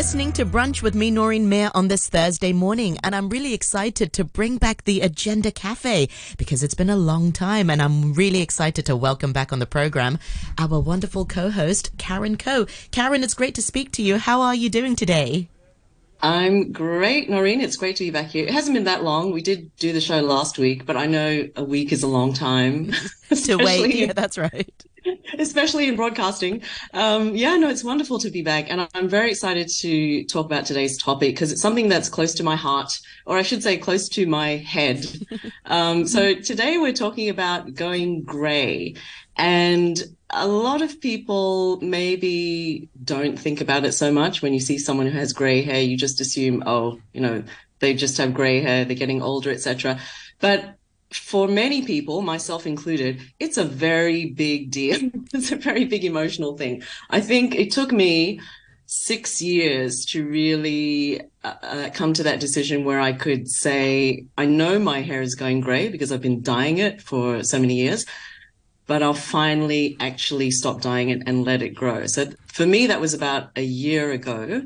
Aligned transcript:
listening 0.00 0.32
to 0.32 0.46
Brunch 0.46 0.80
with 0.80 0.94
me, 0.94 1.10
Noreen 1.10 1.46
Mir, 1.46 1.70
on 1.74 1.88
this 1.88 2.08
Thursday 2.08 2.54
morning, 2.54 2.96
and 3.04 3.14
I'm 3.14 3.28
really 3.28 3.52
excited 3.52 4.14
to 4.14 4.24
bring 4.24 4.56
back 4.56 4.84
the 4.84 5.00
Agender 5.00 5.54
Cafe 5.54 6.08
because 6.38 6.62
it's 6.62 6.72
been 6.72 6.88
a 6.88 6.96
long 6.96 7.32
time, 7.32 7.68
and 7.68 7.82
I'm 7.82 8.14
really 8.14 8.40
excited 8.40 8.86
to 8.86 8.96
welcome 8.96 9.34
back 9.34 9.52
on 9.52 9.58
the 9.58 9.66
program 9.66 10.18
our 10.56 10.80
wonderful 10.80 11.26
co-host, 11.26 11.90
Karen 11.98 12.38
Coe. 12.38 12.64
Karen, 12.92 13.22
it's 13.22 13.34
great 13.34 13.54
to 13.56 13.60
speak 13.60 13.92
to 13.92 14.02
you. 14.02 14.16
How 14.16 14.40
are 14.40 14.54
you 14.54 14.70
doing 14.70 14.96
today? 14.96 15.50
I'm 16.22 16.72
great, 16.72 17.28
Noreen. 17.28 17.60
It's 17.60 17.76
great 17.76 17.96
to 17.96 18.04
be 18.04 18.10
back 18.10 18.28
here. 18.28 18.46
It 18.46 18.54
hasn't 18.54 18.74
been 18.74 18.84
that 18.84 19.04
long. 19.04 19.32
We 19.32 19.42
did 19.42 19.70
do 19.76 19.92
the 19.92 20.00
show 20.00 20.22
last 20.22 20.58
week, 20.58 20.86
but 20.86 20.96
I 20.96 21.04
know 21.04 21.46
a 21.56 21.62
week 21.62 21.92
is 21.92 22.02
a 22.02 22.08
long 22.08 22.32
time 22.32 22.92
to 23.44 23.56
wait. 23.58 23.94
Yeah, 23.94 24.14
that's 24.14 24.38
right. 24.38 24.72
Especially 25.38 25.88
in 25.88 25.96
broadcasting. 25.96 26.62
Um, 26.94 27.34
yeah, 27.34 27.56
no, 27.56 27.68
it's 27.68 27.84
wonderful 27.84 28.18
to 28.18 28.30
be 28.30 28.42
back. 28.42 28.70
And 28.70 28.88
I'm 28.94 29.08
very 29.08 29.30
excited 29.30 29.68
to 29.80 30.24
talk 30.24 30.46
about 30.46 30.66
today's 30.66 30.96
topic 30.96 31.34
because 31.34 31.52
it's 31.52 31.62
something 31.62 31.88
that's 31.88 32.08
close 32.08 32.34
to 32.34 32.42
my 32.42 32.56
heart, 32.56 32.98
or 33.26 33.36
I 33.36 33.42
should 33.42 33.62
say 33.62 33.76
close 33.76 34.08
to 34.10 34.26
my 34.26 34.56
head. 34.56 35.06
Um, 35.66 36.06
so 36.06 36.34
today 36.34 36.78
we're 36.78 36.92
talking 36.92 37.28
about 37.28 37.74
going 37.74 38.22
gray. 38.22 38.96
And 39.36 40.02
a 40.30 40.46
lot 40.46 40.82
of 40.82 41.00
people 41.00 41.80
maybe 41.80 42.88
don't 43.04 43.38
think 43.38 43.60
about 43.60 43.84
it 43.84 43.92
so 43.92 44.12
much. 44.12 44.42
When 44.42 44.52
you 44.52 44.60
see 44.60 44.78
someone 44.78 45.06
who 45.06 45.16
has 45.16 45.32
gray 45.32 45.62
hair, 45.62 45.80
you 45.80 45.96
just 45.96 46.20
assume, 46.20 46.64
oh, 46.66 47.00
you 47.12 47.20
know, 47.20 47.44
they 47.78 47.94
just 47.94 48.16
have 48.18 48.34
gray 48.34 48.60
hair, 48.60 48.84
they're 48.84 48.96
getting 48.96 49.22
older, 49.22 49.50
etc. 49.50 49.98
But 50.40 50.76
for 51.12 51.48
many 51.48 51.82
people, 51.82 52.22
myself 52.22 52.66
included, 52.66 53.20
it's 53.38 53.58
a 53.58 53.64
very 53.64 54.26
big 54.26 54.70
deal. 54.70 54.98
it's 55.34 55.52
a 55.52 55.56
very 55.56 55.84
big 55.84 56.04
emotional 56.04 56.56
thing. 56.56 56.82
I 57.10 57.20
think 57.20 57.54
it 57.54 57.72
took 57.72 57.92
me 57.92 58.40
six 58.86 59.40
years 59.40 60.04
to 60.04 60.26
really 60.26 61.20
uh, 61.44 61.54
uh, 61.62 61.90
come 61.90 62.12
to 62.12 62.24
that 62.24 62.40
decision 62.40 62.84
where 62.84 63.00
I 63.00 63.12
could 63.12 63.48
say, 63.48 64.24
I 64.36 64.46
know 64.46 64.78
my 64.78 65.00
hair 65.00 65.22
is 65.22 65.36
going 65.36 65.60
gray 65.60 65.88
because 65.88 66.10
I've 66.10 66.20
been 66.20 66.42
dyeing 66.42 66.78
it 66.78 67.00
for 67.00 67.44
so 67.44 67.58
many 67.58 67.76
years, 67.76 68.04
but 68.86 69.02
I'll 69.02 69.14
finally 69.14 69.96
actually 70.00 70.50
stop 70.50 70.80
dyeing 70.80 71.10
it 71.10 71.22
and 71.26 71.44
let 71.44 71.62
it 71.62 71.70
grow. 71.70 72.06
So 72.06 72.32
for 72.46 72.66
me, 72.66 72.88
that 72.88 73.00
was 73.00 73.14
about 73.14 73.50
a 73.54 73.62
year 73.62 74.10
ago. 74.10 74.62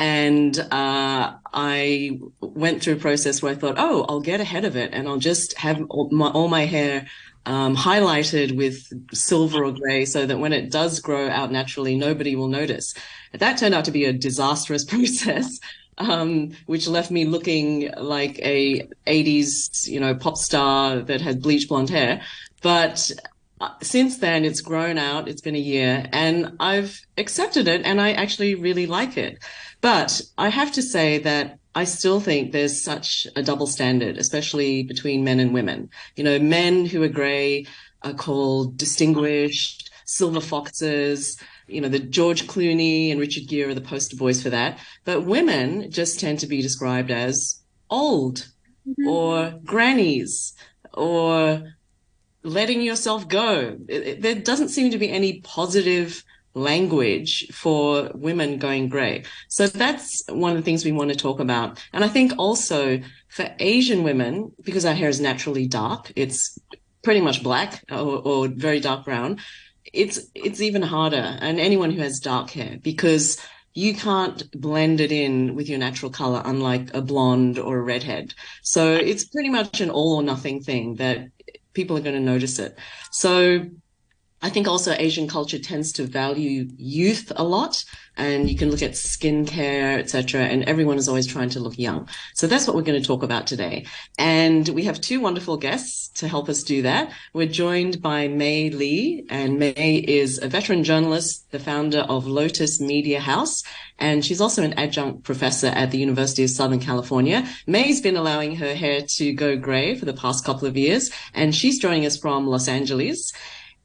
And 0.00 0.58
uh, 0.58 1.34
I 1.52 2.18
went 2.40 2.82
through 2.82 2.94
a 2.94 2.96
process 2.96 3.42
where 3.42 3.52
I 3.52 3.54
thought, 3.54 3.74
oh, 3.76 4.06
I'll 4.08 4.22
get 4.22 4.40
ahead 4.40 4.64
of 4.64 4.74
it 4.74 4.94
and 4.94 5.06
I'll 5.06 5.18
just 5.18 5.58
have 5.58 5.84
all 5.90 6.08
my, 6.10 6.28
all 6.28 6.48
my 6.48 6.64
hair 6.64 7.06
um, 7.44 7.76
highlighted 7.76 8.56
with 8.56 8.90
silver 9.14 9.62
or 9.62 9.72
gray 9.72 10.06
so 10.06 10.24
that 10.24 10.38
when 10.38 10.54
it 10.54 10.70
does 10.70 11.00
grow 11.00 11.28
out 11.28 11.52
naturally, 11.52 11.98
nobody 11.98 12.34
will 12.34 12.48
notice. 12.48 12.94
That 13.34 13.58
turned 13.58 13.74
out 13.74 13.84
to 13.84 13.90
be 13.90 14.06
a 14.06 14.12
disastrous 14.14 14.84
process. 14.92 15.60
Um, 15.98 16.52
which 16.64 16.88
left 16.88 17.10
me 17.10 17.26
looking 17.26 17.92
like 17.98 18.38
a 18.38 18.88
80s, 19.06 19.86
you 19.86 20.00
know, 20.00 20.14
pop 20.14 20.38
star 20.38 21.00
that 21.00 21.20
had 21.20 21.42
bleached 21.42 21.68
blonde 21.68 21.90
hair. 21.90 22.22
But 22.62 23.12
uh, 23.60 23.68
since 23.82 24.16
then, 24.16 24.46
it's 24.46 24.62
grown 24.62 24.96
out. 24.96 25.28
It's 25.28 25.42
been 25.42 25.54
a 25.54 25.58
year 25.58 26.06
and 26.10 26.56
I've 26.58 26.98
accepted 27.18 27.68
it 27.68 27.82
and 27.84 28.00
I 28.00 28.12
actually 28.12 28.54
really 28.54 28.86
like 28.86 29.18
it. 29.18 29.44
But 29.80 30.20
I 30.36 30.48
have 30.48 30.72
to 30.72 30.82
say 30.82 31.18
that 31.18 31.58
I 31.74 31.84
still 31.84 32.20
think 32.20 32.52
there's 32.52 32.82
such 32.82 33.26
a 33.36 33.42
double 33.42 33.66
standard, 33.66 34.18
especially 34.18 34.82
between 34.82 35.24
men 35.24 35.40
and 35.40 35.54
women. 35.54 35.90
You 36.16 36.24
know, 36.24 36.38
men 36.38 36.86
who 36.86 37.02
are 37.02 37.08
gray 37.08 37.66
are 38.02 38.12
called 38.12 38.76
distinguished, 38.76 39.90
silver 40.04 40.40
foxes. 40.40 41.38
You 41.68 41.80
know, 41.80 41.88
the 41.88 42.00
George 42.00 42.46
Clooney 42.46 43.10
and 43.10 43.20
Richard 43.20 43.46
Gere 43.46 43.70
are 43.70 43.74
the 43.74 43.80
poster 43.80 44.16
boys 44.16 44.42
for 44.42 44.50
that. 44.50 44.78
But 45.04 45.24
women 45.24 45.90
just 45.90 46.18
tend 46.18 46.40
to 46.40 46.46
be 46.46 46.60
described 46.60 47.10
as 47.10 47.60
old 47.88 48.48
mm-hmm. 48.88 49.06
or 49.06 49.54
grannies 49.64 50.54
or 50.92 51.62
letting 52.42 52.80
yourself 52.82 53.28
go. 53.28 53.76
It, 53.88 54.06
it, 54.06 54.22
there 54.22 54.34
doesn't 54.34 54.70
seem 54.70 54.90
to 54.90 54.98
be 54.98 55.10
any 55.10 55.40
positive 55.40 56.24
language 56.54 57.46
for 57.52 58.10
women 58.14 58.58
going 58.58 58.88
gray. 58.88 59.24
So 59.48 59.66
that's 59.66 60.24
one 60.28 60.50
of 60.50 60.56
the 60.56 60.62
things 60.62 60.84
we 60.84 60.92
want 60.92 61.10
to 61.10 61.16
talk 61.16 61.40
about. 61.40 61.78
And 61.92 62.04
I 62.04 62.08
think 62.08 62.32
also 62.38 63.00
for 63.28 63.48
Asian 63.58 64.02
women, 64.02 64.52
because 64.62 64.84
our 64.84 64.94
hair 64.94 65.08
is 65.08 65.20
naturally 65.20 65.66
dark, 65.66 66.12
it's 66.16 66.58
pretty 67.02 67.20
much 67.20 67.42
black 67.42 67.84
or, 67.90 67.96
or 68.18 68.48
very 68.48 68.80
dark 68.80 69.04
brown. 69.04 69.38
It's, 69.92 70.20
it's 70.34 70.60
even 70.60 70.82
harder. 70.82 71.38
And 71.40 71.60
anyone 71.60 71.90
who 71.90 72.02
has 72.02 72.20
dark 72.20 72.50
hair, 72.50 72.78
because 72.82 73.40
you 73.72 73.94
can't 73.94 74.50
blend 74.52 75.00
it 75.00 75.12
in 75.12 75.54
with 75.54 75.68
your 75.68 75.78
natural 75.78 76.10
color, 76.10 76.42
unlike 76.44 76.92
a 76.92 77.00
blonde 77.00 77.58
or 77.58 77.78
a 77.78 77.82
redhead. 77.82 78.34
So 78.62 78.92
it's 78.92 79.24
pretty 79.24 79.48
much 79.48 79.80
an 79.80 79.90
all 79.90 80.16
or 80.16 80.22
nothing 80.22 80.60
thing 80.60 80.96
that 80.96 81.28
people 81.72 81.96
are 81.96 82.02
going 82.02 82.16
to 82.16 82.20
notice 82.20 82.58
it. 82.58 82.76
So 83.12 83.66
I 84.42 84.48
think 84.48 84.66
also 84.66 84.92
Asian 84.92 85.28
culture 85.28 85.58
tends 85.58 85.92
to 85.92 86.04
value 86.04 86.66
youth 86.78 87.30
a 87.36 87.44
lot, 87.44 87.84
and 88.16 88.48
you 88.48 88.56
can 88.56 88.70
look 88.70 88.82
at 88.82 88.92
skincare, 88.92 89.98
etc. 89.98 90.42
And 90.42 90.64
everyone 90.64 90.96
is 90.96 91.08
always 91.08 91.26
trying 91.26 91.50
to 91.50 91.60
look 91.60 91.78
young. 91.78 92.08
So 92.34 92.46
that's 92.46 92.66
what 92.66 92.74
we're 92.74 92.82
going 92.82 93.00
to 93.00 93.06
talk 93.06 93.22
about 93.22 93.46
today. 93.46 93.84
And 94.18 94.66
we 94.70 94.84
have 94.84 95.00
two 95.00 95.20
wonderful 95.20 95.58
guests 95.58 96.08
to 96.20 96.28
help 96.28 96.48
us 96.48 96.62
do 96.62 96.80
that. 96.82 97.12
We're 97.34 97.48
joined 97.48 98.00
by 98.00 98.28
May 98.28 98.70
Lee, 98.70 99.26
and 99.28 99.58
May 99.58 99.96
is 99.96 100.38
a 100.38 100.48
veteran 100.48 100.84
journalist, 100.84 101.50
the 101.50 101.58
founder 101.58 102.00
of 102.00 102.26
Lotus 102.26 102.80
Media 102.80 103.20
House, 103.20 103.62
and 103.98 104.24
she's 104.24 104.40
also 104.40 104.62
an 104.62 104.72
adjunct 104.78 105.22
professor 105.22 105.66
at 105.66 105.90
the 105.90 105.98
University 105.98 106.44
of 106.44 106.50
Southern 106.50 106.80
California. 106.80 107.46
May's 107.66 108.00
been 108.00 108.16
allowing 108.16 108.56
her 108.56 108.74
hair 108.74 109.02
to 109.16 109.34
go 109.34 109.58
gray 109.58 109.96
for 109.96 110.06
the 110.06 110.14
past 110.14 110.46
couple 110.46 110.66
of 110.66 110.78
years, 110.78 111.10
and 111.34 111.54
she's 111.54 111.78
joining 111.78 112.06
us 112.06 112.16
from 112.16 112.46
Los 112.46 112.68
Angeles 112.68 113.32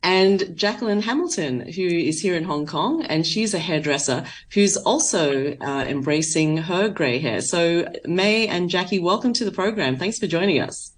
and 0.03 0.55
Jacqueline 0.55 1.01
Hamilton, 1.01 1.61
who 1.71 1.83
is 1.83 2.21
here 2.21 2.35
in 2.35 2.43
Hong 2.43 2.65
Kong, 2.65 3.03
and 3.03 3.25
she's 3.25 3.53
a 3.53 3.59
hairdresser 3.59 4.25
who's 4.53 4.77
also 4.77 5.57
uh, 5.59 5.85
embracing 5.87 6.57
her 6.57 6.89
grey 6.89 7.19
hair. 7.19 7.41
So, 7.41 7.87
May 8.05 8.47
and 8.47 8.69
Jackie, 8.69 8.99
welcome 8.99 9.33
to 9.33 9.45
the 9.45 9.51
program. 9.51 9.97
Thanks 9.97 10.19
for 10.19 10.27
joining 10.27 10.61
us. 10.61 10.95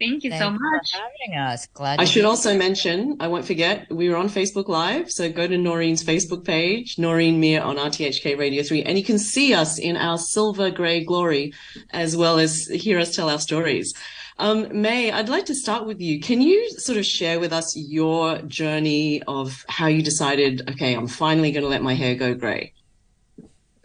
Thank 0.00 0.24
you 0.24 0.30
Thank 0.30 0.42
so 0.42 0.50
much. 0.50 0.92
For 0.92 0.98
having 0.98 1.38
us. 1.38 1.66
Glad. 1.74 2.00
I 2.00 2.04
should 2.06 2.24
also 2.24 2.56
mention, 2.56 3.18
I 3.20 3.28
won't 3.28 3.44
forget, 3.44 3.86
we 3.90 4.08
were 4.08 4.16
on 4.16 4.30
Facebook 4.30 4.66
Live. 4.66 5.10
So 5.10 5.30
go 5.30 5.46
to 5.46 5.58
Noreen's 5.58 6.02
Facebook 6.02 6.42
page, 6.42 6.98
Noreen 6.98 7.38
Mir 7.38 7.60
on 7.60 7.76
RTHK 7.76 8.38
Radio 8.38 8.62
3, 8.62 8.82
and 8.84 8.96
you 8.96 9.04
can 9.04 9.18
see 9.18 9.52
us 9.52 9.78
in 9.78 9.98
our 9.98 10.16
silver 10.16 10.70
grey 10.70 11.04
glory, 11.04 11.52
as 11.90 12.16
well 12.16 12.38
as 12.38 12.66
hear 12.66 12.98
us 12.98 13.14
tell 13.14 13.28
our 13.28 13.38
stories. 13.38 13.92
Um, 14.40 14.80
May, 14.80 15.12
I'd 15.12 15.28
like 15.28 15.44
to 15.46 15.54
start 15.54 15.84
with 15.84 16.00
you. 16.00 16.18
Can 16.18 16.40
you 16.40 16.70
sort 16.70 16.96
of 16.96 17.04
share 17.04 17.38
with 17.38 17.52
us 17.52 17.76
your 17.76 18.38
journey 18.38 19.22
of 19.24 19.66
how 19.68 19.86
you 19.86 20.02
decided, 20.02 20.70
okay, 20.70 20.94
I'm 20.94 21.08
finally 21.08 21.52
going 21.52 21.62
to 21.62 21.68
let 21.68 21.82
my 21.82 21.92
hair 21.92 22.14
go 22.14 22.32
gray? 22.32 22.72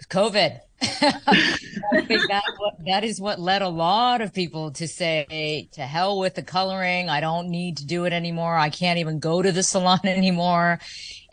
COVID. 0.10 0.62
I 0.82 0.86
think 2.08 2.22
that 2.30 2.44
that 2.86 3.04
is 3.04 3.20
what 3.20 3.38
led 3.38 3.64
a 3.64 3.68
lot 3.68 4.22
of 4.22 4.34
people 4.34 4.72
to 4.72 4.88
say 4.88 5.68
to 5.74 5.82
hell 5.82 6.20
with 6.20 6.36
the 6.36 6.44
coloring. 6.44 7.10
I 7.10 7.20
don't 7.20 7.50
need 7.50 7.78
to 7.78 7.86
do 7.86 8.06
it 8.06 8.14
anymore. 8.14 8.56
I 8.56 8.70
can't 8.70 9.00
even 9.00 9.20
go 9.20 9.42
to 9.42 9.52
the 9.52 9.64
salon 9.64 10.00
anymore. 10.06 10.80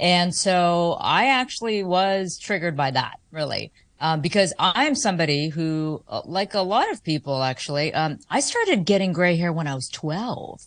And 0.01 0.35
so 0.35 0.97
I 1.01 1.27
actually 1.27 1.85
was 1.85 2.41
triggered 2.41 2.77
by 2.77 2.91
that, 2.91 3.21
really 3.31 3.71
um, 4.03 4.21
because 4.21 4.53
I'm 4.59 4.97
somebody 4.97 5.49
who, 5.49 6.03
uh, 6.09 6.23
like 6.25 6.55
a 6.55 6.61
lot 6.61 6.91
of 6.91 7.05
people, 7.05 7.41
actually, 7.41 7.95
um, 7.95 8.19
I 8.29 8.41
started 8.41 8.85
getting 8.85 9.13
gray 9.13 9.37
hair 9.37 9.53
when 9.53 9.69
I 9.69 9.77
was 9.77 9.89
12. 9.89 10.67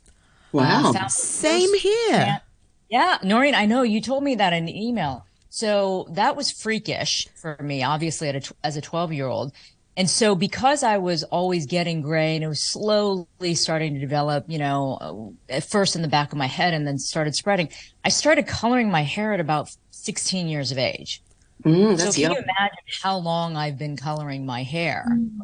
Wow. 0.54 0.94
Uh, 0.96 1.08
Same 1.10 1.78
here. 1.78 2.40
Yeah. 2.90 3.18
Noreen, 3.24 3.54
I 3.54 3.66
know 3.66 3.82
you 3.82 4.00
told 4.00 4.24
me 4.24 4.36
that 4.36 4.54
in 4.54 4.64
the 4.64 4.88
email. 4.88 5.26
So 5.50 6.08
that 6.12 6.38
was 6.38 6.50
freakish 6.50 7.28
for 7.36 7.58
me, 7.62 7.84
obviously, 7.84 8.30
a, 8.30 8.42
as 8.64 8.78
a 8.78 8.82
12 8.82 9.12
year 9.12 9.28
old. 9.28 9.52
And 9.98 10.10
so 10.10 10.34
because 10.34 10.82
I 10.82 10.98
was 10.98 11.24
always 11.24 11.66
getting 11.66 12.02
gray 12.02 12.36
and 12.36 12.44
it 12.44 12.48
was 12.48 12.62
slowly 12.62 13.56
starting 13.56 13.96
to 13.96 14.00
develop, 14.00 14.46
you 14.48 14.60
know, 14.60 15.36
uh, 15.50 15.54
at 15.54 15.66
first 15.66 15.98
in 15.98 16.02
the 16.02 16.08
back 16.08 16.32
of 16.32 16.38
my 16.38 16.48
head 16.48 16.74
and 16.74 16.88
then 16.88 16.98
started 16.98 17.36
spreading, 17.36 17.68
I 18.06 18.10
started 18.10 18.48
coloring 18.48 18.90
my 18.90 19.04
hair 19.04 19.34
at 19.34 19.42
about 19.42 19.76
16 19.92 20.48
years 20.48 20.72
of 20.72 20.78
age. 20.78 21.22
Mm, 21.66 22.00
so 22.00 22.12
can 22.12 22.22
young. 22.22 22.32
you 22.34 22.38
imagine 22.38 22.78
how 23.02 23.18
long 23.18 23.58
I've 23.58 23.78
been 23.78 23.98
coloring 23.98 24.46
my 24.46 24.62
hair? 24.64 25.06
Mm. 25.10 25.40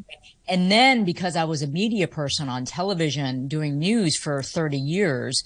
And 0.47 0.71
then 0.71 1.03
because 1.03 1.35
I 1.35 1.45
was 1.45 1.63
a 1.63 1.67
media 1.67 2.07
person 2.07 2.47
on 2.47 2.65
television 2.65 3.47
doing 3.47 3.79
news 3.79 4.15
for 4.15 4.43
30 4.43 4.77
years, 4.77 5.43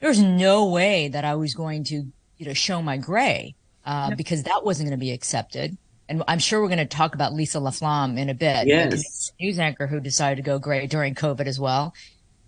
there's 0.00 0.20
no 0.20 0.66
way 0.66 1.08
that 1.08 1.24
I 1.24 1.34
was 1.34 1.54
going 1.54 1.84
to, 1.84 2.06
you 2.38 2.46
know, 2.46 2.52
show 2.52 2.82
my 2.82 2.98
gray, 2.98 3.54
uh, 3.84 4.08
yep. 4.10 4.18
because 4.18 4.44
that 4.44 4.64
wasn't 4.64 4.88
going 4.88 4.98
to 4.98 5.04
be 5.04 5.10
accepted. 5.10 5.76
And 6.08 6.22
I'm 6.28 6.38
sure 6.38 6.60
we're 6.60 6.68
going 6.68 6.78
to 6.78 6.84
talk 6.84 7.14
about 7.14 7.32
Lisa 7.32 7.58
LaFlamme 7.58 8.18
in 8.18 8.28
a 8.28 8.34
bit. 8.34 8.66
Yes. 8.66 9.32
News 9.40 9.58
anchor 9.58 9.86
who 9.86 10.00
decided 10.00 10.36
to 10.36 10.42
go 10.42 10.58
gray 10.58 10.86
during 10.86 11.14
COVID 11.14 11.46
as 11.46 11.58
well. 11.58 11.94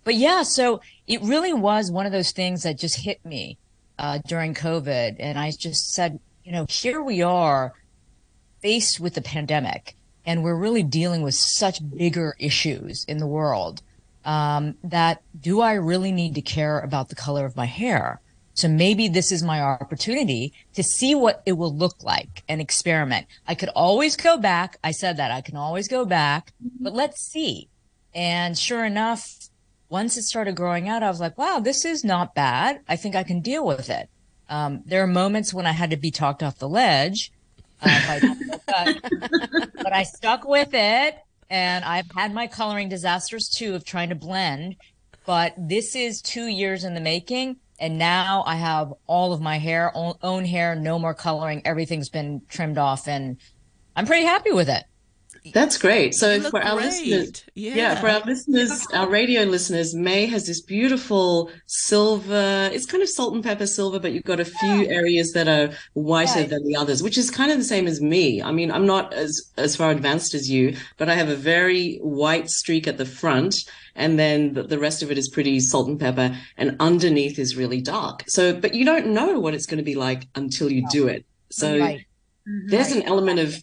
But 0.03 0.15
yeah, 0.15 0.43
so 0.43 0.81
it 1.07 1.21
really 1.23 1.53
was 1.53 1.91
one 1.91 2.05
of 2.05 2.11
those 2.11 2.31
things 2.31 2.63
that 2.63 2.77
just 2.77 2.97
hit 2.97 3.25
me, 3.25 3.57
uh, 3.97 4.19
during 4.27 4.53
COVID. 4.53 5.15
And 5.19 5.39
I 5.39 5.51
just 5.51 5.93
said, 5.93 6.19
you 6.45 6.51
know, 6.51 6.65
here 6.69 7.01
we 7.01 7.23
are 7.23 7.73
faced 8.61 8.99
with 8.99 9.15
the 9.15 9.21
pandemic 9.21 9.95
and 10.25 10.43
we're 10.43 10.55
really 10.55 10.83
dealing 10.83 11.23
with 11.23 11.33
such 11.33 11.79
bigger 11.97 12.35
issues 12.39 13.03
in 13.07 13.17
the 13.17 13.27
world 13.27 13.81
um, 14.25 14.75
that 14.83 15.23
do 15.39 15.61
I 15.61 15.73
really 15.73 16.11
need 16.11 16.35
to 16.35 16.41
care 16.41 16.79
about 16.79 17.09
the 17.09 17.15
color 17.15 17.45
of 17.45 17.55
my 17.55 17.65
hair? 17.65 18.21
So 18.53 18.67
maybe 18.67 19.07
this 19.07 19.31
is 19.31 19.43
my 19.43 19.59
opportunity 19.59 20.53
to 20.75 20.83
see 20.83 21.15
what 21.15 21.41
it 21.47 21.53
will 21.53 21.75
look 21.75 22.03
like 22.03 22.43
and 22.47 22.61
experiment. 22.61 23.25
I 23.47 23.55
could 23.55 23.69
always 23.69 24.15
go 24.15 24.37
back. 24.37 24.77
I 24.83 24.91
said 24.91 25.17
that 25.17 25.31
I 25.31 25.41
can 25.41 25.57
always 25.57 25.87
go 25.87 26.05
back, 26.05 26.53
but 26.79 26.93
let's 26.93 27.21
see. 27.21 27.69
And 28.13 28.57
sure 28.57 28.85
enough, 28.85 29.49
once 29.89 30.15
it 30.15 30.23
started 30.23 30.55
growing 30.55 30.87
out, 30.87 31.03
I 31.03 31.09
was 31.09 31.19
like, 31.19 31.37
wow, 31.37 31.59
this 31.59 31.85
is 31.85 32.03
not 32.03 32.35
bad. 32.35 32.81
I 32.87 32.95
think 32.95 33.15
I 33.15 33.23
can 33.23 33.41
deal 33.41 33.65
with 33.65 33.89
it. 33.89 34.09
Um, 34.49 34.83
there 34.85 35.03
are 35.03 35.07
moments 35.07 35.53
when 35.53 35.65
I 35.65 35.71
had 35.71 35.89
to 35.91 35.97
be 35.97 36.11
talked 36.11 36.43
off 36.43 36.59
the 36.59 36.69
ledge, 36.69 37.31
uh, 37.81 38.19
but, 38.67 38.97
but 39.75 39.93
I 39.93 40.03
stuck 40.03 40.47
with 40.47 40.69
it. 40.73 41.17
And 41.49 41.85
I've 41.85 42.09
had 42.15 42.33
my 42.33 42.47
coloring 42.47 42.89
disasters 42.89 43.47
too 43.47 43.75
of 43.75 43.85
trying 43.85 44.09
to 44.09 44.15
blend, 44.15 44.77
but 45.25 45.53
this 45.57 45.95
is 45.95 46.21
two 46.21 46.47
years 46.47 46.83
in 46.83 46.95
the 46.95 47.01
making 47.01 47.57
and 47.79 47.97
now 47.97 48.43
I 48.45 48.55
have 48.55 48.93
all 49.05 49.33
of 49.33 49.41
my 49.41 49.57
hair, 49.57 49.91
own 49.95 50.45
hair, 50.45 50.75
no 50.75 50.97
more 50.97 51.13
coloring. 51.13 51.61
Everything's 51.65 52.09
been 52.09 52.41
trimmed 52.47 52.77
off, 52.77 53.07
and 53.07 53.37
I'm 53.95 54.05
pretty 54.05 54.25
happy 54.25 54.51
with 54.51 54.69
it. 54.69 54.83
That's 55.53 55.77
great. 55.77 56.15
So 56.15 56.41
for 56.49 56.63
our 56.63 56.75
great. 56.75 56.85
listeners, 56.85 57.43
yeah. 57.53 57.75
yeah. 57.75 58.01
for 58.01 58.09
our 58.09 58.21
listeners, 58.21 58.85
our 58.93 59.07
radio 59.07 59.43
listeners, 59.43 59.93
May 59.93 60.25
has 60.25 60.47
this 60.47 60.61
beautiful 60.61 61.51
silver. 61.67 62.69
It's 62.73 62.85
kind 62.85 63.03
of 63.03 63.09
salt 63.09 63.33
and 63.33 63.43
pepper 63.43 63.67
silver, 63.67 63.99
but 63.99 64.11
you've 64.11 64.23
got 64.23 64.39
a 64.39 64.45
few 64.45 64.83
yeah. 64.83 64.89
areas 64.89 65.33
that 65.33 65.47
are 65.47 65.75
whiter 65.93 66.41
right. 66.41 66.49
than 66.49 66.65
the 66.65 66.75
others, 66.75 67.03
which 67.03 67.17
is 67.17 67.29
kind 67.29 67.51
of 67.51 67.57
the 67.57 67.63
same 67.63 67.87
as 67.87 68.01
me. 68.01 68.41
I 68.41 68.51
mean, 68.51 68.71
I'm 68.71 68.85
not 68.85 69.13
as 69.13 69.51
as 69.57 69.75
far 69.75 69.91
advanced 69.91 70.33
as 70.33 70.49
you, 70.49 70.75
but 70.97 71.09
I 71.09 71.15
have 71.15 71.29
a 71.29 71.35
very 71.35 71.97
white 71.97 72.49
streak 72.49 72.87
at 72.87 72.97
the 72.97 73.05
front, 73.05 73.55
and 73.95 74.17
then 74.17 74.53
the, 74.53 74.63
the 74.63 74.79
rest 74.79 75.03
of 75.03 75.11
it 75.11 75.17
is 75.17 75.29
pretty 75.29 75.59
salt 75.59 75.87
and 75.87 75.99
pepper, 75.99 76.35
and 76.57 76.75
underneath 76.79 77.37
is 77.37 77.55
really 77.55 77.81
dark. 77.81 78.23
So, 78.27 78.53
but 78.53 78.73
you 78.73 78.85
don't 78.85 79.07
know 79.07 79.39
what 79.39 79.53
it's 79.53 79.65
going 79.65 79.77
to 79.77 79.83
be 79.83 79.95
like 79.95 80.27
until 80.35 80.71
you 80.71 80.87
do 80.89 81.07
it. 81.07 81.25
So. 81.49 81.79
Right. 81.79 82.05
Mm-hmm. 82.47 82.69
There's 82.69 82.91
right. 82.91 83.01
an 83.01 83.07
element 83.07 83.39
of 83.39 83.59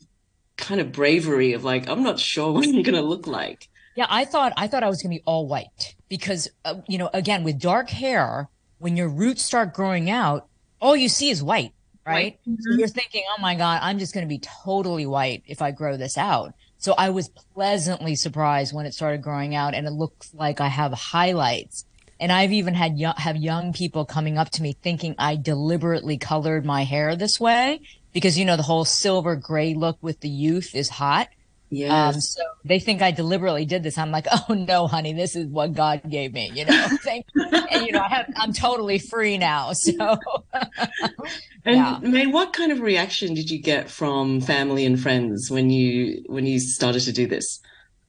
kind 0.57 0.81
of 0.81 0.93
bravery 0.93 1.53
of 1.53 1.65
like, 1.65 1.89
I'm 1.89 2.03
not 2.03 2.19
sure 2.19 2.53
what 2.53 2.67
you're 2.67 2.83
going 2.83 2.95
to 2.95 3.03
look 3.03 3.27
like. 3.27 3.69
Yeah, 3.95 4.07
I 4.09 4.25
thought 4.25 4.53
I 4.57 4.69
thought 4.69 4.83
I 4.83 4.89
was 4.89 5.03
going 5.03 5.15
to 5.15 5.19
be 5.19 5.25
all 5.27 5.47
white 5.47 5.95
because 6.09 6.49
uh, 6.65 6.77
you 6.89 6.99
know, 6.99 7.11
again, 7.13 7.45
with 7.45 7.61
dark 7.61 7.91
hair, 7.91 8.49
when 8.79 8.97
your 8.97 9.09
roots 9.09 9.43
start 9.43 9.75
growing 9.75 10.09
out, 10.09 10.49
all 10.81 10.97
you 10.97 11.09
see 11.09 11.29
is 11.29 11.43
white, 11.43 11.73
right? 12.07 12.39
Mm-hmm. 12.49 12.55
So 12.59 12.79
you're 12.79 12.89
thinking, 12.89 13.23
"Oh 13.37 13.41
my 13.43 13.55
god, 13.55 13.81
I'm 13.83 13.99
just 13.99 14.15
going 14.15 14.25
to 14.25 14.29
be 14.29 14.39
totally 14.65 15.05
white 15.05 15.43
if 15.47 15.61
I 15.61 15.73
grow 15.73 15.99
this 15.99 16.17
out." 16.17 16.55
So 16.79 16.95
I 16.97 17.11
was 17.11 17.29
pleasantly 17.29 18.17
surprised 18.17 18.75
when 18.75 18.87
it 18.87 18.95
started 18.95 19.23
growing 19.23 19.55
out 19.55 19.75
and 19.75 19.87
it 19.87 19.93
looks 19.93 20.35
like 20.35 20.61
I 20.61 20.69
have 20.69 20.93
highlights. 20.93 21.85
And 22.19 22.33
I've 22.33 22.53
even 22.53 22.75
had 22.75 22.99
young, 22.99 23.15
have 23.19 23.37
young 23.37 23.73
people 23.73 24.05
coming 24.05 24.39
up 24.39 24.51
to 24.51 24.63
me 24.63 24.77
thinking 24.83 25.15
I 25.19 25.37
deliberately 25.37 26.19
colored 26.19 26.65
my 26.65 26.85
hair 26.85 27.15
this 27.15 27.39
way 27.39 27.83
because 28.13 28.39
you 28.39 28.45
know 28.45 28.57
the 28.57 28.63
whole 28.63 28.85
silver 28.85 29.37
gray 29.37 29.75
look 29.75 29.99
with 30.01 30.21
the 30.21 30.29
youth 30.29 30.75
is 30.75 30.89
hot. 30.89 31.29
Yeah. 31.73 32.09
Um, 32.09 32.21
so 32.21 32.43
they 32.67 32.79
think 32.79 33.01
I 33.01 33.13
deliberately 33.13 33.65
did 33.65 33.83
this. 33.83 33.97
I'm 33.97 34.11
like, 34.11 34.27
oh 34.49 34.53
no, 34.53 34.87
honey, 34.87 35.15
this 35.15 35.35
is 35.35 35.47
what 35.47 35.73
God 35.73 36.03
gave 36.09 36.35
me. 36.35 36.51
You 36.55 36.67
know, 36.67 36.87
thank 37.03 37.25
you. 37.35 37.47
and 37.51 37.87
you 37.87 37.93
know, 37.93 38.01
I 38.01 38.09
have, 38.09 38.27
I'm 38.37 38.53
totally 38.53 38.99
free 38.99 39.39
now. 39.39 39.73
So. 39.83 40.19
and 41.65 41.77
yeah. 41.77 41.99
May, 42.03 42.27
what 42.27 42.53
kind 42.53 42.73
of 42.73 42.81
reaction 42.81 43.35
did 43.35 43.51
you 43.51 43.59
get 43.59 43.91
from 43.91 44.41
family 44.41 44.85
and 44.85 45.01
friends 45.01 45.51
when 45.51 45.71
you 45.71 46.23
when 46.27 46.47
you 46.47 46.61
started 46.61 47.01
to 47.01 47.13
do 47.13 47.27
this? 47.27 47.61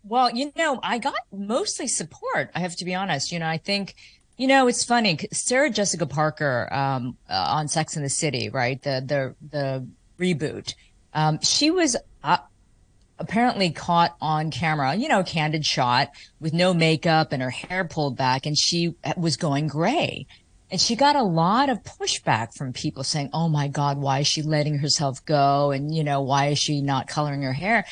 Well, 0.04 0.30
you 0.30 0.52
know, 0.56 0.80
I 0.84 0.98
got 0.98 1.16
mostly 1.32 1.88
support. 1.88 2.52
I 2.54 2.60
have 2.60 2.76
to 2.78 2.86
be 2.86 2.94
honest. 2.94 3.32
You 3.32 3.40
know, 3.40 3.48
I 3.48 3.58
think 3.58 3.96
you 4.38 4.48
know, 4.48 4.68
it's 4.68 4.84
funny. 4.84 5.20
Sarah 5.32 5.70
Jessica 5.70 6.06
Parker 6.06 6.68
um, 6.72 7.18
uh, 7.30 7.46
on 7.50 7.68
Sex 7.68 7.96
in 7.96 8.04
the 8.04 8.10
City, 8.10 8.50
right? 8.50 8.82
The 8.82 9.04
the 9.06 9.36
the 9.50 9.88
reboot. 10.20 10.74
Um, 11.14 11.40
she 11.42 11.70
was 11.70 11.96
uh, 12.24 12.38
apparently 13.20 13.70
caught 13.70 14.16
on 14.20 14.50
camera, 14.50 14.96
you 14.96 15.08
know, 15.08 15.24
candid 15.24 15.66
shot 15.66 16.10
with 16.40 16.54
no 16.54 16.74
makeup 16.74 17.32
and 17.32 17.44
her 17.44 17.52
hair 17.52 17.86
pulled 17.86 18.18
back, 18.18 18.46
and 18.46 18.58
she 18.58 18.96
was 19.16 19.38
going 19.38 19.68
gray. 19.68 20.26
And 20.72 20.82
she 20.82 20.96
got 20.96 21.16
a 21.16 21.22
lot 21.22 21.70
of 21.70 21.84
pushback 21.84 22.56
from 22.56 22.74
people 22.74 23.04
saying, 23.04 23.30
"Oh 23.32 23.48
my 23.48 23.68
God, 23.68 24.00
why 24.00 24.22
is 24.22 24.28
she 24.28 24.42
letting 24.42 24.80
herself 24.80 25.24
go?" 25.24 25.70
And 25.70 25.94
you 25.94 26.04
know, 26.04 26.22
why 26.22 26.48
is 26.48 26.58
she 26.58 26.82
not 26.82 27.08
coloring 27.08 27.44
her 27.44 27.54
hair? 27.54 27.86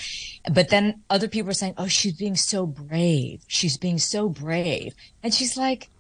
But 0.52 0.70
then 0.70 1.04
other 1.08 1.28
people 1.28 1.50
were 1.50 1.54
saying, 1.54 1.76
"Oh, 1.78 1.88
she's 1.88 2.18
being 2.18 2.36
so 2.36 2.66
brave. 2.66 3.44
She's 3.46 3.78
being 3.78 4.00
so 4.00 4.28
brave." 4.28 4.96
And 5.22 5.32
she's 5.32 5.56
like, 5.56 5.91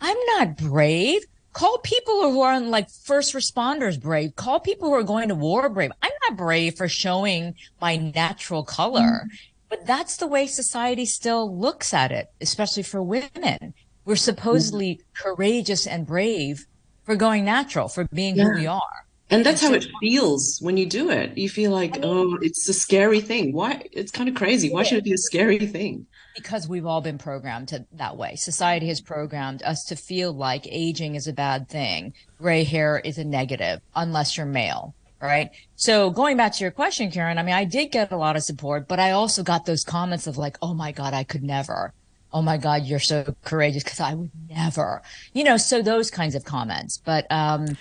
I'm 0.00 0.16
not 0.36 0.56
brave. 0.56 1.22
Call 1.52 1.78
people 1.78 2.30
who 2.30 2.40
are 2.40 2.60
like 2.60 2.90
first 2.90 3.34
responders 3.34 4.00
brave. 4.00 4.36
Call 4.36 4.60
people 4.60 4.88
who 4.88 4.94
are 4.94 5.02
going 5.02 5.28
to 5.28 5.34
war 5.34 5.68
brave. 5.68 5.90
I'm 6.02 6.12
not 6.28 6.36
brave 6.36 6.76
for 6.76 6.88
showing 6.88 7.54
my 7.80 7.96
natural 7.96 8.64
color. 8.64 9.00
Mm-hmm. 9.00 9.36
But 9.68 9.86
that's 9.86 10.16
the 10.16 10.26
way 10.26 10.46
society 10.46 11.04
still 11.04 11.54
looks 11.54 11.92
at 11.92 12.12
it, 12.12 12.30
especially 12.40 12.84
for 12.84 13.02
women. 13.02 13.74
We're 14.04 14.16
supposedly 14.16 14.94
mm-hmm. 14.94 15.22
courageous 15.22 15.86
and 15.86 16.06
brave 16.06 16.66
for 17.04 17.16
going 17.16 17.44
natural, 17.44 17.88
for 17.88 18.04
being 18.12 18.36
yeah. 18.36 18.44
who 18.44 18.54
we 18.54 18.66
are. 18.66 19.06
And 19.30 19.44
that's 19.44 19.60
how 19.60 19.74
it 19.74 19.86
feels 20.00 20.58
when 20.62 20.78
you 20.78 20.86
do 20.86 21.10
it. 21.10 21.36
You 21.36 21.50
feel 21.50 21.70
like, 21.70 21.98
oh, 22.02 22.38
it's 22.40 22.66
a 22.68 22.72
scary 22.72 23.20
thing. 23.20 23.52
Why? 23.52 23.82
It's 23.92 24.10
kind 24.10 24.28
of 24.28 24.34
crazy. 24.34 24.70
Why 24.70 24.84
should 24.84 24.98
it 24.98 25.04
be 25.04 25.12
a 25.12 25.18
scary 25.18 25.66
thing? 25.66 26.06
because 26.38 26.68
we've 26.68 26.86
all 26.86 27.00
been 27.00 27.18
programmed 27.18 27.68
to, 27.68 27.84
that 27.94 28.16
way. 28.16 28.36
Society 28.36 28.88
has 28.88 29.00
programmed 29.00 29.62
us 29.64 29.84
to 29.84 29.96
feel 29.96 30.32
like 30.32 30.66
aging 30.70 31.14
is 31.16 31.26
a 31.26 31.32
bad 31.32 31.68
thing. 31.68 32.14
Gray 32.38 32.64
hair 32.64 32.98
is 32.98 33.18
a 33.18 33.24
negative 33.24 33.80
unless 33.94 34.36
you're 34.36 34.46
male. 34.46 34.94
Right. 35.20 35.50
So 35.74 36.10
going 36.10 36.36
back 36.36 36.52
to 36.54 36.62
your 36.62 36.70
question, 36.70 37.10
Karen, 37.10 37.38
I 37.38 37.42
mean, 37.42 37.54
I 37.56 37.64
did 37.64 37.90
get 37.90 38.12
a 38.12 38.16
lot 38.16 38.36
of 38.36 38.44
support, 38.44 38.86
but 38.86 39.00
I 39.00 39.10
also 39.10 39.42
got 39.42 39.66
those 39.66 39.82
comments 39.82 40.28
of 40.28 40.38
like, 40.38 40.56
Oh 40.62 40.74
my 40.74 40.92
God, 40.92 41.12
I 41.12 41.24
could 41.24 41.42
never. 41.42 41.92
Oh 42.32 42.40
my 42.40 42.56
God, 42.56 42.84
you're 42.84 43.00
so 43.00 43.34
courageous. 43.42 43.82
Cause 43.82 43.98
I 43.98 44.14
would 44.14 44.30
never, 44.48 45.02
you 45.32 45.42
know, 45.42 45.56
so 45.56 45.82
those 45.82 46.08
kinds 46.12 46.36
of 46.36 46.44
comments. 46.44 46.98
But, 46.98 47.26
um, 47.30 47.76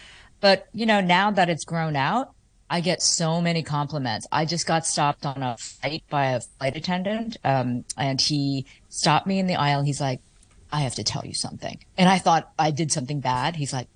but 0.47 0.69
you 0.71 0.85
know, 0.85 1.01
now 1.01 1.29
that 1.29 1.49
it's 1.49 1.65
grown 1.65 1.97
out, 1.97 2.33
I 2.69 2.79
get 2.79 3.01
so 3.01 3.41
many 3.41 3.63
compliments. 3.63 4.25
I 4.31 4.45
just 4.45 4.65
got 4.65 4.85
stopped 4.85 5.25
on 5.25 5.43
a 5.43 5.57
flight 5.57 6.03
by 6.09 6.27
a 6.27 6.39
flight 6.39 6.77
attendant, 6.77 7.35
um, 7.43 7.83
and 7.97 8.21
he 8.21 8.65
stopped 8.87 9.27
me 9.27 9.39
in 9.39 9.47
the 9.47 9.55
aisle. 9.55 9.83
He's 9.83 9.99
like, 9.99 10.21
"I 10.71 10.79
have 10.83 10.95
to 10.95 11.03
tell 11.03 11.25
you 11.25 11.33
something," 11.33 11.83
and 11.97 12.07
I 12.07 12.17
thought 12.17 12.49
I 12.57 12.71
did 12.71 12.93
something 12.93 13.19
bad. 13.19 13.57
He's 13.57 13.73
like, 13.73 13.89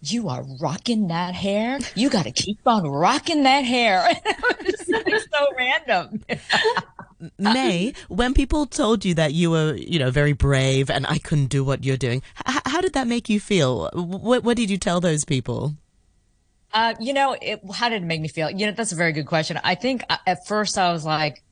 "You 0.00 0.30
are 0.30 0.42
rocking 0.58 1.08
that 1.08 1.34
hair. 1.34 1.78
You 1.94 2.08
got 2.08 2.24
to 2.24 2.32
keep 2.32 2.60
on 2.64 2.88
rocking 2.88 3.42
that 3.42 3.66
hair." 3.66 4.08
so 4.86 5.46
random. 5.54 6.22
May, 7.38 7.94
when 8.08 8.34
people 8.34 8.66
told 8.66 9.04
you 9.04 9.14
that 9.14 9.34
you 9.34 9.50
were, 9.50 9.74
you 9.74 9.98
know, 9.98 10.10
very 10.10 10.32
brave 10.32 10.90
and 10.90 11.06
I 11.06 11.18
couldn't 11.18 11.46
do 11.46 11.64
what 11.64 11.84
you're 11.84 11.96
doing, 11.96 12.22
h- 12.48 12.62
how 12.66 12.80
did 12.80 12.92
that 12.94 13.06
make 13.06 13.28
you 13.28 13.40
feel? 13.40 13.90
What, 13.92 14.44
what 14.44 14.56
did 14.56 14.70
you 14.70 14.78
tell 14.78 15.00
those 15.00 15.24
people? 15.24 15.74
Uh, 16.72 16.94
you 16.98 17.12
know, 17.12 17.36
it, 17.40 17.60
how 17.72 17.88
did 17.88 18.02
it 18.02 18.06
make 18.06 18.20
me 18.20 18.28
feel? 18.28 18.50
You 18.50 18.66
know, 18.66 18.72
that's 18.72 18.92
a 18.92 18.96
very 18.96 19.12
good 19.12 19.26
question. 19.26 19.60
I 19.62 19.76
think 19.76 20.04
uh, 20.10 20.16
at 20.26 20.46
first 20.46 20.76
I 20.76 20.92
was 20.92 21.04
like, 21.04 21.42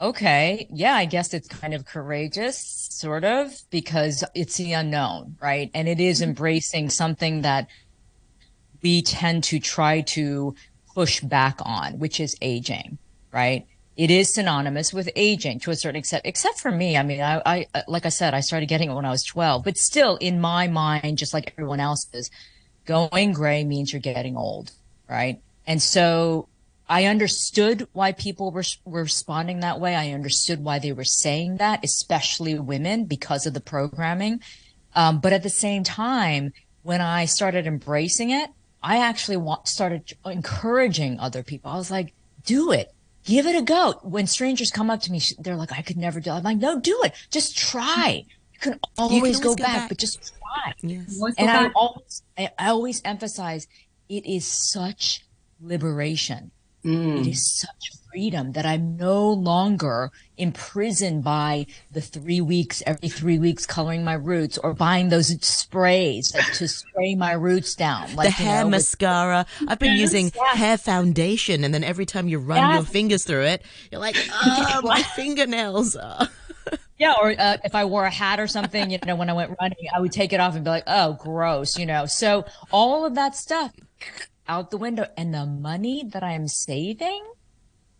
okay, 0.00 0.66
yeah, 0.72 0.94
I 0.94 1.04
guess 1.04 1.34
it's 1.34 1.46
kind 1.48 1.74
of 1.74 1.84
courageous, 1.84 2.56
sort 2.90 3.24
of, 3.24 3.52
because 3.70 4.24
it's 4.34 4.56
the 4.56 4.72
unknown, 4.72 5.36
right? 5.40 5.70
And 5.74 5.86
it 5.86 6.00
is 6.00 6.20
mm-hmm. 6.20 6.30
embracing 6.30 6.88
something 6.88 7.42
that 7.42 7.68
we 8.82 9.02
tend 9.02 9.44
to 9.44 9.60
try 9.60 10.00
to 10.00 10.54
push 10.94 11.20
back 11.20 11.58
on, 11.62 11.98
which 11.98 12.18
is 12.18 12.34
aging, 12.40 12.96
right? 13.32 13.66
It 14.00 14.10
is 14.10 14.32
synonymous 14.32 14.94
with 14.94 15.10
aging 15.14 15.60
to 15.60 15.72
a 15.72 15.76
certain 15.76 15.98
extent, 15.98 16.22
except 16.24 16.58
for 16.58 16.72
me. 16.72 16.96
I 16.96 17.02
mean, 17.02 17.20
I, 17.20 17.66
I, 17.74 17.82
like 17.86 18.06
I 18.06 18.08
said, 18.08 18.32
I 18.32 18.40
started 18.40 18.64
getting 18.64 18.90
it 18.90 18.94
when 18.94 19.04
I 19.04 19.10
was 19.10 19.22
12, 19.24 19.62
but 19.62 19.76
still 19.76 20.16
in 20.16 20.40
my 20.40 20.68
mind, 20.68 21.18
just 21.18 21.34
like 21.34 21.52
everyone 21.52 21.80
else's, 21.80 22.30
going 22.86 23.34
gray 23.34 23.62
means 23.62 23.92
you're 23.92 24.00
getting 24.00 24.38
old, 24.38 24.72
right? 25.06 25.42
And 25.66 25.82
so 25.82 26.48
I 26.88 27.04
understood 27.04 27.88
why 27.92 28.12
people 28.12 28.52
were, 28.52 28.64
were 28.86 29.02
responding 29.02 29.60
that 29.60 29.80
way. 29.80 29.94
I 29.94 30.12
understood 30.12 30.64
why 30.64 30.78
they 30.78 30.92
were 30.92 31.04
saying 31.04 31.58
that, 31.58 31.84
especially 31.84 32.58
women 32.58 33.04
because 33.04 33.44
of 33.44 33.52
the 33.52 33.60
programming. 33.60 34.40
Um, 34.94 35.20
but 35.20 35.34
at 35.34 35.42
the 35.42 35.50
same 35.50 35.84
time, 35.84 36.54
when 36.84 37.02
I 37.02 37.26
started 37.26 37.66
embracing 37.66 38.30
it, 38.30 38.48
I 38.82 38.96
actually 38.96 39.46
started 39.64 40.14
encouraging 40.24 41.20
other 41.20 41.42
people. 41.42 41.70
I 41.70 41.76
was 41.76 41.90
like, 41.90 42.14
do 42.46 42.72
it. 42.72 42.94
Give 43.24 43.46
it 43.46 43.56
a 43.56 43.62
go. 43.62 44.00
When 44.02 44.26
strangers 44.26 44.70
come 44.70 44.90
up 44.90 45.00
to 45.02 45.12
me, 45.12 45.20
they're 45.38 45.56
like, 45.56 45.72
I 45.72 45.82
could 45.82 45.96
never 45.96 46.20
do 46.20 46.30
it. 46.30 46.34
I'm 46.34 46.42
like, 46.42 46.58
no, 46.58 46.80
do 46.80 47.00
it. 47.04 47.12
Just 47.30 47.56
try. 47.56 48.24
You 48.52 48.58
can 48.60 48.80
always, 48.98 49.14
you 49.14 49.20
can 49.20 49.20
always 49.20 49.40
go, 49.40 49.54
go 49.54 49.62
back, 49.62 49.76
back, 49.76 49.88
but 49.88 49.98
just 49.98 50.32
Yes. 50.82 51.22
And 51.38 51.48
I 51.50 51.70
always, 51.74 52.22
I 52.36 52.50
always 52.58 53.00
emphasize 53.04 53.68
it 54.08 54.26
is 54.26 54.44
such 54.44 55.24
liberation 55.60 56.50
Mm. 56.84 57.20
It 57.20 57.26
is 57.26 57.58
such 57.58 57.92
freedom 58.10 58.52
that 58.52 58.66
I'm 58.66 58.96
no 58.96 59.28
longer 59.30 60.10
imprisoned 60.36 61.22
by 61.24 61.66
the 61.90 62.00
three 62.00 62.40
weeks, 62.40 62.82
every 62.86 63.08
three 63.08 63.38
weeks 63.38 63.66
coloring 63.66 64.04
my 64.04 64.14
roots 64.14 64.58
or 64.58 64.74
buying 64.74 65.08
those 65.08 65.28
sprays 65.44 66.32
to 66.54 66.68
spray 66.68 67.14
my 67.14 67.32
roots 67.32 67.74
down. 67.74 68.14
Like, 68.16 68.28
the 68.28 68.32
hair 68.32 68.64
know, 68.64 68.70
mascara. 68.70 69.46
With- 69.60 69.70
I've 69.70 69.78
been 69.78 69.96
using 69.96 70.30
hair 70.52 70.78
foundation 70.78 71.64
and 71.64 71.72
then 71.72 71.84
every 71.84 72.06
time 72.06 72.28
you 72.28 72.38
run 72.38 72.74
your 72.74 72.84
fingers 72.84 73.24
through 73.24 73.44
it, 73.44 73.62
you're 73.90 74.00
like, 74.00 74.16
oh, 74.32 74.80
my 74.82 75.02
fingernails 75.02 75.96
are. 75.96 76.28
Yeah, 76.98 77.14
or 77.18 77.30
uh, 77.36 77.56
if 77.64 77.74
I 77.74 77.86
wore 77.86 78.04
a 78.04 78.10
hat 78.10 78.38
or 78.38 78.46
something, 78.46 78.90
you 78.90 78.98
know, 79.06 79.16
when 79.16 79.30
I 79.30 79.32
went 79.32 79.56
running, 79.58 79.78
I 79.96 80.00
would 80.00 80.12
take 80.12 80.34
it 80.34 80.38
off 80.40 80.54
and 80.54 80.62
be 80.62 80.68
like, 80.68 80.84
"Oh, 80.86 81.14
gross," 81.14 81.78
you 81.78 81.86
know. 81.86 82.04
So 82.04 82.44
all 82.70 83.06
of 83.06 83.14
that 83.14 83.34
stuff 83.34 83.72
out 84.46 84.70
the 84.70 84.76
window, 84.76 85.06
and 85.16 85.32
the 85.32 85.46
money 85.46 86.04
that 86.12 86.22
I 86.22 86.32
am 86.32 86.46
saving 86.46 87.24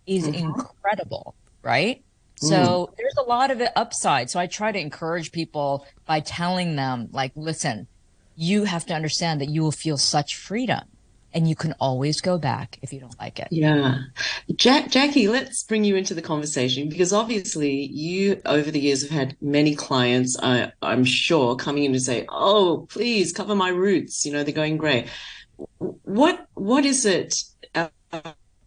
is 0.07 0.25
mm-hmm. 0.25 0.35
incredible, 0.35 1.35
right? 1.63 2.03
Mm. 2.41 2.49
So 2.49 2.95
there's 2.97 3.17
a 3.19 3.29
lot 3.29 3.51
of 3.51 3.63
upside. 3.77 4.31
So 4.31 4.41
I 4.41 4.47
try 4.47 4.73
to 4.73 4.79
encourage 4.79 5.33
people 5.33 5.87
by 6.07 6.21
telling 6.21 6.77
them, 6.77 7.09
like, 7.13 7.33
listen, 7.35 7.87
you 8.37 8.65
have 8.65 8.87
to 8.87 8.95
understand 8.95 9.41
that 9.41 9.49
you 9.51 9.63
will 9.63 9.73
feel 9.73 9.99
such 9.99 10.37
freedom 10.37 10.81
and 11.33 11.49
you 11.49 11.55
can 11.55 11.75
always 11.81 12.21
go 12.21 12.39
back 12.39 12.79
if 12.83 12.93
you 12.93 13.01
don't 13.01 13.19
like 13.21 13.39
it. 13.39 13.49
Yeah. 13.51 13.99
Jack, 14.57 14.91
Jackie, 14.91 15.29
let's 15.29 15.63
bring 15.63 15.85
you 15.85 15.97
into 15.97 16.15
the 16.15 16.23
conversation 16.23 16.89
because 16.89 17.13
obviously 17.13 17.87
you 17.87 18.41
over 18.47 18.71
the 18.71 18.81
years 18.81 19.03
have 19.03 19.11
had 19.11 19.37
many 19.41 19.75
clients, 19.75 20.37
I, 20.43 20.73
I'm 20.83 21.05
sure, 21.05 21.57
coming 21.57 21.85
in 21.85 21.93
to 21.93 22.01
say, 22.01 22.27
oh, 22.29 22.87
please 22.91 23.33
cover 23.33 23.55
my 23.55 23.69
roots. 23.69 24.25
You 24.27 24.33
know, 24.33 24.43
they're 24.43 24.55
going 24.55 24.77
gray. 24.77 25.07
What, 25.79 26.47
what 26.55 26.85
is 26.85 27.05
it 27.07 27.35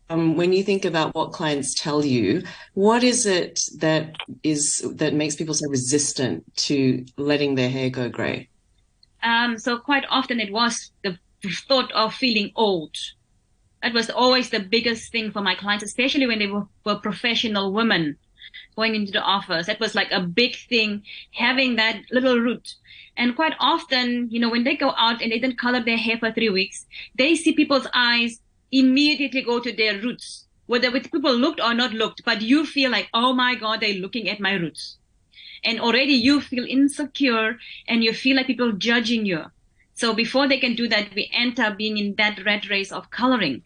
um, 0.10 0.36
when 0.36 0.54
you 0.54 0.64
think 0.64 0.86
about 0.86 1.16
what 1.16 1.32
clients 1.32 1.74
tell 1.74 2.04
you, 2.04 2.44
what 2.74 3.04
is 3.04 3.26
it 3.26 3.62
that 3.78 4.16
is 4.44 4.80
that 4.96 5.14
makes 5.14 5.36
people 5.36 5.54
so 5.54 5.68
resistant 5.70 6.44
to 6.58 7.06
letting 7.18 7.56
their 7.56 7.70
hair 7.70 7.90
go 7.90 8.10
grey? 8.10 8.50
Um, 9.24 9.58
so 9.58 9.78
quite 9.78 10.06
often 10.10 10.40
it 10.40 10.52
was 10.52 10.92
the 11.04 11.18
thought 11.68 11.92
of 11.94 12.14
feeling 12.14 12.52
old. 12.56 12.96
That 13.82 13.94
was 13.94 14.10
always 14.10 14.50
the 14.50 14.60
biggest 14.60 15.12
thing 15.12 15.32
for 15.32 15.42
my 15.42 15.56
clients, 15.56 15.84
especially 15.84 16.28
when 16.28 16.40
they 16.40 16.48
were, 16.48 16.68
were 16.86 16.96
professional 16.96 17.74
women 17.74 18.18
going 18.76 18.96
into 18.96 19.12
the 19.12 19.22
office. 19.22 19.68
That 19.68 19.80
was 19.80 19.96
like 19.96 20.12
a 20.12 20.22
big 20.22 20.56
thing, 20.56 21.04
having 21.34 21.76
that 21.78 22.02
little 22.12 22.40
root. 22.40 22.76
And 23.16 23.36
quite 23.36 23.54
often, 23.60 24.30
you 24.32 24.40
know, 24.40 24.50
when 24.50 24.64
they 24.64 24.76
go 24.76 24.94
out 24.98 25.22
and 25.22 25.32
they 25.32 25.40
didn't 25.40 25.60
color 25.60 25.84
their 25.84 25.98
hair 25.98 26.18
for 26.18 26.32
three 26.32 26.50
weeks, 26.50 26.86
they 27.16 27.36
see 27.36 27.54
people's 27.54 27.88
eyes 27.94 28.40
immediately 28.74 29.42
go 29.42 29.60
to 29.60 29.72
their 29.72 30.02
roots, 30.02 30.46
whether 30.66 30.92
with 30.92 31.12
people 31.12 31.34
looked 31.36 31.62
or 31.62 31.74
not 31.74 31.94
looked, 31.94 32.26
but 32.26 32.42
you 32.42 32.66
feel 32.66 32.90
like, 32.90 33.08
oh 33.14 33.32
my 33.32 33.56
God, 33.56 33.80
they're 33.80 33.94
looking 33.94 34.28
at 34.28 34.40
my 34.40 34.54
roots. 34.54 34.98
And 35.64 35.80
already 35.80 36.14
you 36.14 36.42
feel 36.42 36.66
insecure 36.66 37.58
and 37.88 38.04
you 38.04 38.14
feel 38.14 38.36
like 38.36 38.48
people 38.48 38.74
judging 38.74 39.26
you. 39.26 39.46
So 39.94 40.14
before 40.14 40.48
they 40.48 40.60
can 40.60 40.76
do 40.76 40.88
that, 40.90 41.14
we 41.16 41.30
enter 41.34 41.74
being 41.78 41.98
in 41.98 42.16
that 42.16 42.44
red 42.44 42.70
race 42.70 42.92
of 42.92 43.12
coloring. 43.12 43.64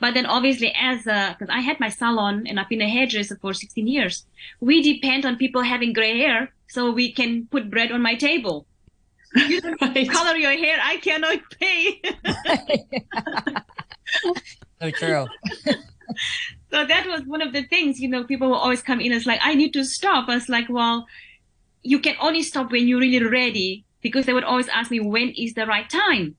But 0.00 0.14
then 0.14 0.26
obviously 0.26 0.74
as 0.76 1.06
a, 1.06 1.36
cause 1.38 1.48
I 1.50 1.60
had 1.60 1.78
my 1.78 1.88
salon 1.88 2.46
and 2.46 2.58
I've 2.58 2.68
been 2.68 2.82
a 2.82 2.88
hairdresser 2.88 3.36
for 3.36 3.54
16 3.54 3.86
years. 3.86 4.26
We 4.60 4.82
depend 4.82 5.24
on 5.24 5.36
people 5.36 5.62
having 5.62 5.92
gray 5.92 6.18
hair 6.18 6.52
so 6.66 6.90
we 6.90 7.12
can 7.12 7.46
put 7.46 7.70
bread 7.70 7.92
on 7.92 8.02
my 8.02 8.16
table. 8.16 8.66
You 9.34 9.60
right. 9.80 10.10
color 10.10 10.36
your 10.36 10.52
hair, 10.52 10.78
I 10.82 10.96
cannot 10.98 11.38
pay. 11.60 12.00
so 14.80 14.90
true. 14.90 15.26
so 16.70 16.86
that 16.86 17.06
was 17.06 17.22
one 17.26 17.42
of 17.42 17.52
the 17.52 17.64
things, 17.64 18.00
you 18.00 18.08
know, 18.08 18.24
people 18.24 18.48
will 18.48 18.56
always 18.56 18.82
come 18.82 19.00
in 19.00 19.12
as 19.12 19.26
like, 19.26 19.40
I 19.42 19.54
need 19.54 19.72
to 19.74 19.84
stop. 19.84 20.28
I 20.28 20.34
was 20.34 20.48
like, 20.48 20.68
well, 20.68 21.06
you 21.82 21.98
can 21.98 22.14
only 22.20 22.42
stop 22.42 22.72
when 22.72 22.88
you're 22.88 23.00
really 23.00 23.24
ready 23.24 23.84
because 24.00 24.26
they 24.26 24.32
would 24.32 24.44
always 24.44 24.68
ask 24.68 24.90
me, 24.90 25.00
when 25.00 25.30
is 25.30 25.54
the 25.54 25.66
right 25.66 25.88
time? 25.88 26.36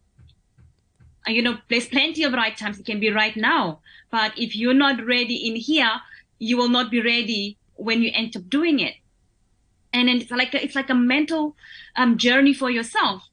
And, 1.26 1.36
you 1.36 1.42
know, 1.42 1.58
there's 1.70 1.88
plenty 1.88 2.24
of 2.24 2.34
right 2.34 2.56
times. 2.56 2.80
It 2.80 2.86
can 2.86 3.00
be 3.00 3.12
right 3.12 3.36
now. 3.36 3.82
But 4.10 4.38
if 4.38 4.56
you're 4.56 4.74
not 4.74 5.06
ready 5.06 5.48
in 5.48 5.56
here, 5.56 6.02
you 6.40 6.58
will 6.58 6.70
not 6.70 6.90
be 6.90 7.02
ready 7.02 7.58
when 7.76 8.02
you 8.02 8.12
end 8.14 8.36
up 8.36 8.50
doing 8.50 8.80
it. 8.80 8.96
And 9.92 10.10
it's 10.10 10.32
like, 10.32 10.54
a, 10.54 10.64
it's 10.64 10.76
like 10.76 10.90
a 10.90 10.96
mental 10.96 11.56
um, 11.96 12.18
journey 12.18 12.54
for 12.54 12.70
yourself 12.70 13.30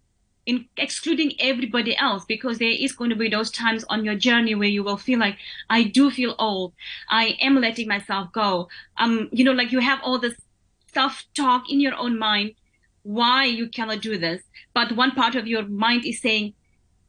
in 0.47 0.65
excluding 0.77 1.33
everybody 1.41 1.97
else 1.97 2.25
because 2.25 2.59
there 2.59 2.71
is 2.71 2.93
going 2.93 3.11
to 3.11 3.17
be 3.17 3.29
those 3.29 3.51
times 3.51 3.85
on 3.89 4.05
your 4.05 4.15
journey 4.15 4.55
where 4.55 4.69
you 4.69 4.83
will 4.83 4.97
feel 4.97 5.19
like 5.19 5.37
i 5.69 5.83
do 5.83 6.09
feel 6.09 6.37
old. 6.39 6.73
I 7.09 7.37
am 7.41 7.57
letting 7.57 7.89
myself 7.89 8.33
go. 8.33 8.69
Um 8.97 9.29
you 9.33 9.45
know 9.45 9.53
like 9.53 9.73
you 9.73 9.81
have 9.81 9.99
all 10.05 10.21
this 10.21 10.37
self 10.95 11.25
talk 11.35 11.65
in 11.69 11.81
your 11.81 11.97
own 11.97 12.17
mind 12.19 12.53
why 13.03 13.45
you 13.45 13.69
cannot 13.69 14.03
do 14.03 14.17
this 14.17 14.43
but 14.73 14.97
one 14.97 15.11
part 15.11 15.35
of 15.35 15.49
your 15.49 15.67
mind 15.67 16.05
is 16.05 16.21
saying 16.21 16.55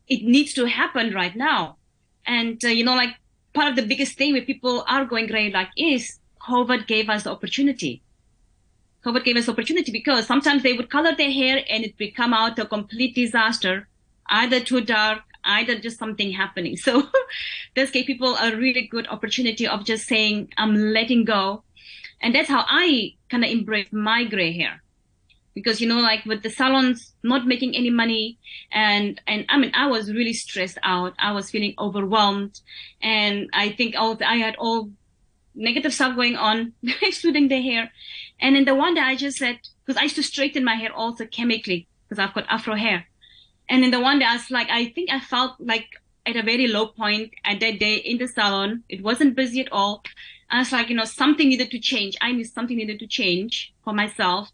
it 0.07 0.23
needs 0.23 0.53
to 0.53 0.65
happen 0.65 1.13
right 1.13 1.35
now. 1.35 1.77
And 2.25 2.63
uh, 2.65 2.69
you 2.69 2.83
know 2.83 2.95
like 2.95 3.15
part 3.53 3.69
of 3.69 3.75
the 3.75 3.85
biggest 3.85 4.17
thing 4.17 4.33
where 4.33 4.41
people 4.41 4.83
are 4.87 5.05
going 5.05 5.27
gray 5.27 5.51
like 5.51 5.69
is 5.77 6.19
covid 6.41 6.85
gave 6.87 7.09
us 7.09 7.23
the 7.23 7.31
opportunity 7.31 8.01
COVID 9.07 9.23
gave 9.23 9.37
us 9.37 9.47
opportunity 9.47 9.89
because 9.89 10.27
sometimes 10.27 10.63
they 10.63 10.73
would 10.73 10.89
color 10.89 11.15
their 11.15 11.31
hair 11.31 11.63
and 11.69 11.85
it 11.85 11.93
would 11.97 12.13
come 12.13 12.33
out 12.33 12.59
a 12.59 12.65
complete 12.65 13.15
disaster, 13.15 13.87
either 14.27 14.59
too 14.59 14.81
dark, 14.81 15.21
either 15.45 15.79
just 15.79 15.97
something 15.97 16.31
happening. 16.31 16.75
So 16.75 17.03
this 17.75 17.89
gave 17.89 18.05
people 18.05 18.35
a 18.35 18.53
really 18.53 18.85
good 18.85 19.07
opportunity 19.07 19.65
of 19.65 19.85
just 19.85 20.07
saying, 20.07 20.53
I'm 20.57 20.75
letting 20.75 21.23
go. 21.23 21.63
And 22.21 22.35
that's 22.35 22.49
how 22.49 22.65
I 22.67 23.13
kind 23.29 23.45
of 23.45 23.49
embrace 23.49 23.87
my 23.93 24.25
gray 24.25 24.51
hair. 24.51 24.83
Because, 25.53 25.79
you 25.79 25.87
know, 25.87 26.01
like 26.01 26.25
with 26.25 26.43
the 26.43 26.49
salons 26.49 27.13
not 27.23 27.47
making 27.47 27.75
any 27.75 27.89
money 27.89 28.37
and, 28.73 29.21
and 29.25 29.45
I 29.47 29.57
mean, 29.57 29.71
I 29.73 29.87
was 29.87 30.11
really 30.11 30.33
stressed 30.33 30.77
out. 30.83 31.13
I 31.17 31.31
was 31.31 31.49
feeling 31.49 31.73
overwhelmed. 31.79 32.59
And 33.01 33.49
I 33.53 33.69
think 33.69 33.95
all, 33.97 34.17
I 34.21 34.35
had 34.35 34.55
all 34.57 34.89
negative 35.57 35.93
stuff 35.93 36.15
going 36.15 36.35
on, 36.35 36.73
excluding 37.01 37.47
the 37.47 37.61
hair. 37.61 37.91
And 38.39 38.55
in 38.55 38.65
the 38.65 38.75
one 38.75 38.93
day 38.93 39.01
I 39.01 39.15
just 39.15 39.37
said, 39.37 39.59
because 39.85 39.99
I 39.99 40.03
used 40.03 40.15
to 40.15 40.23
straighten 40.23 40.63
my 40.63 40.75
hair 40.75 40.93
also 40.93 41.25
chemically 41.25 41.87
because 42.07 42.19
I've 42.19 42.33
got 42.33 42.45
afro 42.49 42.75
hair. 42.75 43.07
And 43.69 43.83
in 43.83 43.91
the 43.91 43.99
one 43.99 44.19
day 44.19 44.25
I 44.25 44.33
was 44.33 44.49
like, 44.51 44.69
I 44.69 44.85
think 44.89 45.11
I 45.11 45.19
felt 45.19 45.55
like 45.59 45.87
at 46.25 46.35
a 46.35 46.43
very 46.43 46.67
low 46.67 46.87
point 46.87 47.33
at 47.45 47.59
that 47.61 47.79
day 47.79 47.95
in 47.95 48.17
the 48.17 48.27
salon. 48.27 48.83
It 48.89 49.01
wasn't 49.01 49.35
busy 49.35 49.61
at 49.61 49.71
all. 49.71 50.03
I 50.49 50.59
was 50.59 50.71
like, 50.71 50.89
you 50.89 50.95
know, 50.95 51.05
something 51.05 51.49
needed 51.49 51.71
to 51.71 51.79
change. 51.79 52.17
I 52.21 52.31
knew 52.31 52.43
something 52.43 52.77
needed 52.77 52.99
to 52.99 53.07
change 53.07 53.73
for 53.83 53.93
myself. 53.93 54.51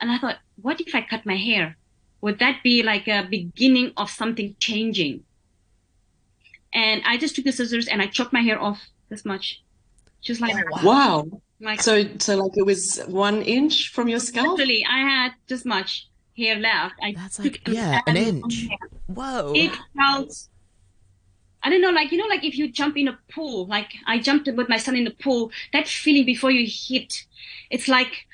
And 0.00 0.10
I 0.10 0.18
thought, 0.18 0.38
what 0.60 0.80
if 0.80 0.94
I 0.94 1.02
cut 1.02 1.26
my 1.26 1.36
hair? 1.36 1.76
Would 2.20 2.38
that 2.38 2.62
be 2.62 2.82
like 2.82 3.08
a 3.08 3.26
beginning 3.28 3.92
of 3.96 4.10
something 4.10 4.54
changing? 4.58 5.24
And 6.72 7.02
I 7.06 7.16
just 7.16 7.34
took 7.34 7.44
the 7.44 7.52
scissors 7.52 7.88
and 7.88 8.02
I 8.02 8.06
chopped 8.06 8.32
my 8.32 8.42
hair 8.42 8.60
off 8.60 8.80
this 9.08 9.24
much. 9.24 9.62
Just 10.20 10.40
like, 10.40 10.54
oh, 10.56 10.86
wow. 10.86 11.40
Like, 11.60 11.82
so, 11.82 12.04
so 12.18 12.36
like 12.36 12.56
it 12.56 12.64
was 12.64 13.00
one 13.06 13.42
inch 13.42 13.90
from 13.92 14.08
your 14.08 14.20
scalp? 14.20 14.60
Actually, 14.60 14.84
I 14.88 14.98
had 15.00 15.32
this 15.48 15.64
much 15.64 16.08
hair 16.36 16.56
left. 16.56 16.94
I 17.02 17.12
That's 17.12 17.38
like, 17.38 17.66
yeah, 17.66 18.00
an 18.06 18.16
inch. 18.16 18.68
Whoa. 19.06 19.52
It 19.56 19.72
felt, 19.96 20.46
I 21.62 21.70
don't 21.70 21.80
know, 21.80 21.90
like, 21.90 22.12
you 22.12 22.18
know, 22.18 22.26
like 22.26 22.44
if 22.44 22.56
you 22.56 22.70
jump 22.70 22.96
in 22.96 23.08
a 23.08 23.18
pool, 23.32 23.66
like 23.66 23.92
I 24.06 24.18
jumped 24.20 24.46
with 24.46 24.68
my 24.68 24.76
son 24.76 24.94
in 24.94 25.04
the 25.04 25.10
pool, 25.10 25.50
that 25.72 25.88
feeling 25.88 26.24
before 26.24 26.52
you 26.52 26.64
hit, 26.70 27.24
it's 27.70 27.88
like, 27.88 28.26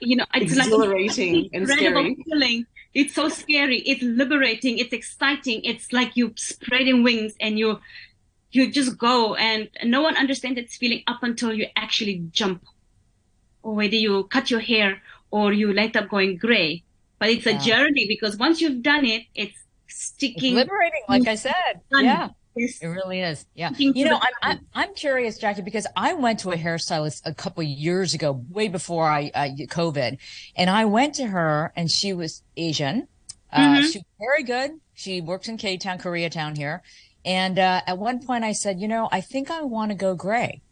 you 0.00 0.16
know, 0.16 0.26
it's 0.34 0.54
like 0.54 0.66
exhilarating 0.66 1.44
like 1.44 1.50
and 1.54 1.68
scary. 1.68 2.16
Feeling. 2.28 2.66
It's 2.94 3.14
so 3.14 3.28
scary. 3.28 3.78
It's 3.80 4.02
liberating. 4.02 4.78
It's 4.78 4.92
exciting. 4.92 5.62
It's 5.64 5.92
like 5.92 6.12
you're 6.16 6.32
spreading 6.36 7.02
wings 7.02 7.34
and 7.40 7.58
you 7.58 7.80
you 8.50 8.70
just 8.70 8.96
go 8.96 9.34
and 9.34 9.68
no 9.84 10.02
one 10.02 10.16
understands 10.16 10.56
that 10.56 10.70
feeling 10.70 11.02
up 11.06 11.22
until 11.22 11.52
you 11.52 11.66
actually 11.76 12.22
jump 12.30 12.64
or 13.62 13.74
whether 13.74 13.96
you 13.96 14.24
cut 14.24 14.50
your 14.50 14.60
hair 14.60 15.02
or 15.30 15.52
you 15.52 15.72
light 15.72 15.96
up 15.96 16.08
going 16.08 16.36
gray 16.36 16.82
but 17.18 17.28
it's 17.28 17.46
yeah. 17.46 17.56
a 17.56 17.60
journey 17.60 18.06
because 18.06 18.36
once 18.36 18.60
you've 18.60 18.82
done 18.82 19.04
it 19.04 19.24
it's 19.34 19.58
sticking 19.88 20.56
it's 20.56 20.68
liberating 20.68 21.02
like 21.08 21.26
i 21.26 21.34
said 21.34 21.80
yeah 21.92 22.28
it 22.56 22.86
really 22.86 23.20
is. 23.20 23.44
Yeah. 23.54 23.70
You 23.76 24.06
know, 24.06 24.16
I'm, 24.16 24.32
I'm, 24.42 24.60
I'm, 24.74 24.94
curious, 24.94 25.38
Jackie, 25.38 25.62
because 25.62 25.86
I 25.94 26.14
went 26.14 26.40
to 26.40 26.52
a 26.52 26.56
hairstylist 26.56 27.22
a 27.24 27.34
couple 27.34 27.62
years 27.62 28.14
ago, 28.14 28.42
way 28.50 28.68
before 28.68 29.04
I, 29.04 29.30
uh, 29.34 29.48
COVID. 29.48 30.18
And 30.56 30.70
I 30.70 30.86
went 30.86 31.16
to 31.16 31.26
her 31.26 31.72
and 31.76 31.90
she 31.90 32.14
was 32.14 32.42
Asian. 32.56 33.08
Uh, 33.52 33.60
mm-hmm. 33.60 33.86
She 33.86 33.98
was 33.98 34.06
very 34.18 34.42
good. 34.42 34.80
She 34.94 35.20
works 35.20 35.48
in 35.48 35.58
K 35.58 35.76
Town, 35.76 35.98
Koreatown 35.98 36.56
here. 36.56 36.82
And 37.26 37.58
uh, 37.58 37.82
at 37.86 37.98
one 37.98 38.24
point, 38.24 38.44
I 38.44 38.52
said, 38.52 38.80
you 38.80 38.86
know, 38.86 39.08
I 39.10 39.20
think 39.20 39.50
I 39.50 39.62
want 39.62 39.90
to 39.90 39.96
go 39.96 40.14
gray. 40.14 40.62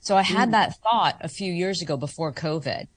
So 0.00 0.16
I 0.16 0.22
had 0.22 0.48
mm. 0.48 0.52
that 0.52 0.80
thought 0.82 1.18
a 1.20 1.28
few 1.28 1.52
years 1.52 1.82
ago 1.82 1.96
before 1.96 2.32
COVID. 2.32 2.88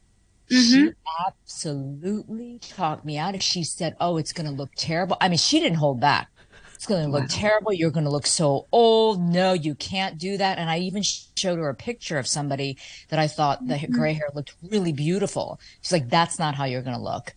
Mm-hmm. 0.50 0.88
She 0.88 0.92
absolutely 1.28 2.60
talked 2.60 3.04
me 3.04 3.18
out. 3.18 3.40
She 3.42 3.64
said, 3.64 3.96
"Oh, 4.00 4.18
it's 4.18 4.32
going 4.32 4.48
to 4.48 4.56
look 4.56 4.72
terrible." 4.76 5.18
I 5.20 5.28
mean, 5.28 5.38
she 5.38 5.60
didn't 5.60 5.78
hold 5.78 6.00
back. 6.00 6.30
It's 6.74 6.86
going 6.86 7.04
to 7.04 7.12
look 7.12 7.22
wow. 7.22 7.28
terrible. 7.30 7.74
You're 7.74 7.92
going 7.92 8.06
to 8.06 8.12
look 8.12 8.28
so 8.28 8.68
old. 8.72 9.22
No, 9.22 9.54
you 9.54 9.76
can't 9.76 10.18
do 10.18 10.38
that. 10.38 10.58
And 10.58 10.70
I 10.70 10.80
even 10.80 11.04
showed 11.04 11.58
her 11.58 11.70
a 11.70 11.76
picture 11.76 12.20
of 12.20 12.28
somebody 12.28 12.78
that 13.10 13.18
I 13.18 13.28
thought 13.28 13.66
the 13.68 13.76
mm-hmm. 13.76 13.94
gray 13.94 14.14
hair 14.14 14.30
looked 14.34 14.56
really 14.62 14.94
beautiful. 14.94 15.60
She's 15.82 15.92
like, 15.92 16.10
that's 16.10 16.38
not 16.38 16.54
how 16.54 16.66
you're 16.66 16.84
going 16.84 16.98
to 16.98 17.02
look. 17.02 17.34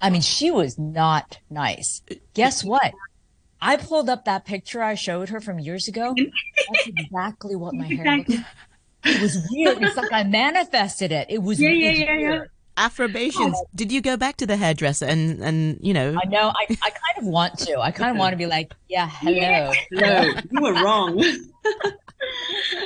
I 0.00 0.10
mean, 0.10 0.22
she 0.22 0.50
was 0.50 0.78
not 0.78 1.38
nice. 1.50 2.02
Guess 2.34 2.64
what? 2.64 2.94
I 3.60 3.76
pulled 3.76 4.08
up 4.08 4.24
that 4.24 4.44
picture 4.44 4.82
I 4.82 4.94
showed 4.94 5.28
her 5.30 5.40
from 5.40 5.58
years 5.58 5.88
ago. 5.88 6.14
That's 6.16 6.86
exactly 6.86 7.56
what 7.56 7.74
my 7.74 7.86
hair 7.86 8.16
looked 8.16 8.30
like. 8.30 8.40
It 9.04 9.22
was 9.22 9.46
weird. 9.50 9.82
It's 9.82 9.96
like 9.96 10.12
I 10.12 10.24
manifested 10.24 11.12
it. 11.12 11.26
It 11.30 11.42
was 11.42 11.60
yeah, 11.60 11.70
yeah, 11.70 11.90
yeah, 11.90 12.18
yeah. 12.18 12.44
Affirmations. 12.76 13.54
Oh. 13.56 13.66
Did 13.74 13.90
you 13.90 14.00
go 14.00 14.16
back 14.16 14.36
to 14.36 14.46
the 14.46 14.56
hairdresser 14.56 15.06
and 15.06 15.42
and 15.42 15.78
you 15.80 15.92
know? 15.92 16.16
I 16.22 16.28
know. 16.28 16.48
I, 16.48 16.66
I 16.82 16.90
kind 16.90 17.18
of 17.18 17.24
want 17.24 17.58
to. 17.60 17.80
I 17.80 17.90
kind 17.90 18.10
of 18.10 18.16
want 18.16 18.32
to 18.32 18.36
be 18.36 18.46
like, 18.46 18.72
yeah, 18.88 19.08
hello, 19.08 19.32
yeah. 19.32 19.72
hello. 19.90 20.32
You 20.50 20.62
were 20.62 20.74
wrong. 20.74 21.22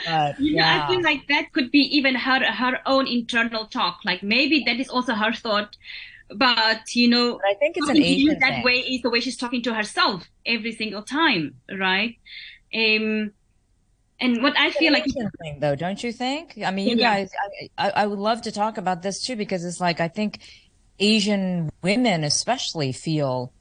But, 0.06 0.38
you 0.38 0.56
know, 0.56 0.62
yeah. 0.62 0.84
I 0.84 0.88
feel 0.88 1.02
like 1.02 1.26
that 1.28 1.52
could 1.52 1.70
be 1.70 1.80
even 1.96 2.14
her 2.14 2.44
her 2.44 2.80
own 2.86 3.06
internal 3.06 3.66
talk. 3.66 4.00
Like 4.04 4.22
maybe 4.22 4.62
that 4.66 4.78
is 4.78 4.88
also 4.88 5.14
her 5.14 5.32
thought. 5.32 5.76
But 6.36 6.94
you 6.94 7.08
know, 7.08 7.34
but 7.34 7.46
I 7.46 7.54
think 7.54 7.76
it's 7.76 7.88
an 7.88 8.02
Asian 8.02 8.38
that 8.38 8.50
thing. 8.50 8.64
way 8.64 8.78
is 8.78 9.02
the 9.02 9.10
way 9.10 9.20
she's 9.20 9.36
talking 9.36 9.62
to 9.62 9.74
herself 9.74 10.28
every 10.46 10.72
single 10.72 11.02
time, 11.02 11.56
right? 11.70 12.16
Um, 12.74 13.32
and 14.20 14.42
what 14.42 14.56
I 14.56 14.70
feel 14.70 14.92
like 14.92 15.04
thing, 15.04 15.58
though, 15.58 15.74
don't 15.74 16.02
you 16.02 16.12
think? 16.12 16.58
I 16.64 16.70
mean, 16.70 16.88
you 16.88 16.96
yeah. 16.96 17.16
guys, 17.16 17.30
I, 17.76 17.90
I, 17.90 18.06
would 18.06 18.20
love 18.20 18.42
to 18.42 18.52
talk 18.52 18.78
about 18.78 19.02
this 19.02 19.24
too 19.24 19.34
because 19.34 19.64
it's 19.64 19.80
like 19.80 20.00
I 20.00 20.06
think 20.06 20.38
Asian 21.00 21.70
women 21.82 22.22
especially 22.22 22.92
feel 22.92 23.52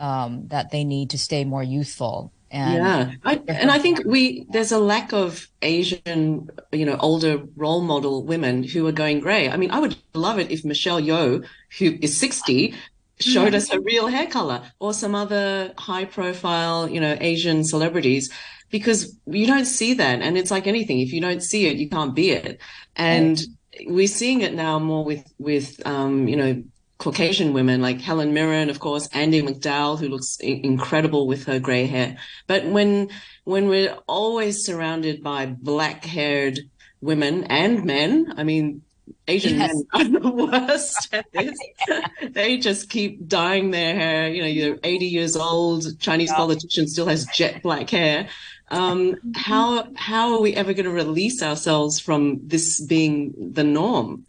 um, 0.00 0.48
that 0.48 0.70
they 0.70 0.84
need 0.84 1.10
to 1.10 1.18
stay 1.18 1.44
more 1.44 1.62
youthful. 1.62 2.32
And 2.50 2.74
yeah, 2.74 3.12
I, 3.24 3.42
and 3.46 3.70
I 3.70 3.78
think 3.78 4.02
we 4.06 4.46
there's 4.48 4.72
a 4.72 4.78
lack 4.78 5.12
of 5.12 5.46
Asian, 5.60 6.48
you 6.72 6.86
know, 6.86 6.96
older 6.98 7.42
role 7.56 7.82
model 7.82 8.24
women 8.24 8.62
who 8.62 8.86
are 8.86 8.92
going 8.92 9.20
grey. 9.20 9.50
I 9.50 9.56
mean, 9.56 9.70
I 9.70 9.78
would 9.78 9.96
love 10.14 10.38
it 10.38 10.50
if 10.50 10.64
Michelle 10.64 11.00
Yeoh, 11.00 11.44
who 11.78 11.98
is 12.00 12.18
60, 12.18 12.74
showed 13.20 13.54
us 13.54 13.68
her 13.70 13.80
real 13.80 14.06
hair 14.06 14.26
color, 14.26 14.62
or 14.78 14.94
some 14.94 15.14
other 15.14 15.74
high 15.76 16.06
profile, 16.06 16.88
you 16.88 17.00
know, 17.00 17.16
Asian 17.20 17.64
celebrities 17.64 18.32
because 18.70 19.16
you 19.26 19.46
don't 19.46 19.64
see 19.64 19.94
that. 19.94 20.20
And 20.20 20.36
it's 20.36 20.50
like 20.50 20.66
anything. 20.66 21.00
If 21.00 21.12
you 21.12 21.20
don't 21.20 21.42
see 21.42 21.66
it, 21.66 21.76
you 21.76 21.88
can't 21.88 22.14
be 22.14 22.30
it. 22.30 22.60
And 22.96 23.40
we're 23.86 24.06
seeing 24.06 24.40
it 24.40 24.54
now 24.54 24.78
more 24.78 25.04
with, 25.04 25.24
with, 25.38 25.84
um, 25.86 26.28
you 26.28 26.36
know, 26.36 26.62
Caucasian 26.98 27.52
women 27.52 27.80
like 27.80 28.00
Helen 28.00 28.34
Mirren, 28.34 28.70
of 28.70 28.80
course, 28.80 29.08
Andie 29.08 29.42
MacDowell, 29.42 29.98
who 29.98 30.08
looks 30.08 30.38
I- 30.42 30.60
incredible 30.64 31.26
with 31.28 31.44
her 31.44 31.60
gray 31.60 31.86
hair. 31.86 32.18
But 32.46 32.66
when, 32.66 33.10
when 33.44 33.68
we're 33.68 33.96
always 34.08 34.64
surrounded 34.64 35.22
by 35.22 35.46
black 35.46 36.04
haired 36.04 36.58
women 37.00 37.44
and 37.44 37.84
men, 37.84 38.34
I 38.36 38.42
mean, 38.42 38.82
Asian 39.28 39.58
yes. 39.58 39.74
men 39.74 39.86
are 39.92 40.20
the 40.20 40.28
worst 40.50 41.14
at 41.14 41.26
this. 41.32 41.58
they 42.30 42.58
just 42.58 42.90
keep 42.90 43.28
dyeing 43.28 43.70
their 43.70 43.94
hair. 43.94 44.28
You 44.28 44.42
know, 44.42 44.48
you're 44.48 44.78
80 44.82 45.06
years 45.06 45.36
old, 45.36 46.00
Chinese 46.00 46.30
yeah. 46.30 46.36
politician 46.36 46.88
still 46.88 47.06
has 47.06 47.26
jet 47.26 47.62
black 47.62 47.90
hair. 47.90 48.28
Um, 48.70 49.16
how 49.34 49.88
how 49.94 50.34
are 50.34 50.40
we 50.40 50.54
ever 50.54 50.74
going 50.74 50.84
to 50.84 50.90
release 50.90 51.42
ourselves 51.42 52.00
from 52.00 52.46
this 52.46 52.84
being 52.84 53.32
the 53.52 53.64
norm? 53.64 54.26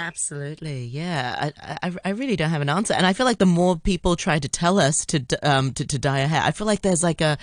Absolutely, 0.00 0.84
yeah. 0.86 1.50
I, 1.60 1.78
I, 1.82 1.92
I 2.06 2.08
really 2.10 2.34
don't 2.34 2.48
have 2.48 2.62
an 2.62 2.70
answer, 2.70 2.94
and 2.94 3.04
I 3.04 3.12
feel 3.12 3.26
like 3.26 3.36
the 3.36 3.44
more 3.44 3.76
people 3.76 4.16
try 4.16 4.38
to 4.38 4.48
tell 4.48 4.78
us 4.80 5.04
to 5.06 5.22
um 5.42 5.74
to, 5.74 5.86
to 5.86 5.98
dye 5.98 6.22
our 6.22 6.26
hair, 6.26 6.40
I 6.42 6.52
feel 6.52 6.66
like 6.66 6.80
there's 6.80 7.02
like 7.02 7.20
a, 7.20 7.36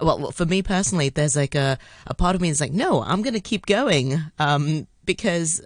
well, 0.00 0.30
for 0.30 0.46
me 0.46 0.62
personally, 0.62 1.08
there's 1.08 1.34
like 1.34 1.56
a 1.56 1.76
a 2.06 2.14
part 2.14 2.36
of 2.36 2.40
me 2.40 2.50
is 2.50 2.60
like, 2.60 2.72
no, 2.72 3.02
I'm 3.02 3.24
to 3.34 3.40
keep 3.40 3.66
going, 3.66 4.22
um, 4.38 4.86
because 5.04 5.60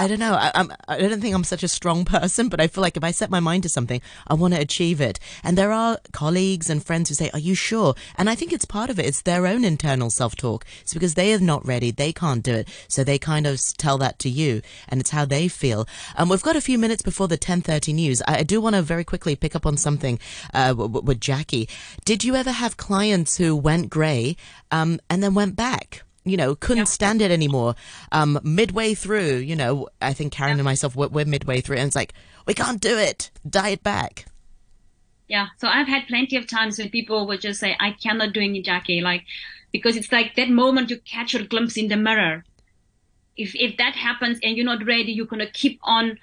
I 0.00 0.08
don't 0.08 0.18
know. 0.18 0.32
I, 0.32 0.50
I'm, 0.54 0.72
I 0.88 0.96
don't 0.96 1.20
think 1.20 1.34
I'm 1.34 1.44
such 1.44 1.62
a 1.62 1.68
strong 1.68 2.06
person, 2.06 2.48
but 2.48 2.58
I 2.58 2.68
feel 2.68 2.80
like 2.80 2.96
if 2.96 3.04
I 3.04 3.10
set 3.10 3.28
my 3.28 3.38
mind 3.38 3.64
to 3.64 3.68
something, 3.68 4.00
I 4.26 4.32
want 4.32 4.54
to 4.54 4.60
achieve 4.60 4.98
it. 4.98 5.20
And 5.44 5.58
there 5.58 5.72
are 5.72 5.98
colleagues 6.12 6.70
and 6.70 6.82
friends 6.82 7.10
who 7.10 7.14
say, 7.14 7.28
Are 7.34 7.38
you 7.38 7.54
sure? 7.54 7.94
And 8.16 8.30
I 8.30 8.34
think 8.34 8.50
it's 8.50 8.64
part 8.64 8.88
of 8.88 8.98
it. 8.98 9.04
It's 9.04 9.20
their 9.20 9.46
own 9.46 9.62
internal 9.62 10.08
self 10.08 10.36
talk. 10.36 10.64
It's 10.80 10.94
because 10.94 11.16
they 11.16 11.34
are 11.34 11.38
not 11.38 11.66
ready. 11.66 11.90
They 11.90 12.14
can't 12.14 12.42
do 12.42 12.54
it. 12.54 12.68
So 12.88 13.04
they 13.04 13.18
kind 13.18 13.46
of 13.46 13.60
tell 13.76 13.98
that 13.98 14.18
to 14.20 14.30
you 14.30 14.62
and 14.88 15.02
it's 15.02 15.10
how 15.10 15.26
they 15.26 15.48
feel. 15.48 15.86
Um, 16.16 16.30
we've 16.30 16.40
got 16.40 16.56
a 16.56 16.62
few 16.62 16.78
minutes 16.78 17.02
before 17.02 17.28
the 17.28 17.34
1030 17.34 17.92
news. 17.92 18.22
I, 18.26 18.38
I 18.38 18.42
do 18.42 18.58
want 18.58 18.76
to 18.76 18.82
very 18.82 19.04
quickly 19.04 19.36
pick 19.36 19.54
up 19.54 19.66
on 19.66 19.76
something, 19.76 20.18
uh, 20.54 20.74
with 20.78 21.20
Jackie. 21.20 21.68
Did 22.06 22.24
you 22.24 22.36
ever 22.36 22.52
have 22.52 22.78
clients 22.78 23.36
who 23.36 23.54
went 23.54 23.90
gray, 23.90 24.36
um, 24.70 24.98
and 25.10 25.22
then 25.22 25.34
went 25.34 25.56
back? 25.56 26.04
You 26.24 26.36
know, 26.36 26.54
couldn't 26.54 26.78
yeah. 26.78 26.84
stand 26.84 27.22
it 27.22 27.30
anymore. 27.30 27.74
Um, 28.12 28.38
midway 28.42 28.94
through, 28.94 29.36
you 29.36 29.56
know, 29.56 29.88
I 30.02 30.12
think 30.12 30.32
Karen 30.32 30.52
yeah. 30.52 30.60
and 30.60 30.64
myself, 30.64 30.94
we're, 30.94 31.08
we're, 31.08 31.24
midway 31.24 31.60
through, 31.60 31.76
and 31.76 31.86
it's 31.86 31.96
like, 31.96 32.12
we 32.46 32.54
can't 32.54 32.80
do 32.80 32.98
it. 32.98 33.30
Diet 33.48 33.82
back. 33.82 34.26
Yeah. 35.28 35.48
So 35.58 35.68
I've 35.68 35.86
had 35.86 36.08
plenty 36.08 36.36
of 36.36 36.48
times 36.48 36.78
when 36.78 36.90
people 36.90 37.26
would 37.26 37.40
just 37.40 37.60
say, 37.60 37.76
I 37.78 37.92
cannot 37.92 38.32
do 38.32 38.40
it, 38.40 38.64
Jackie. 38.64 39.00
Like, 39.00 39.24
because 39.72 39.96
it's 39.96 40.10
like 40.10 40.34
that 40.34 40.50
moment 40.50 40.90
you 40.90 40.98
catch 40.98 41.34
your 41.34 41.44
glimpse 41.44 41.76
in 41.76 41.88
the 41.88 41.96
mirror. 41.96 42.44
If, 43.36 43.54
if 43.54 43.76
that 43.76 43.94
happens 43.94 44.40
and 44.42 44.56
you're 44.56 44.66
not 44.66 44.84
ready, 44.84 45.12
you're 45.12 45.26
going 45.26 45.46
to 45.46 45.50
keep 45.50 45.78
on, 45.84 46.18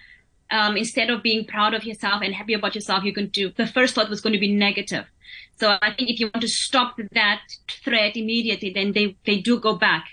um, 0.51 0.75
instead 0.75 1.09
of 1.09 1.23
being 1.23 1.45
proud 1.45 1.73
of 1.73 1.85
yourself 1.85 2.21
and 2.21 2.33
happy 2.33 2.53
about 2.53 2.75
yourself, 2.75 3.03
you're 3.03 3.13
going 3.13 3.31
to, 3.31 3.49
do 3.49 3.53
the 3.55 3.65
first 3.65 3.95
thought 3.95 4.09
was 4.09 4.21
going 4.21 4.33
to 4.33 4.39
be 4.39 4.53
negative. 4.53 5.05
So 5.59 5.77
I 5.81 5.91
think 5.93 6.09
if 6.09 6.19
you 6.19 6.29
want 6.33 6.41
to 6.41 6.47
stop 6.47 6.99
that 7.13 7.41
threat 7.67 8.15
immediately, 8.15 8.71
then 8.71 8.91
they, 8.91 9.17
they 9.25 9.39
do 9.39 9.59
go 9.59 9.75
back. 9.75 10.05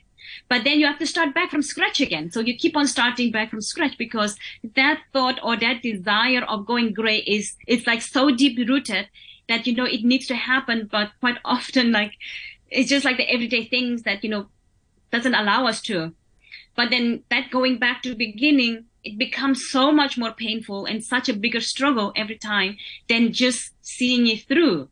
But 0.48 0.64
then 0.64 0.80
you 0.80 0.86
have 0.86 0.98
to 0.98 1.06
start 1.06 1.34
back 1.34 1.50
from 1.50 1.62
scratch 1.62 2.00
again. 2.00 2.30
So 2.30 2.40
you 2.40 2.56
keep 2.56 2.76
on 2.76 2.86
starting 2.86 3.30
back 3.30 3.50
from 3.50 3.60
scratch 3.60 3.98
because 3.98 4.36
that 4.74 5.00
thought 5.12 5.38
or 5.42 5.56
that 5.56 5.82
desire 5.82 6.42
of 6.44 6.66
going 6.66 6.92
gray 6.94 7.18
is, 7.18 7.54
it's 7.66 7.86
like 7.86 8.00
so 8.00 8.30
deep 8.34 8.58
rooted 8.68 9.08
that, 9.48 9.66
you 9.66 9.74
know, 9.74 9.84
it 9.84 10.02
needs 10.02 10.26
to 10.28 10.34
happen. 10.34 10.88
But 10.90 11.10
quite 11.20 11.38
often, 11.44 11.92
like, 11.92 12.12
it's 12.70 12.88
just 12.88 13.04
like 13.04 13.18
the 13.18 13.30
everyday 13.30 13.66
things 13.66 14.02
that, 14.02 14.24
you 14.24 14.30
know, 14.30 14.46
doesn't 15.12 15.34
allow 15.34 15.66
us 15.66 15.82
to. 15.82 16.14
But 16.74 16.90
then 16.90 17.22
that 17.30 17.50
going 17.50 17.78
back 17.78 18.02
to 18.02 18.16
beginning, 18.16 18.86
it 19.04 19.18
becomes 19.18 19.68
so 19.68 19.92
much 19.92 20.16
more 20.16 20.32
painful 20.32 20.86
and 20.86 21.04
such 21.04 21.28
a 21.28 21.34
bigger 21.34 21.60
struggle 21.60 22.12
every 22.16 22.38
time 22.38 22.78
than 23.08 23.32
just 23.32 23.72
seeing 23.82 24.26
it 24.26 24.48
through 24.48 24.88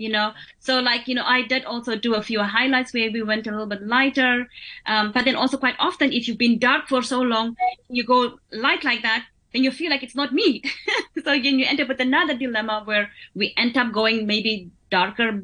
you 0.00 0.10
know? 0.10 0.32
So 0.58 0.80
like 0.80 1.06
you 1.08 1.14
know 1.14 1.24
i 1.24 1.42
did 1.42 1.64
also 1.64 1.96
do 1.96 2.14
a 2.14 2.22
few 2.22 2.42
highlights 2.42 2.94
where 2.94 3.10
we 3.10 3.22
went 3.22 3.46
a 3.46 3.50
little 3.50 3.66
bit 3.66 3.82
lighter. 3.82 4.48
Um, 4.86 5.12
but 5.12 5.24
then 5.24 5.36
also 5.36 5.56
quite 5.56 5.76
often 5.78 6.12
if 6.12 6.26
you've 6.26 6.38
been 6.38 6.58
dark 6.58 6.88
for 6.88 7.02
so 7.02 7.20
long 7.20 7.56
you 7.88 8.04
go 8.04 8.38
light 8.52 8.84
like 8.84 9.02
that 9.02 9.24
then 9.52 9.64
you 9.64 9.70
feel 9.72 9.90
like 9.90 10.02
it's 10.02 10.14
not 10.14 10.32
me. 10.32 10.62
So 11.24 11.32
again 11.32 11.58
you 11.58 11.66
end 11.66 11.80
up 11.80 11.88
with 11.88 12.00
another 12.00 12.34
dilemma 12.34 12.82
where 12.84 13.10
we 13.34 13.52
end 13.56 13.76
up 13.76 13.92
going 13.92 14.26
maybe 14.26 14.70
darker 14.90 15.42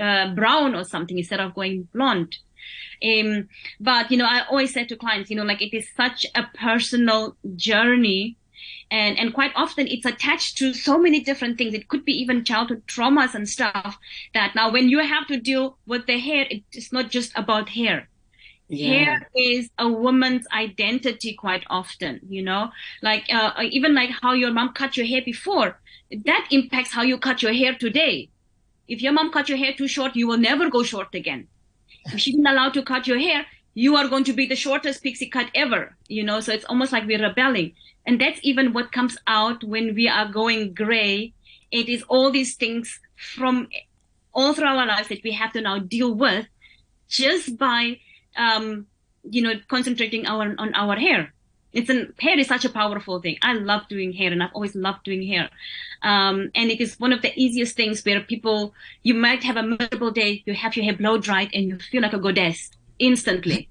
uh, 0.00 0.34
brown 0.34 0.74
or 0.74 0.84
something 0.84 1.18
instead 1.18 1.40
of 1.40 1.54
going 1.54 1.88
blonde. 1.92 2.36
Um, 3.04 3.48
but 3.78 4.10
you 4.10 4.16
know 4.16 4.24
i 4.24 4.40
always 4.46 4.72
say 4.72 4.84
to 4.86 4.96
clients 4.96 5.30
you 5.30 5.36
know 5.36 5.44
like 5.44 5.60
it 5.60 5.76
is 5.76 5.86
such 5.94 6.26
a 6.34 6.44
personal 6.54 7.36
journey 7.54 8.36
and 8.90 9.18
and 9.18 9.34
quite 9.34 9.52
often 9.56 9.86
it's 9.88 10.06
attached 10.06 10.58
to 10.58 10.72
so 10.72 10.98
many 10.98 11.20
different 11.20 11.58
things. 11.58 11.74
It 11.74 11.88
could 11.88 12.04
be 12.04 12.12
even 12.12 12.44
childhood 12.44 12.82
traumas 12.86 13.34
and 13.34 13.48
stuff 13.48 13.98
that 14.34 14.54
now 14.54 14.70
when 14.70 14.88
you 14.88 14.98
have 15.00 15.26
to 15.28 15.40
deal 15.40 15.78
with 15.86 16.06
the 16.06 16.18
hair 16.18 16.46
it's 16.72 16.92
not 16.92 17.10
just 17.10 17.32
about 17.36 17.68
hair. 17.70 18.08
Yeah. 18.68 18.88
hair 18.88 19.30
is 19.36 19.70
a 19.78 19.88
woman's 19.88 20.44
identity 20.52 21.34
quite 21.34 21.64
often 21.70 22.20
you 22.28 22.42
know? 22.42 22.70
Like 23.02 23.24
uh, 23.32 23.52
even 23.62 23.94
like 23.94 24.10
how 24.22 24.32
your 24.32 24.52
mom 24.52 24.72
cut 24.72 24.96
your 24.96 25.06
hair 25.06 25.22
before 25.24 25.80
that 26.24 26.48
impacts 26.50 26.92
how 26.92 27.02
you 27.02 27.18
cut 27.18 27.42
your 27.42 27.52
hair 27.52 27.74
today. 27.74 28.30
If 28.88 29.02
your 29.02 29.12
mom 29.12 29.30
cut 29.32 29.48
your 29.48 29.58
hair 29.58 29.74
too 29.76 29.88
short 29.88 30.16
you 30.16 30.26
will 30.26 30.38
never 30.38 30.70
go 30.70 30.82
short 30.82 31.14
again. 31.14 31.48
If 32.12 32.20
she 32.20 32.32
didn't 32.32 32.46
allow 32.46 32.70
to 32.70 32.82
cut 32.82 33.06
your 33.06 33.18
hair 33.18 33.46
you 33.78 33.94
are 33.96 34.08
going 34.08 34.24
to 34.24 34.32
be 34.32 34.46
the 34.46 34.56
shortest 34.56 35.02
pixie 35.02 35.28
cut 35.28 35.50
ever 35.54 35.94
you 36.08 36.24
know 36.24 36.40
so 36.40 36.52
it's 36.52 36.64
almost 36.64 36.92
like 36.92 37.06
we're 37.06 37.22
rebelling 37.28 37.72
and 38.06 38.20
that's 38.20 38.38
even 38.42 38.72
what 38.72 38.92
comes 38.92 39.18
out 39.26 39.64
when 39.64 39.94
we 39.94 40.08
are 40.08 40.28
going 40.28 40.74
gray. 40.74 41.34
It 41.72 41.88
is 41.88 42.04
all 42.04 42.30
these 42.30 42.54
things 42.54 43.00
from 43.16 43.68
all 44.32 44.54
through 44.54 44.68
our 44.68 44.86
lives 44.86 45.08
that 45.08 45.24
we 45.24 45.32
have 45.32 45.52
to 45.54 45.60
now 45.60 45.80
deal 45.80 46.14
with 46.14 46.46
just 47.08 47.58
by, 47.58 47.98
um, 48.36 48.86
you 49.28 49.42
know, 49.42 49.54
concentrating 49.68 50.26
our, 50.26 50.54
on 50.56 50.72
our 50.74 50.94
hair. 50.96 51.32
It's 51.72 51.90
an 51.90 52.14
hair 52.18 52.38
is 52.38 52.46
such 52.46 52.64
a 52.64 52.70
powerful 52.70 53.20
thing. 53.20 53.36
I 53.42 53.54
love 53.54 53.88
doing 53.88 54.12
hair 54.12 54.32
and 54.32 54.42
I've 54.42 54.54
always 54.54 54.76
loved 54.76 55.02
doing 55.04 55.26
hair. 55.26 55.50
Um, 56.02 56.50
and 56.54 56.70
it 56.70 56.80
is 56.80 56.98
one 57.00 57.12
of 57.12 57.22
the 57.22 57.32
easiest 57.38 57.76
things 57.76 58.04
where 58.04 58.20
people, 58.20 58.72
you 59.02 59.14
might 59.14 59.42
have 59.42 59.56
a 59.56 59.62
miserable 59.62 60.12
day, 60.12 60.42
you 60.46 60.54
have 60.54 60.76
your 60.76 60.84
hair 60.84 60.96
blow 60.96 61.18
dried 61.18 61.50
and 61.52 61.68
you 61.68 61.78
feel 61.78 62.02
like 62.02 62.14
a 62.14 62.18
goddess 62.18 62.70
instantly 62.98 63.68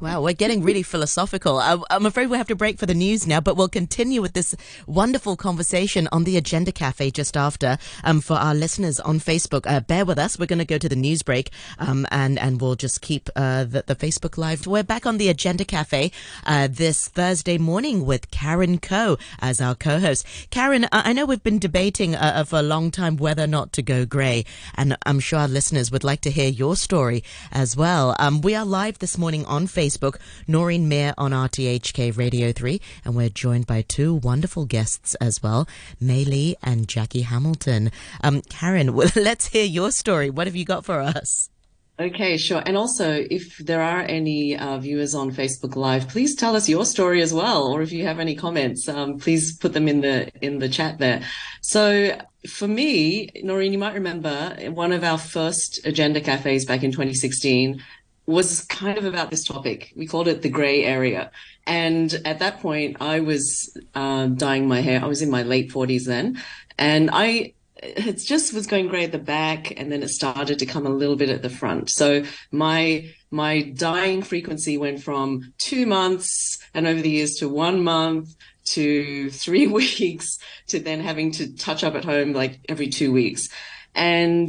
Wow, 0.00 0.22
we're 0.22 0.32
getting 0.32 0.62
really 0.62 0.82
philosophical. 0.82 1.58
I'm 1.58 2.06
afraid 2.06 2.28
we 2.30 2.38
have 2.38 2.48
to 2.48 2.56
break 2.56 2.78
for 2.78 2.86
the 2.86 2.94
news 2.94 3.26
now, 3.26 3.38
but 3.38 3.54
we'll 3.54 3.68
continue 3.68 4.22
with 4.22 4.32
this 4.32 4.56
wonderful 4.86 5.36
conversation 5.36 6.08
on 6.10 6.24
the 6.24 6.40
Agender 6.40 6.74
Cafe 6.74 7.10
just 7.10 7.36
after. 7.36 7.76
Um, 8.02 8.22
for 8.22 8.32
our 8.38 8.54
listeners 8.54 8.98
on 8.98 9.20
Facebook, 9.20 9.70
uh, 9.70 9.80
bear 9.80 10.06
with 10.06 10.18
us. 10.18 10.38
We're 10.38 10.46
going 10.46 10.58
to 10.58 10.64
go 10.64 10.78
to 10.78 10.88
the 10.88 10.96
news 10.96 11.22
break, 11.22 11.50
um, 11.78 12.06
and 12.10 12.38
and 12.38 12.62
we'll 12.62 12.76
just 12.76 13.02
keep 13.02 13.28
uh, 13.36 13.64
the, 13.64 13.84
the 13.86 13.94
Facebook 13.94 14.38
live. 14.38 14.66
We're 14.66 14.82
back 14.82 15.04
on 15.04 15.18
the 15.18 15.28
Agender 15.28 15.66
Cafe 15.66 16.12
uh, 16.46 16.68
this 16.70 17.06
Thursday 17.08 17.58
morning 17.58 18.06
with 18.06 18.30
Karen 18.30 18.78
Coe 18.78 19.18
as 19.40 19.60
our 19.60 19.74
co-host. 19.74 20.26
Karen, 20.48 20.86
I 20.92 21.12
know 21.12 21.26
we've 21.26 21.42
been 21.42 21.58
debating 21.58 22.14
uh, 22.14 22.32
uh, 22.36 22.44
for 22.44 22.58
a 22.58 22.62
long 22.62 22.90
time 22.90 23.18
whether 23.18 23.44
or 23.44 23.48
not 23.48 23.74
to 23.74 23.82
go 23.82 24.06
grey, 24.06 24.46
and 24.76 24.96
I'm 25.04 25.20
sure 25.20 25.40
our 25.40 25.48
listeners 25.48 25.92
would 25.92 26.04
like 26.04 26.22
to 26.22 26.30
hear 26.30 26.48
your 26.48 26.74
story 26.74 27.22
as 27.52 27.76
well. 27.76 28.16
Um, 28.18 28.40
we 28.40 28.54
are 28.54 28.64
live 28.64 29.00
this 29.00 29.18
morning 29.18 29.44
on 29.44 29.66
Facebook. 29.66 29.89
Facebook, 29.90 30.16
Noreen 30.46 30.88
Mir 30.88 31.14
on 31.18 31.32
RTHK 31.32 32.16
Radio 32.16 32.52
3, 32.52 32.80
and 33.04 33.16
we're 33.16 33.28
joined 33.28 33.66
by 33.66 33.82
two 33.82 34.14
wonderful 34.14 34.64
guests 34.64 35.16
as 35.16 35.42
well, 35.42 35.66
May 36.00 36.24
Lee 36.24 36.54
and 36.62 36.86
Jackie 36.86 37.22
Hamilton. 37.22 37.90
Um, 38.22 38.42
Karen, 38.42 38.92
well, 38.94 39.10
let's 39.16 39.46
hear 39.46 39.64
your 39.64 39.90
story. 39.90 40.30
What 40.30 40.46
have 40.46 40.54
you 40.54 40.64
got 40.64 40.84
for 40.84 41.00
us? 41.00 41.50
Okay, 41.98 42.38
sure. 42.38 42.62
And 42.64 42.78
also, 42.78 43.26
if 43.30 43.58
there 43.58 43.82
are 43.82 44.00
any 44.00 44.56
uh, 44.56 44.78
viewers 44.78 45.14
on 45.14 45.32
Facebook 45.32 45.76
Live, 45.76 46.08
please 46.08 46.34
tell 46.34 46.56
us 46.56 46.66
your 46.66 46.86
story 46.86 47.20
as 47.20 47.34
well, 47.34 47.66
or 47.66 47.82
if 47.82 47.92
you 47.92 48.06
have 48.06 48.18
any 48.18 48.34
comments, 48.34 48.88
um, 48.88 49.18
please 49.18 49.54
put 49.58 49.74
them 49.74 49.86
in 49.86 50.00
the 50.00 50.30
in 50.40 50.60
the 50.60 50.68
chat 50.68 50.98
there. 50.98 51.22
So, 51.60 52.16
for 52.48 52.66
me, 52.66 53.28
Noreen, 53.42 53.72
you 53.72 53.78
might 53.78 53.92
remember 53.92 54.56
one 54.70 54.92
of 54.92 55.04
our 55.04 55.18
first 55.18 55.84
agender 55.84 56.24
cafes 56.24 56.64
back 56.64 56.82
in 56.82 56.90
2016 56.90 57.82
was 58.30 58.62
kind 58.66 58.96
of 58.96 59.04
about 59.04 59.30
this 59.30 59.44
topic. 59.44 59.92
We 59.96 60.06
called 60.06 60.28
it 60.28 60.42
the 60.42 60.48
gray 60.48 60.84
area. 60.84 61.30
And 61.66 62.12
at 62.24 62.38
that 62.38 62.60
point, 62.60 62.96
I 63.00 63.20
was 63.20 63.76
um, 63.94 64.36
dyeing 64.36 64.68
my 64.68 64.80
hair. 64.80 65.02
I 65.02 65.06
was 65.06 65.22
in 65.22 65.30
my 65.30 65.42
late 65.42 65.70
40s 65.70 66.06
then. 66.06 66.42
And 66.78 67.10
I, 67.12 67.54
it 67.76 68.18
just 68.18 68.54
was 68.54 68.66
going 68.66 68.88
gray 68.88 69.04
at 69.04 69.12
the 69.12 69.18
back 69.18 69.78
and 69.78 69.90
then 69.90 70.02
it 70.02 70.10
started 70.10 70.58
to 70.60 70.66
come 70.66 70.86
a 70.86 70.90
little 70.90 71.16
bit 71.16 71.28
at 71.28 71.42
the 71.42 71.50
front. 71.50 71.90
So 71.90 72.24
my, 72.52 73.10
my 73.30 73.62
dyeing 73.62 74.22
frequency 74.22 74.78
went 74.78 75.02
from 75.02 75.52
two 75.58 75.86
months 75.86 76.58
and 76.72 76.86
over 76.86 77.00
the 77.00 77.10
years 77.10 77.34
to 77.36 77.48
one 77.48 77.82
month 77.82 78.34
to 78.66 79.30
three 79.30 79.66
weeks 79.80 80.38
to 80.68 80.78
then 80.78 81.00
having 81.00 81.32
to 81.32 81.54
touch 81.56 81.82
up 81.82 81.94
at 81.94 82.04
home 82.04 82.32
like 82.32 82.60
every 82.68 82.88
two 82.88 83.12
weeks. 83.12 83.48
And 83.94 84.48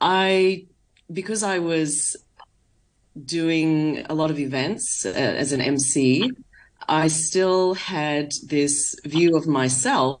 I, 0.00 0.66
because 1.10 1.42
I 1.42 1.58
was 1.58 2.16
doing 3.24 4.04
a 4.08 4.14
lot 4.14 4.30
of 4.30 4.38
events 4.38 5.04
uh, 5.04 5.10
as 5.10 5.52
an 5.52 5.60
MC, 5.60 6.30
I 6.88 7.08
still 7.08 7.74
had 7.74 8.32
this 8.46 8.98
view 9.04 9.36
of 9.36 9.46
myself 9.46 10.20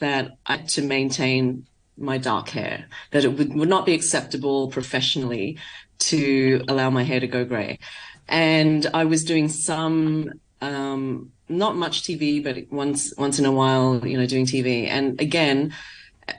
that 0.00 0.32
I 0.46 0.56
had 0.56 0.68
to 0.70 0.82
maintain 0.82 1.66
my 1.98 2.18
dark 2.18 2.48
hair, 2.50 2.86
that 3.10 3.24
it 3.24 3.28
would, 3.28 3.54
would 3.54 3.68
not 3.68 3.86
be 3.86 3.94
acceptable 3.94 4.68
professionally 4.68 5.58
to 5.98 6.62
allow 6.68 6.90
my 6.90 7.02
hair 7.02 7.20
to 7.20 7.26
go 7.26 7.44
gray. 7.44 7.78
And 8.28 8.86
I 8.92 9.04
was 9.04 9.24
doing 9.24 9.48
some, 9.48 10.30
um, 10.60 11.32
not 11.48 11.76
much 11.76 12.02
TV, 12.02 12.42
but 12.42 12.70
once, 12.70 13.14
once 13.16 13.38
in 13.38 13.44
a 13.44 13.52
while, 13.52 14.06
you 14.06 14.18
know, 14.18 14.26
doing 14.26 14.46
TV. 14.46 14.88
And 14.88 15.20
again, 15.20 15.74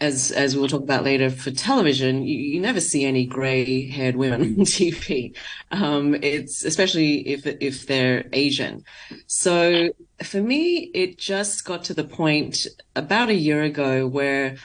as 0.01 0.31
as 0.31 0.55
we'll 0.55 0.67
talk 0.67 0.83
about 0.83 1.03
later 1.03 1.29
for 1.29 1.51
television, 1.51 2.23
you, 2.23 2.37
you 2.37 2.59
never 2.59 2.79
see 2.81 3.05
any 3.05 3.25
grey 3.25 3.87
haired 3.89 4.15
women 4.15 4.41
on 4.41 4.55
TV. 4.65 5.35
Um, 5.71 6.15
it's 6.15 6.63
especially 6.63 7.27
if 7.27 7.45
if 7.45 7.87
they're 7.87 8.25
Asian. 8.33 8.83
So 9.27 9.89
for 10.23 10.41
me, 10.41 10.91
it 10.93 11.17
just 11.17 11.65
got 11.65 11.85
to 11.85 11.93
the 11.93 12.03
point 12.03 12.67
about 12.95 13.29
a 13.29 13.35
year 13.35 13.63
ago 13.63 14.07
where 14.07 14.57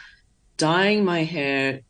dyeing 0.56 1.04
my 1.04 1.24
hair 1.24 1.80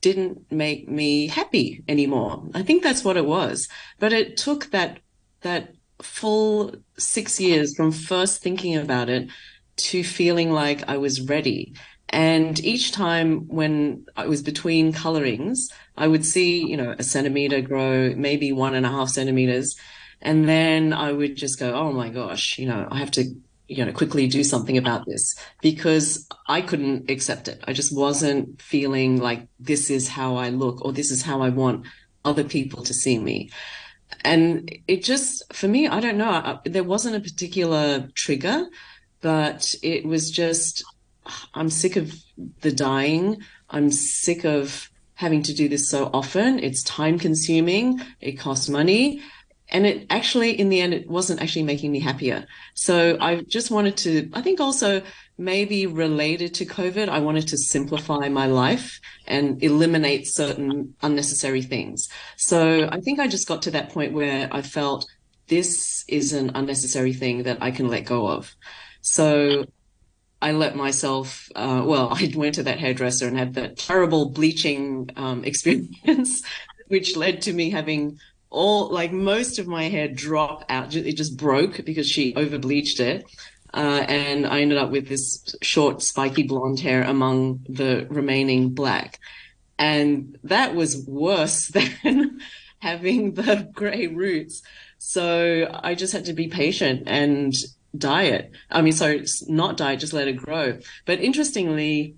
didn't 0.00 0.50
make 0.50 0.88
me 0.88 1.28
happy 1.28 1.84
anymore. 1.88 2.48
I 2.54 2.62
think 2.62 2.82
that's 2.82 3.04
what 3.04 3.16
it 3.16 3.24
was. 3.24 3.68
But 3.98 4.12
it 4.12 4.36
took 4.36 4.70
that 4.70 4.98
that 5.42 5.74
full 6.00 6.74
six 6.98 7.40
years 7.40 7.76
from 7.76 7.92
first 7.92 8.42
thinking 8.42 8.76
about 8.76 9.08
it 9.08 9.28
to 9.76 10.04
feeling 10.04 10.50
like 10.50 10.88
I 10.88 10.98
was 10.98 11.20
ready. 11.20 11.74
And 12.12 12.62
each 12.62 12.92
time 12.92 13.48
when 13.48 14.04
I 14.16 14.26
was 14.26 14.42
between 14.42 14.92
colorings, 14.92 15.70
I 15.96 16.06
would 16.06 16.26
see, 16.26 16.62
you 16.64 16.76
know, 16.76 16.94
a 16.98 17.02
centimeter 17.02 17.62
grow, 17.62 18.14
maybe 18.14 18.52
one 18.52 18.74
and 18.74 18.84
a 18.84 18.90
half 18.90 19.08
centimeters. 19.08 19.76
And 20.20 20.46
then 20.46 20.92
I 20.92 21.10
would 21.10 21.36
just 21.36 21.58
go, 21.58 21.74
oh 21.74 21.90
my 21.90 22.10
gosh, 22.10 22.58
you 22.58 22.66
know, 22.66 22.86
I 22.90 22.98
have 22.98 23.10
to, 23.12 23.24
you 23.66 23.84
know, 23.84 23.92
quickly 23.92 24.26
do 24.26 24.44
something 24.44 24.76
about 24.76 25.06
this 25.06 25.34
because 25.62 26.28
I 26.46 26.60
couldn't 26.60 27.10
accept 27.10 27.48
it. 27.48 27.64
I 27.66 27.72
just 27.72 27.96
wasn't 27.96 28.60
feeling 28.60 29.18
like 29.18 29.48
this 29.58 29.88
is 29.88 30.06
how 30.06 30.36
I 30.36 30.50
look 30.50 30.84
or 30.84 30.92
this 30.92 31.10
is 31.10 31.22
how 31.22 31.40
I 31.40 31.48
want 31.48 31.86
other 32.26 32.44
people 32.44 32.84
to 32.84 32.92
see 32.92 33.18
me. 33.18 33.50
And 34.22 34.70
it 34.86 35.02
just, 35.02 35.50
for 35.54 35.66
me, 35.66 35.88
I 35.88 36.00
don't 36.00 36.18
know, 36.18 36.60
there 36.66 36.84
wasn't 36.84 37.16
a 37.16 37.20
particular 37.20 38.10
trigger, 38.14 38.66
but 39.22 39.74
it 39.82 40.04
was 40.04 40.30
just, 40.30 40.84
I'm 41.54 41.70
sick 41.70 41.96
of 41.96 42.14
the 42.60 42.72
dying. 42.72 43.42
I'm 43.70 43.90
sick 43.90 44.44
of 44.44 44.90
having 45.14 45.42
to 45.44 45.54
do 45.54 45.68
this 45.68 45.88
so 45.88 46.10
often. 46.12 46.58
It's 46.58 46.82
time 46.82 47.18
consuming. 47.18 48.00
It 48.20 48.32
costs 48.32 48.68
money. 48.68 49.22
And 49.68 49.86
it 49.86 50.06
actually, 50.10 50.58
in 50.58 50.68
the 50.68 50.80
end, 50.80 50.92
it 50.92 51.08
wasn't 51.08 51.40
actually 51.40 51.62
making 51.62 51.92
me 51.92 52.00
happier. 52.00 52.46
So 52.74 53.16
I 53.20 53.36
just 53.42 53.70
wanted 53.70 53.96
to, 53.98 54.28
I 54.34 54.42
think 54.42 54.60
also 54.60 55.02
maybe 55.38 55.86
related 55.86 56.54
to 56.54 56.66
COVID, 56.66 57.08
I 57.08 57.20
wanted 57.20 57.48
to 57.48 57.56
simplify 57.56 58.28
my 58.28 58.46
life 58.46 59.00
and 59.26 59.62
eliminate 59.62 60.26
certain 60.26 60.94
unnecessary 61.02 61.62
things. 61.62 62.08
So 62.36 62.88
I 62.92 63.00
think 63.00 63.18
I 63.18 63.28
just 63.28 63.48
got 63.48 63.62
to 63.62 63.70
that 63.70 63.90
point 63.90 64.12
where 64.12 64.48
I 64.52 64.60
felt 64.60 65.06
this 65.48 66.04
is 66.06 66.34
an 66.34 66.52
unnecessary 66.54 67.14
thing 67.14 67.44
that 67.44 67.62
I 67.62 67.70
can 67.70 67.88
let 67.88 68.04
go 68.04 68.26
of. 68.26 68.54
So 69.00 69.64
I 70.42 70.50
let 70.50 70.74
myself, 70.74 71.48
uh, 71.54 71.82
well, 71.86 72.08
I 72.12 72.30
went 72.34 72.56
to 72.56 72.64
that 72.64 72.80
hairdresser 72.80 73.26
and 73.26 73.38
had 73.38 73.54
that 73.54 73.78
terrible 73.78 74.30
bleaching 74.30 75.08
um, 75.16 75.44
experience, 75.46 76.42
which 76.88 77.16
led 77.16 77.42
to 77.42 77.52
me 77.52 77.70
having 77.70 78.18
all, 78.50 78.90
like 78.90 79.12
most 79.12 79.58
of 79.58 79.66
my 79.66 79.84
hair 79.84 80.08
drop 80.08 80.64
out. 80.68 80.94
It 80.94 81.16
just 81.16 81.38
broke 81.38 81.84
because 81.86 82.08
she 82.08 82.34
over 82.34 82.58
bleached 82.58 83.00
it. 83.00 83.24
Uh, 83.72 84.04
and 84.06 84.46
I 84.46 84.60
ended 84.60 84.76
up 84.76 84.90
with 84.90 85.08
this 85.08 85.56
short, 85.62 86.02
spiky 86.02 86.42
blonde 86.42 86.80
hair 86.80 87.02
among 87.04 87.64
the 87.68 88.06
remaining 88.10 88.74
black. 88.74 89.18
And 89.78 90.36
that 90.44 90.74
was 90.74 91.06
worse 91.06 91.68
than 92.02 92.40
having 92.80 93.32
the 93.34 93.70
gray 93.72 94.08
roots. 94.08 94.60
So 94.98 95.70
I 95.72 95.94
just 95.94 96.12
had 96.12 96.26
to 96.26 96.34
be 96.34 96.48
patient 96.48 97.04
and 97.06 97.54
diet. 97.96 98.52
I 98.70 98.82
mean, 98.82 98.92
sorry, 98.92 99.24
not 99.48 99.76
diet, 99.76 100.00
just 100.00 100.12
let 100.12 100.28
it 100.28 100.36
grow. 100.36 100.78
But 101.06 101.20
interestingly, 101.20 102.16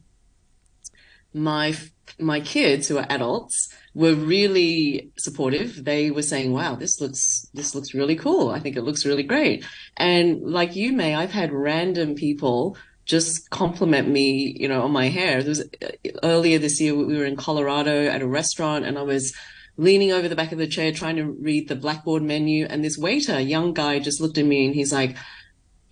my 1.32 1.76
my 2.18 2.40
kids 2.40 2.86
who 2.86 2.98
are 2.98 3.06
adults 3.08 3.72
were 3.94 4.14
really 4.14 5.10
supportive. 5.16 5.84
They 5.84 6.10
were 6.10 6.22
saying, 6.22 6.52
"Wow, 6.52 6.76
this 6.76 7.00
looks 7.00 7.48
this 7.54 7.74
looks 7.74 7.94
really 7.94 8.16
cool. 8.16 8.50
I 8.50 8.60
think 8.60 8.76
it 8.76 8.82
looks 8.82 9.06
really 9.06 9.22
great." 9.22 9.64
And 9.96 10.42
like 10.42 10.76
you, 10.76 10.92
May, 10.92 11.14
I've 11.14 11.32
had 11.32 11.52
random 11.52 12.14
people 12.14 12.76
just 13.04 13.50
compliment 13.50 14.08
me, 14.08 14.56
you 14.58 14.68
know, 14.68 14.82
on 14.82 14.90
my 14.90 15.08
hair. 15.08 15.42
There 15.42 15.50
was 15.50 15.60
uh, 15.60 16.10
earlier 16.22 16.58
this 16.58 16.80
year 16.80 16.94
we 16.94 17.18
were 17.18 17.26
in 17.26 17.36
Colorado 17.36 18.06
at 18.06 18.22
a 18.22 18.26
restaurant, 18.26 18.84
and 18.84 18.96
I 18.98 19.02
was 19.02 19.34
leaning 19.76 20.12
over 20.12 20.28
the 20.28 20.36
back 20.36 20.52
of 20.52 20.58
the 20.58 20.68
chair 20.68 20.92
trying 20.92 21.16
to 21.16 21.24
read 21.24 21.68
the 21.68 21.76
blackboard 21.76 22.22
menu, 22.22 22.66
and 22.66 22.84
this 22.84 22.96
waiter, 22.96 23.40
young 23.40 23.74
guy, 23.74 23.98
just 23.98 24.20
looked 24.20 24.38
at 24.38 24.44
me 24.44 24.66
and 24.66 24.74
he's 24.74 24.92
like 24.92 25.16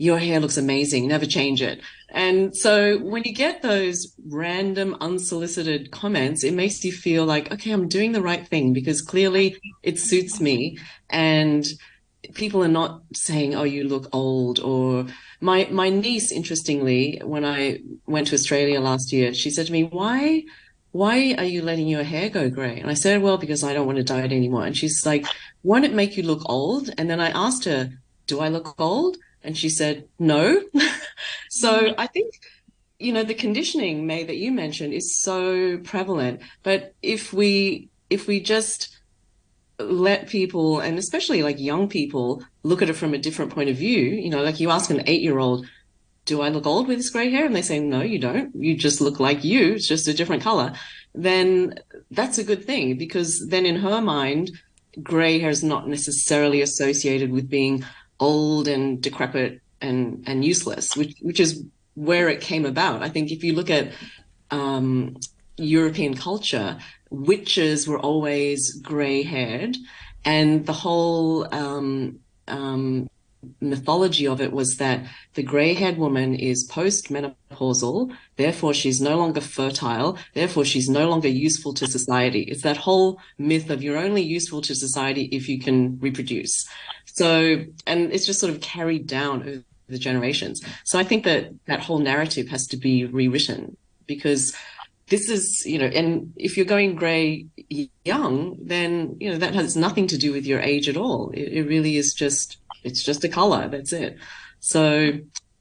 your 0.03 0.19
hair 0.19 0.41
looks 0.41 0.57
amazing, 0.57 1.07
never 1.07 1.27
change 1.27 1.63
it. 1.63 1.81
And 2.09 2.57
so 2.57 2.99
when 2.99 3.23
you 3.23 3.33
get 3.33 3.63
those 3.63 4.13
random 4.27 4.97
unsolicited 5.01 5.93
comments, 5.93 6.43
it 6.43 6.55
makes 6.55 6.85
you 6.85 6.91
feel 6.91 7.25
like, 7.25 7.53
okay, 7.53 7.71
I'm 7.71 7.87
doing 7.87 8.11
the 8.11 8.21
right 8.21 8.45
thing 8.45 8.73
because 8.73 9.01
clearly 9.01 9.57
it 9.85 10.01
suits 10.01 10.41
me. 10.41 10.77
And 11.09 11.65
people 12.35 12.65
are 12.65 12.77
not 12.81 13.03
saying, 13.15 13.55
oh, 13.55 13.63
you 13.63 13.85
look 13.85 14.09
old 14.13 14.59
or 14.59 15.07
my, 15.41 15.69
my 15.71 15.89
niece, 15.89 16.33
interestingly, 16.33 17.21
when 17.25 17.45
I 17.45 17.79
went 18.05 18.27
to 18.29 18.35
Australia 18.35 18.81
last 18.81 19.13
year, 19.13 19.33
she 19.33 19.51
said 19.51 19.67
to 19.67 19.73
me, 19.73 19.85
why, 19.85 20.43
why 20.91 21.37
are 21.39 21.45
you 21.45 21.63
letting 21.63 21.87
your 21.87 22.03
hair 22.03 22.29
go 22.29 22.51
gray? 22.51 22.81
And 22.81 22.91
I 22.91 22.95
said, 22.95 23.23
well, 23.23 23.39
because 23.39 23.63
I 23.63 23.73
don't 23.73 23.87
want 23.87 23.99
to 23.99 24.05
dye 24.05 24.23
it 24.23 24.33
anymore. 24.33 24.67
And 24.67 24.77
she's 24.77 25.07
like, 25.07 25.27
won't 25.63 25.85
it 25.85 25.95
make 25.95 26.17
you 26.17 26.25
look 26.25 26.43
old? 26.47 26.91
And 26.99 27.09
then 27.09 27.21
I 27.21 27.31
asked 27.31 27.67
her, 27.67 27.93
do 28.27 28.41
I 28.41 28.49
look 28.49 28.75
old? 28.81 29.17
And 29.45 29.57
she 29.57 29.69
said, 29.69 30.09
no. 30.19 30.63
so 31.51 31.81
mm-hmm. 31.81 32.01
I 32.01 32.07
think, 32.07 32.35
you 32.99 33.13
know, 33.13 33.25
the 33.25 33.35
conditioning, 33.35 34.07
May, 34.07 34.25
that 34.25 34.37
you 34.37 34.53
mentioned 34.53 34.93
is 34.93 35.17
so 35.21 35.79
prevalent. 35.79 36.41
But 36.63 36.95
if 37.03 37.33
we, 37.33 37.89
if 38.11 38.27
we 38.27 38.41
just 38.41 38.97
let 39.79 40.29
people, 40.29 40.81
and 40.81 40.99
especially 40.99 41.43
like 41.43 41.59
young 41.59 41.89
people, 41.89 42.43
look 42.63 42.83
at 42.83 42.91
it 42.91 42.95
from 42.95 43.15
a 43.15 43.19
different 43.19 43.53
point 43.53 43.71
of 43.71 43.77
view. 43.77 44.01
You 44.01 44.31
know, 44.31 44.43
like 44.43 44.61
you 44.61 44.71
ask 44.71 44.91
an 44.91 45.03
eight 45.07 45.23
year 45.23 45.39
old, 45.39 45.67
do 46.25 46.41
I 46.41 46.51
look 46.51 46.67
old 46.67 46.87
with 46.87 46.99
this 46.99 47.11
gray 47.11 47.31
hair? 47.31 47.45
And 47.45 47.57
they 47.57 47.63
say, 47.63 47.81
no, 47.81 48.01
you 48.01 48.19
don't. 48.19 48.55
You 48.55 48.77
just 48.77 49.01
look 49.01 49.19
like 49.19 49.43
you. 49.43 49.73
It's 49.75 49.89
just 49.89 50.09
a 50.09 50.15
different 50.15 50.43
color. 50.43 50.73
Then 51.15 51.75
that's 52.11 52.39
a 52.39 52.45
good 52.45 52.65
thing 52.65 52.97
because 52.97 53.49
then 53.49 53.67
in 53.67 53.77
her 53.77 54.01
mind, 54.01 54.53
gray 55.03 55.39
hair 55.39 55.51
is 55.51 55.65
not 55.65 55.89
necessarily 55.89 56.61
associated 56.61 57.33
with 57.33 57.49
being 57.49 57.85
old 58.31 58.65
and 58.75 58.85
decrepit 59.07 59.61
and, 59.81 60.25
and 60.27 60.45
useless, 60.53 60.97
which, 60.99 61.15
which 61.29 61.41
is 61.45 61.51
where 61.95 62.29
it 62.35 62.41
came 62.41 62.65
about. 62.75 63.03
I 63.03 63.09
think 63.15 63.31
if 63.31 63.41
you 63.45 63.53
look 63.59 63.71
at, 63.71 63.85
um, 64.51 65.17
European 65.59 66.15
culture, 66.29 66.79
witches 67.11 67.87
were 67.89 68.01
always 68.11 68.61
gray 68.91 69.23
haired 69.23 69.77
and 70.25 70.65
the 70.67 70.79
whole, 70.85 71.47
um, 71.55 72.21
um, 72.49 73.09
mythology 73.61 74.27
of 74.27 74.41
it 74.41 74.53
was 74.53 74.77
that 74.77 75.05
the 75.35 75.43
gray 75.43 75.75
haired 75.75 75.99
woman 75.99 76.35
is 76.35 76.69
postmenopausal, 76.71 78.15
therefore 78.37 78.73
she's 78.73 79.01
no 79.01 79.19
longer 79.19 79.41
fertile, 79.41 80.17
therefore 80.35 80.65
she's 80.65 80.89
no 80.89 81.09
longer 81.09 81.29
useful 81.29 81.75
to 81.75 81.87
society. 81.87 82.43
It's 82.43 82.63
that 82.63 82.77
whole 82.77 83.19
myth 83.39 83.69
of 83.71 83.83
you're 83.83 83.99
only 83.99 84.23
useful 84.23 84.61
to 84.63 84.75
society 84.75 85.25
if 85.33 85.49
you 85.49 85.59
can 85.59 85.99
reproduce. 85.99 86.67
So, 87.15 87.65
and 87.87 88.13
it's 88.13 88.25
just 88.25 88.41
sort 88.41 88.53
of 88.53 88.61
carried 88.61 89.07
down 89.07 89.43
over 89.43 89.63
the 89.89 89.99
generations. 89.99 90.63
So 90.85 90.99
I 90.99 91.05
think 91.05 91.25
that 91.25 91.51
that 91.67 91.81
whole 91.81 91.99
narrative 91.99 92.49
has 92.49 92.67
to 92.69 92.77
be 92.77 93.05
rewritten 93.05 93.77
because 94.07 94.55
this 95.09 95.29
is, 95.29 95.67
you 95.67 95.79
know, 95.79 95.87
and 95.87 96.33
if 96.37 96.57
you're 96.57 96.65
going 96.65 96.95
gray 96.95 97.47
young, 98.05 98.57
then, 98.63 99.17
you 99.21 99.31
know, 99.31 99.39
that 99.39 99.55
has 99.55 99.77
nothing 99.77 100.07
to 100.07 100.17
do 100.17 100.33
with 100.33 100.47
your 100.47 100.61
age 100.61 100.89
at 100.89 100.97
all. 100.97 101.31
It, 101.35 101.53
it 101.53 101.63
really 101.65 101.97
is 101.97 102.15
just 102.15 102.57
it's 102.83 103.03
just 103.03 103.25
a 103.25 103.29
color. 103.29 103.69
That's 103.69 103.93
it. 103.93 104.17
So 104.61 105.13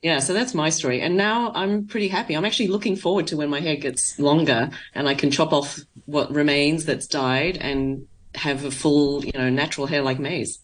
yeah, 0.01 0.19
so 0.19 0.33
that's 0.33 0.53
my 0.53 0.69
story. 0.69 1.01
And 1.01 1.17
now 1.17 1.51
I'm 1.53 1.85
pretty 1.85 2.07
happy. 2.07 2.35
I'm 2.35 2.45
actually 2.45 2.69
looking 2.69 2.95
forward 2.95 3.27
to 3.27 3.37
when 3.37 3.49
my 3.49 3.59
hair 3.59 3.75
gets 3.75 4.17
longer 4.17 4.69
and 4.95 5.07
I 5.07 5.15
can 5.15 5.31
chop 5.31 5.51
off 5.51 5.79
what 6.05 6.31
remains 6.31 6.85
that's 6.85 7.07
dyed 7.07 7.57
and 7.57 8.07
have 8.35 8.63
a 8.63 8.71
full, 8.71 9.23
you 9.25 9.33
know, 9.33 9.49
natural 9.49 9.85
hair 9.85 10.01
like 10.01 10.17
May's. 10.17 10.59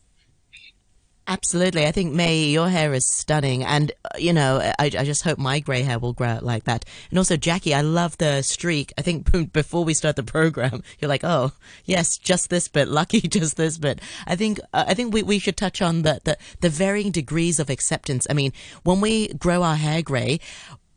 Absolutely. 1.29 1.85
I 1.85 1.91
think 1.91 2.13
May, 2.13 2.45
your 2.45 2.69
hair 2.69 2.93
is 2.93 3.05
stunning. 3.05 3.61
And, 3.61 3.91
uh, 4.05 4.17
you 4.17 4.31
know, 4.31 4.61
I, 4.79 4.85
I 4.85 5.03
just 5.03 5.23
hope 5.23 5.37
my 5.37 5.59
grey 5.59 5.81
hair 5.81 5.99
will 5.99 6.13
grow 6.13 6.29
out 6.29 6.43
like 6.43 6.63
that. 6.63 6.85
And 7.09 7.19
also, 7.19 7.35
Jackie, 7.35 7.73
I 7.73 7.81
love 7.81 8.17
the 8.17 8.41
streak. 8.43 8.93
I 8.97 9.01
think 9.01 9.29
before 9.53 9.83
we 9.83 9.93
start 9.93 10.15
the 10.15 10.23
program, 10.23 10.83
you're 10.99 11.09
like, 11.09 11.25
oh, 11.25 11.51
yes, 11.83 12.17
just 12.17 12.49
this 12.49 12.69
bit, 12.69 12.87
lucky 12.87 13.19
just 13.27 13.57
this 13.57 13.77
bit. 13.77 13.99
I 14.25 14.37
think, 14.37 14.59
uh, 14.71 14.85
I 14.87 14.93
think 14.93 15.13
we, 15.13 15.21
we 15.21 15.37
should 15.37 15.57
touch 15.57 15.81
on 15.81 16.03
the, 16.03 16.21
the, 16.23 16.37
the 16.61 16.69
varying 16.69 17.11
degrees 17.11 17.59
of 17.59 17.69
acceptance. 17.69 18.25
I 18.29 18.33
mean, 18.33 18.53
when 18.83 19.01
we 19.01 19.27
grow 19.33 19.63
our 19.63 19.75
hair 19.75 20.01
grey, 20.01 20.39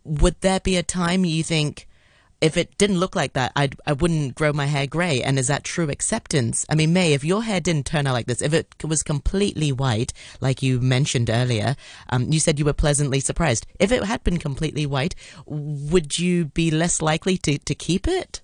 would 0.05 0.41
there 0.43 0.61
be 0.61 0.77
a 0.77 0.83
time 0.85 1.25
you 1.25 1.43
think, 1.43 1.89
if 2.41 2.57
it 2.57 2.77
didn't 2.79 2.99
look 2.99 3.15
like 3.15 3.35
that, 3.35 3.53
I'd, 3.55 3.77
I 3.87 3.93
wouldn't 3.93 4.35
grow 4.35 4.53
my 4.53 4.67
hair 4.67 4.87
gray. 4.87 5.23
And 5.23 5.39
is 5.39 5.49
that 5.49 5.65
true 5.65 5.91
acceptance? 5.91 6.65
I 6.69 6.75
mean, 6.75 6.93
May, 6.93 7.13
if 7.13 7.25
your 7.25 7.43
hair 7.43 7.61
didn't 7.61 7.87
turn 7.87 8.07
out 8.07 8.15
like 8.15 8.27
this, 8.27 8.43
if 8.43 8.55
it 8.55 8.75
was 8.85 9.03
completely 9.03 9.73
white, 9.73 10.13
like 10.41 10.63
you 10.63 10.81
mentioned 10.81 11.31
earlier, 11.31 11.77
um, 12.09 12.33
you 12.33 12.41
said 12.41 12.59
you 12.59 12.65
were 12.65 12.73
pleasantly 12.73 13.21
surprised. 13.21 13.67
If 13.79 13.93
it 13.93 14.05
had 14.05 14.25
been 14.25 14.39
completely 14.39 14.87
white, 14.87 15.15
would 15.47 16.19
you 16.19 16.47
be 16.47 16.71
less 16.71 17.03
likely 17.03 17.37
to, 17.39 17.59
to 17.59 17.75
keep 17.75 18.09
it? 18.09 18.41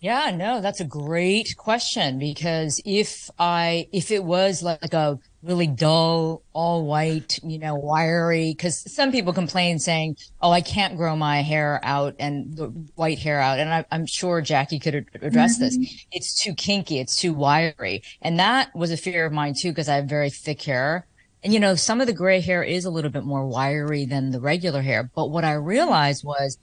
Yeah, 0.00 0.30
no, 0.30 0.60
that's 0.60 0.80
a 0.80 0.84
great 0.84 1.56
question 1.56 2.20
because 2.20 2.80
if 2.84 3.30
I, 3.38 3.88
if 3.92 4.12
it 4.12 4.22
was 4.22 4.62
like 4.62 4.94
a 4.94 5.18
really 5.42 5.66
dull, 5.66 6.42
all 6.52 6.84
white, 6.84 7.38
you 7.44 7.58
know, 7.58 7.74
wiry, 7.74 8.52
because 8.56 8.92
some 8.92 9.12
people 9.12 9.32
complain 9.32 9.78
saying, 9.78 10.16
Oh, 10.40 10.50
I 10.50 10.60
can't 10.60 10.96
grow 10.96 11.14
my 11.14 11.42
hair 11.42 11.80
out 11.82 12.16
and 12.18 12.56
the 12.56 12.66
white 12.96 13.18
hair 13.18 13.40
out. 13.40 13.58
And 13.58 13.72
I, 13.72 13.84
am 13.92 14.06
sure 14.06 14.40
Jackie 14.40 14.78
could 14.78 15.06
address 15.22 15.54
mm-hmm. 15.54 15.64
this. 15.64 16.06
It's 16.10 16.42
too 16.42 16.54
kinky. 16.54 16.98
It's 16.98 17.16
too 17.16 17.32
wiry. 17.32 18.02
And 18.20 18.38
that 18.38 18.74
was 18.74 18.90
a 18.90 18.96
fear 18.96 19.26
of 19.26 19.32
mine 19.32 19.54
too, 19.54 19.70
because 19.70 19.88
I 19.88 19.96
have 19.96 20.06
very 20.06 20.30
thick 20.30 20.62
hair. 20.62 21.06
And 21.44 21.52
you 21.52 21.60
know, 21.60 21.76
some 21.76 22.00
of 22.00 22.08
the 22.08 22.12
gray 22.12 22.40
hair 22.40 22.64
is 22.64 22.84
a 22.84 22.90
little 22.90 23.10
bit 23.10 23.24
more 23.24 23.46
wiry 23.46 24.04
than 24.04 24.30
the 24.30 24.40
regular 24.40 24.82
hair. 24.82 25.08
But 25.14 25.30
what 25.30 25.44
I 25.44 25.52
realized 25.52 26.24
was 26.24 26.58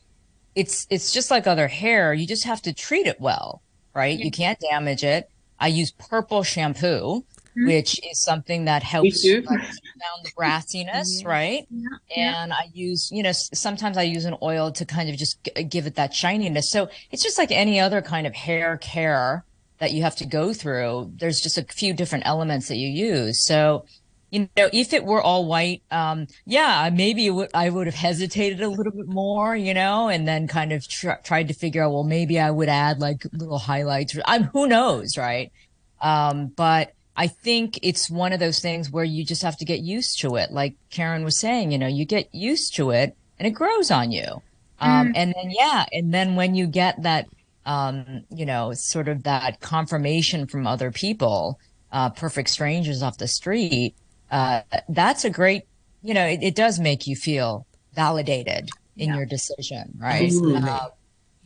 it's 0.53 0.85
it's 0.89 1.13
just 1.13 1.31
like 1.31 1.47
other 1.47 1.67
hair. 1.67 2.13
You 2.13 2.27
just 2.27 2.43
have 2.43 2.61
to 2.63 2.73
treat 2.73 3.07
it 3.07 3.21
well, 3.21 3.61
right? 3.93 4.17
Yeah. 4.17 4.25
You 4.25 4.31
can't 4.31 4.59
damage 4.59 5.03
it. 5.03 5.29
I 5.59 5.67
use 5.67 5.91
purple 5.91 6.43
shampoo, 6.43 7.23
mm-hmm. 7.58 7.68
which 7.68 8.00
is 8.10 8.22
something 8.22 8.65
that 8.65 8.84
helps 8.84 9.26
like, 9.26 9.46
down 9.46 10.24
the 10.24 10.32
brassiness, 10.38 11.06
yeah. 11.22 11.28
right? 11.28 11.68
Yeah. 11.70 12.44
And 12.44 12.54
I 12.54 12.70
use, 12.74 13.10
you 13.12 13.24
know, 13.24 13.32
sometimes 13.32 13.98
I 13.98 14.04
use 14.04 14.26
an 14.26 14.36
oil 14.41 14.72
to 14.74 14.86
kind 14.86 15.10
of 15.10 15.18
just 15.18 15.44
g- 15.44 15.63
give 15.63 15.88
it 15.88 15.96
that 15.96 16.13
shininess. 16.13 16.72
So 16.72 16.89
it's 17.12 17.24
just 17.24 17.38
like 17.38 17.52
any 17.52 17.80
other 17.80 18.02
kind 18.02 18.28
of 18.28 18.34
hair 18.34 18.78
care 18.78 19.46
that 19.80 19.91
you 19.91 20.04
have 20.04 20.15
to 20.18 20.26
go 20.26 20.54
through. 20.54 21.12
There's 21.18 21.41
just 21.41 21.58
a 21.58 21.63
few 21.63 21.94
different 21.94 22.26
elements 22.26 22.68
that 22.70 22.78
you 22.78 22.88
use. 22.88 23.46
So 23.46 23.86
you 24.32 24.50
know, 24.58 24.70
if 24.74 24.91
it 24.91 25.06
were 25.06 25.22
all 25.22 25.46
white, 25.46 25.82
um, 25.91 26.28
yeah, 26.46 26.89
maybe 26.91 27.32
I 27.54 27.70
would 27.70 27.88
have 27.88 27.96
hesitated 27.96 28.62
a 28.62 28.68
little 28.68 28.91
bit 28.91 29.08
more, 29.08 29.56
you 29.56 29.74
know, 29.74 30.10
and 30.10 30.28
then 30.28 30.48
kind 30.48 30.74
of 30.74 30.86
tr- 30.88 31.22
tried 31.24 31.48
to 31.48 31.54
figure 31.54 31.84
out, 31.84 31.94
well, 31.94 32.04
maybe 32.04 32.38
I 32.38 32.52
would 32.52 32.68
add 32.68 33.00
like 33.00 33.24
little 33.32 33.60
highlights. 33.60 34.18
I'm 34.26 34.44
who 34.44 34.68
knows, 34.68 35.18
right? 35.18 35.54
Um, 36.02 36.48
but 36.48 36.94
I 37.17 37.28
think 37.28 37.80
it's 37.82 38.10
one 38.10 38.34
of 38.34 38.39
those 38.39 38.60
things 38.60 38.91
where 38.91 39.04
you 39.04 39.23
just 39.23 39.41
have 39.41 39.58
to 39.58 39.65
get 39.65 39.80
used 39.80 40.19
to 40.19 40.36
it. 40.36 40.51
Like 40.51 40.75
Karen 40.89 41.23
was 41.23 41.38
saying, 41.38 41.71
you 41.71 41.78
know, 41.78 41.88
you 41.88 42.06
get 42.06 42.34
used 42.34 42.75
to 42.75 42.91
it 42.91 43.15
and 43.39 43.47
it 43.47 43.51
grows 43.51 43.89
on 43.89 44.12
you. 44.12 44.41
Um, 44.80 45.08
mm. 45.08 45.12
and 45.15 45.34
then, 45.36 45.51
yeah. 45.51 45.86
And 45.93 46.13
then 46.13 46.36
when 46.36 46.56
you 46.56 46.67
get 46.67 47.01
that, 47.04 47.28
um, 47.65 48.25
you 48.30 48.45
know, 48.45 48.73
sort 48.73 49.08
of 49.08 49.23
that 49.23 49.62
confirmation 49.62 50.45
from 50.47 50.67
other 50.67 50.91
people, 50.91 51.60
uh, 51.91 52.10
perfect 52.10 52.49
strangers 52.49 53.01
off 53.01 53.17
the 53.17 53.28
street, 53.28 53.95
uh, 54.30 54.62
that's 54.89 55.23
a 55.23 55.30
great, 55.30 55.63
you 56.04 56.13
know, 56.13 56.25
it, 56.25 56.43
it, 56.43 56.56
does 56.56 56.80
make 56.80 57.08
you 57.08 57.15
feel 57.15 57.65
validated 57.93 58.69
in 58.97 59.10
yeah. 59.10 59.15
your 59.15 59.25
decision, 59.25 59.93
right? 59.97 60.32
Uh, 60.34 60.89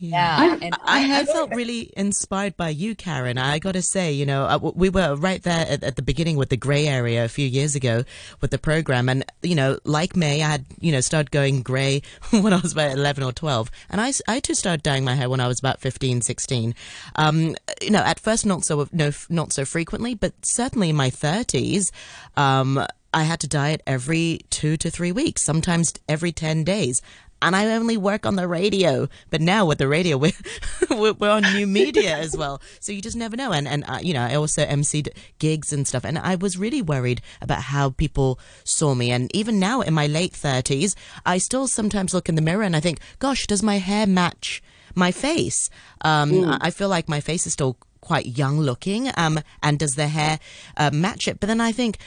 yeah, 0.00 0.56
and 0.62 0.74
I, 0.82 1.20
I, 1.20 1.24
felt 1.26 1.54
really 1.54 1.92
inspired 1.94 2.56
by 2.56 2.70
you, 2.70 2.94
Karen. 2.94 3.36
I 3.36 3.58
got 3.58 3.72
to 3.72 3.82
say, 3.82 4.12
you 4.12 4.24
know, 4.24 4.44
uh, 4.44 4.58
we 4.74 4.88
were 4.88 5.14
right 5.14 5.42
there 5.42 5.66
at, 5.68 5.84
at, 5.84 5.96
the 5.96 6.02
beginning 6.02 6.38
with 6.38 6.48
the 6.48 6.56
grey 6.56 6.88
area 6.88 7.22
a 7.22 7.28
few 7.28 7.46
years 7.46 7.74
ago 7.74 8.04
with 8.40 8.50
the 8.50 8.56
program, 8.56 9.10
and 9.10 9.26
you 9.42 9.54
know, 9.54 9.78
like 9.84 10.16
May, 10.16 10.42
I 10.42 10.48
had 10.48 10.64
you 10.80 10.90
know 10.90 11.02
started 11.02 11.30
going 11.30 11.60
grey 11.60 12.00
when 12.30 12.54
I 12.54 12.60
was 12.60 12.72
about 12.72 12.92
eleven 12.92 13.22
or 13.22 13.32
twelve, 13.32 13.70
and 13.90 14.00
I, 14.00 14.14
I 14.26 14.40
too 14.40 14.54
started 14.54 14.82
dyeing 14.82 15.04
my 15.04 15.14
hair 15.14 15.28
when 15.28 15.40
I 15.40 15.48
was 15.48 15.58
about 15.58 15.80
15, 15.80 16.22
16. 16.22 16.74
Um, 17.16 17.54
you 17.82 17.90
know, 17.90 18.02
at 18.02 18.18
first 18.18 18.46
not 18.46 18.64
so 18.64 18.88
no 18.92 19.10
not 19.28 19.52
so 19.52 19.66
frequently, 19.66 20.14
but 20.14 20.32
certainly 20.46 20.88
in 20.88 20.96
my 20.96 21.10
thirties, 21.10 21.92
um, 22.38 22.86
I 23.12 23.24
had 23.24 23.40
to 23.40 23.48
dye 23.48 23.70
it 23.70 23.82
every 23.86 24.40
two 24.48 24.78
to 24.78 24.90
three 24.90 25.12
weeks, 25.12 25.42
sometimes 25.42 25.92
every 26.08 26.32
10 26.32 26.64
days 26.64 27.02
and 27.42 27.56
I 27.56 27.66
only 27.74 27.96
work 27.96 28.26
on 28.26 28.36
the 28.36 28.46
radio. 28.46 29.08
But 29.30 29.40
now 29.40 29.66
with 29.66 29.78
the 29.78 29.88
radio, 29.88 30.16
we're 30.90 31.12
we're 31.12 31.30
on 31.30 31.42
new 31.54 31.66
media 31.66 32.16
as 32.16 32.36
well, 32.36 32.60
so 32.80 32.92
you 32.92 33.00
just 33.00 33.16
never 33.16 33.36
know. 33.36 33.52
And 33.52 33.66
and 33.66 33.84
uh, 33.88 33.98
you 34.02 34.14
know, 34.14 34.22
I 34.22 34.34
also 34.34 34.64
emceed 34.64 35.08
gigs 35.38 35.72
and 35.72 35.86
stuff, 35.86 36.04
and 36.04 36.18
I 36.18 36.34
was 36.34 36.56
really 36.56 36.82
worried 36.82 37.20
about 37.40 37.62
how 37.62 37.90
people 37.90 38.38
saw 38.64 38.94
me. 38.94 39.10
And 39.10 39.34
even 39.34 39.58
now, 39.58 39.80
in 39.80 39.94
my 39.94 40.06
late 40.06 40.32
thirties, 40.32 40.96
I 41.24 41.38
still 41.38 41.66
sometimes 41.66 42.14
look 42.14 42.28
in 42.28 42.34
the 42.34 42.42
mirror 42.42 42.62
and 42.62 42.76
I 42.76 42.80
think, 42.80 43.00
"Gosh, 43.18 43.46
does 43.46 43.62
my 43.62 43.78
hair 43.78 44.06
match 44.06 44.62
my 44.94 45.12
face?" 45.12 45.70
Um, 46.02 46.32
mm. 46.32 46.58
I 46.60 46.70
feel 46.70 46.88
like 46.88 47.08
my 47.08 47.20
face 47.20 47.46
is 47.46 47.52
still 47.52 47.76
quite 48.00 48.38
young 48.38 48.58
looking. 48.58 49.10
Um, 49.16 49.40
and 49.62 49.78
does 49.78 49.94
the 49.94 50.08
hair 50.08 50.38
uh, 50.76 50.90
match 50.92 51.28
it? 51.28 51.38
But 51.40 51.46
then 51.46 51.60
I 51.60 51.72
think 51.72 51.98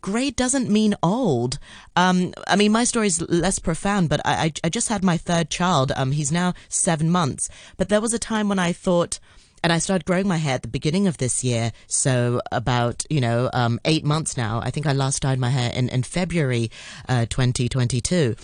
grey 0.00 0.30
doesn't 0.30 0.70
mean 0.70 0.94
old. 1.02 1.58
Um, 1.96 2.32
I 2.46 2.56
mean, 2.56 2.72
my 2.72 2.84
story 2.84 3.06
is 3.06 3.20
less 3.22 3.58
profound, 3.58 4.08
but 4.08 4.20
I, 4.24 4.32
I, 4.32 4.52
I 4.64 4.68
just 4.68 4.88
had 4.88 5.04
my 5.04 5.16
third 5.16 5.50
child. 5.50 5.92
Um, 5.96 6.12
he's 6.12 6.32
now 6.32 6.54
seven 6.68 7.10
months. 7.10 7.48
But 7.76 7.88
there 7.88 8.00
was 8.00 8.14
a 8.14 8.18
time 8.18 8.48
when 8.48 8.58
I 8.58 8.72
thought, 8.72 9.18
and 9.62 9.72
I 9.72 9.78
started 9.78 10.06
growing 10.06 10.28
my 10.28 10.38
hair 10.38 10.54
at 10.54 10.62
the 10.62 10.68
beginning 10.68 11.06
of 11.06 11.18
this 11.18 11.44
year. 11.44 11.72
So 11.86 12.40
about, 12.50 13.04
you 13.10 13.20
know, 13.20 13.50
um, 13.52 13.80
eight 13.84 14.04
months 14.04 14.36
now. 14.36 14.60
I 14.62 14.70
think 14.70 14.86
I 14.86 14.92
last 14.92 15.22
dyed 15.22 15.38
my 15.38 15.50
hair 15.50 15.72
in, 15.74 15.88
in 15.88 16.02
February, 16.02 16.70
uh, 17.08 17.26
2022. 17.28 18.36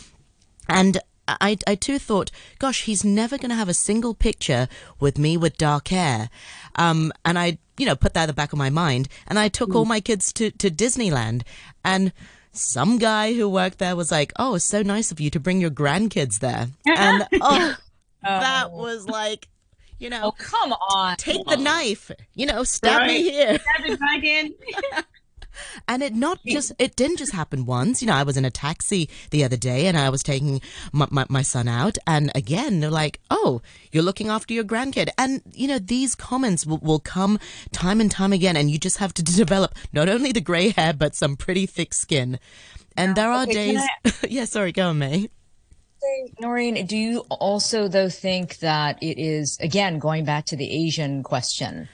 And 0.69 0.99
I, 1.29 1.57
I 1.67 1.75
too 1.75 1.99
thought, 1.99 2.31
gosh, 2.59 2.85
he's 2.85 3.05
never 3.05 3.37
going 3.39 3.51
to 3.51 3.57
have 3.57 3.69
a 3.69 3.75
single 3.75 4.15
picture 4.15 4.69
with 5.01 5.19
me 5.19 5.37
with 5.37 5.59
dark 5.59 5.89
hair. 5.89 6.31
Um, 6.77 7.12
and 7.25 7.39
I, 7.39 7.59
you 7.77 7.87
know, 7.87 7.97
put 7.97 8.15
that 8.15 8.25
at 8.25 8.27
the 8.27 8.33
back 8.33 8.53
of 8.53 8.59
my 8.59 8.71
mind. 8.71 9.09
And 9.27 9.39
I 9.39 9.49
took 9.49 9.71
mm. 9.71 9.77
all 9.77 9.85
my 9.85 10.01
kids 10.01 10.33
to, 10.35 10.51
to 10.53 10.71
Disneyland 10.71 11.43
and 11.85 12.12
some 12.53 12.99
guy 12.99 13.35
who 13.35 13.49
worked 13.49 13.79
there 13.79 13.97
was 13.97 14.11
like, 14.11 14.33
oh, 14.39 14.55
it's 14.55 14.65
so 14.65 14.83
nice 14.83 15.11
of 15.12 15.21
you 15.21 15.31
to 15.31 15.41
bring 15.41 15.61
your 15.61 15.71
grandkids 15.71 16.39
there. 16.39 16.69
and 16.87 17.27
oh, 17.41 17.77
that 18.23 18.73
was 18.73 19.09
like, 19.09 19.49
You 19.99 20.11
know, 20.11 20.21
Oh, 20.25 20.33
come 20.33 20.73
on. 20.73 21.17
take 21.17 21.45
the 21.47 21.57
knife. 21.57 22.11
You 22.35 22.47
know, 22.47 22.65
stab 22.65 23.07
me 23.07 23.23
here. 23.23 23.59
Stab 23.59 24.01
right 24.01 24.25
in. 24.25 24.55
And 25.88 26.03
it 26.03 26.14
not 26.14 26.38
just 26.47 26.73
it 26.79 26.97
didn't 26.97 27.19
just 27.19 27.33
happen 27.33 27.66
once. 27.66 28.03
You 28.03 28.09
know, 28.09 28.14
I 28.14 28.23
was 28.23 28.37
in 28.37 28.45
a 28.45 28.51
taxi 28.51 29.09
the 29.31 29.45
other 29.45 29.57
day 29.57 29.87
and 29.87 29.97
I 29.97 30.11
was 30.11 30.23
taking 30.23 30.61
my, 30.92 31.07
my, 31.11 31.27
my 31.29 31.42
son 31.42 31.69
out 31.69 31.99
and 32.07 32.31
again 32.35 32.81
they're 32.81 32.90
like, 32.90 33.21
Oh, 33.31 33.62
you're 33.92 34.03
looking 34.03 34.29
after 34.29 34.55
your 34.55 34.64
grandkid. 34.64 35.09
And 35.19 35.42
you 35.53 35.69
know, 35.69 35.79
these 35.79 36.14
comments 36.14 36.66
will, 36.66 36.79
will 36.79 37.01
come 37.01 37.38
time 37.73 38.01
and 38.01 38.11
time 38.11 38.33
again 38.33 38.57
and 38.57 38.71
you 38.71 38.79
just 38.79 38.99
have 38.99 39.14
to 39.14 39.23
develop 39.37 39.75
not 39.92 40.09
only 40.09 40.33
the 40.33 40.40
grey 40.40 40.71
hair 40.71 40.92
but 40.92 41.14
some 41.14 41.37
pretty 41.37 41.66
thick 41.66 41.95
skin. 41.95 42.38
And 42.97 43.14
there 43.14 43.31
are 43.31 43.42
Okay, 43.42 43.53
days 43.53 43.83
Yeah, 44.29 44.47
sorry, 44.47 44.73
go 44.73 44.88
on, 44.88 44.99
May. 44.99 45.29
Noreen, 46.40 46.87
do 46.87 46.97
you 46.97 47.21
also 47.31 47.88
though 47.88 48.09
think 48.09 48.59
that 48.59 49.03
it 49.03 49.19
is 49.19 49.59
again 49.61 49.99
going 49.99 50.25
back 50.25 50.47
to 50.47 50.57
the 50.57 50.71
Asian 50.71 51.23
question 51.23 51.88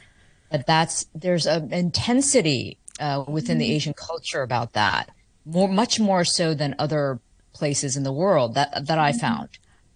that 0.51 0.66
that's 0.66 1.07
there's 1.14 1.46
an 1.46 1.72
intensity 1.72 2.79
uh, 3.03 3.25
within 3.29 3.59
the 3.59 3.71
Asian 3.77 3.95
culture 3.95 4.43
about 4.43 4.73
that 4.73 5.11
more 5.45 5.69
much 5.69 5.99
more 5.99 6.25
so 6.25 6.55
than 6.55 6.75
other 6.79 7.21
places 7.53 7.97
in 7.97 8.03
the 8.03 8.12
world 8.12 8.55
that 8.55 8.87
that 8.87 8.99
I 8.99 9.12
found. 9.12 9.49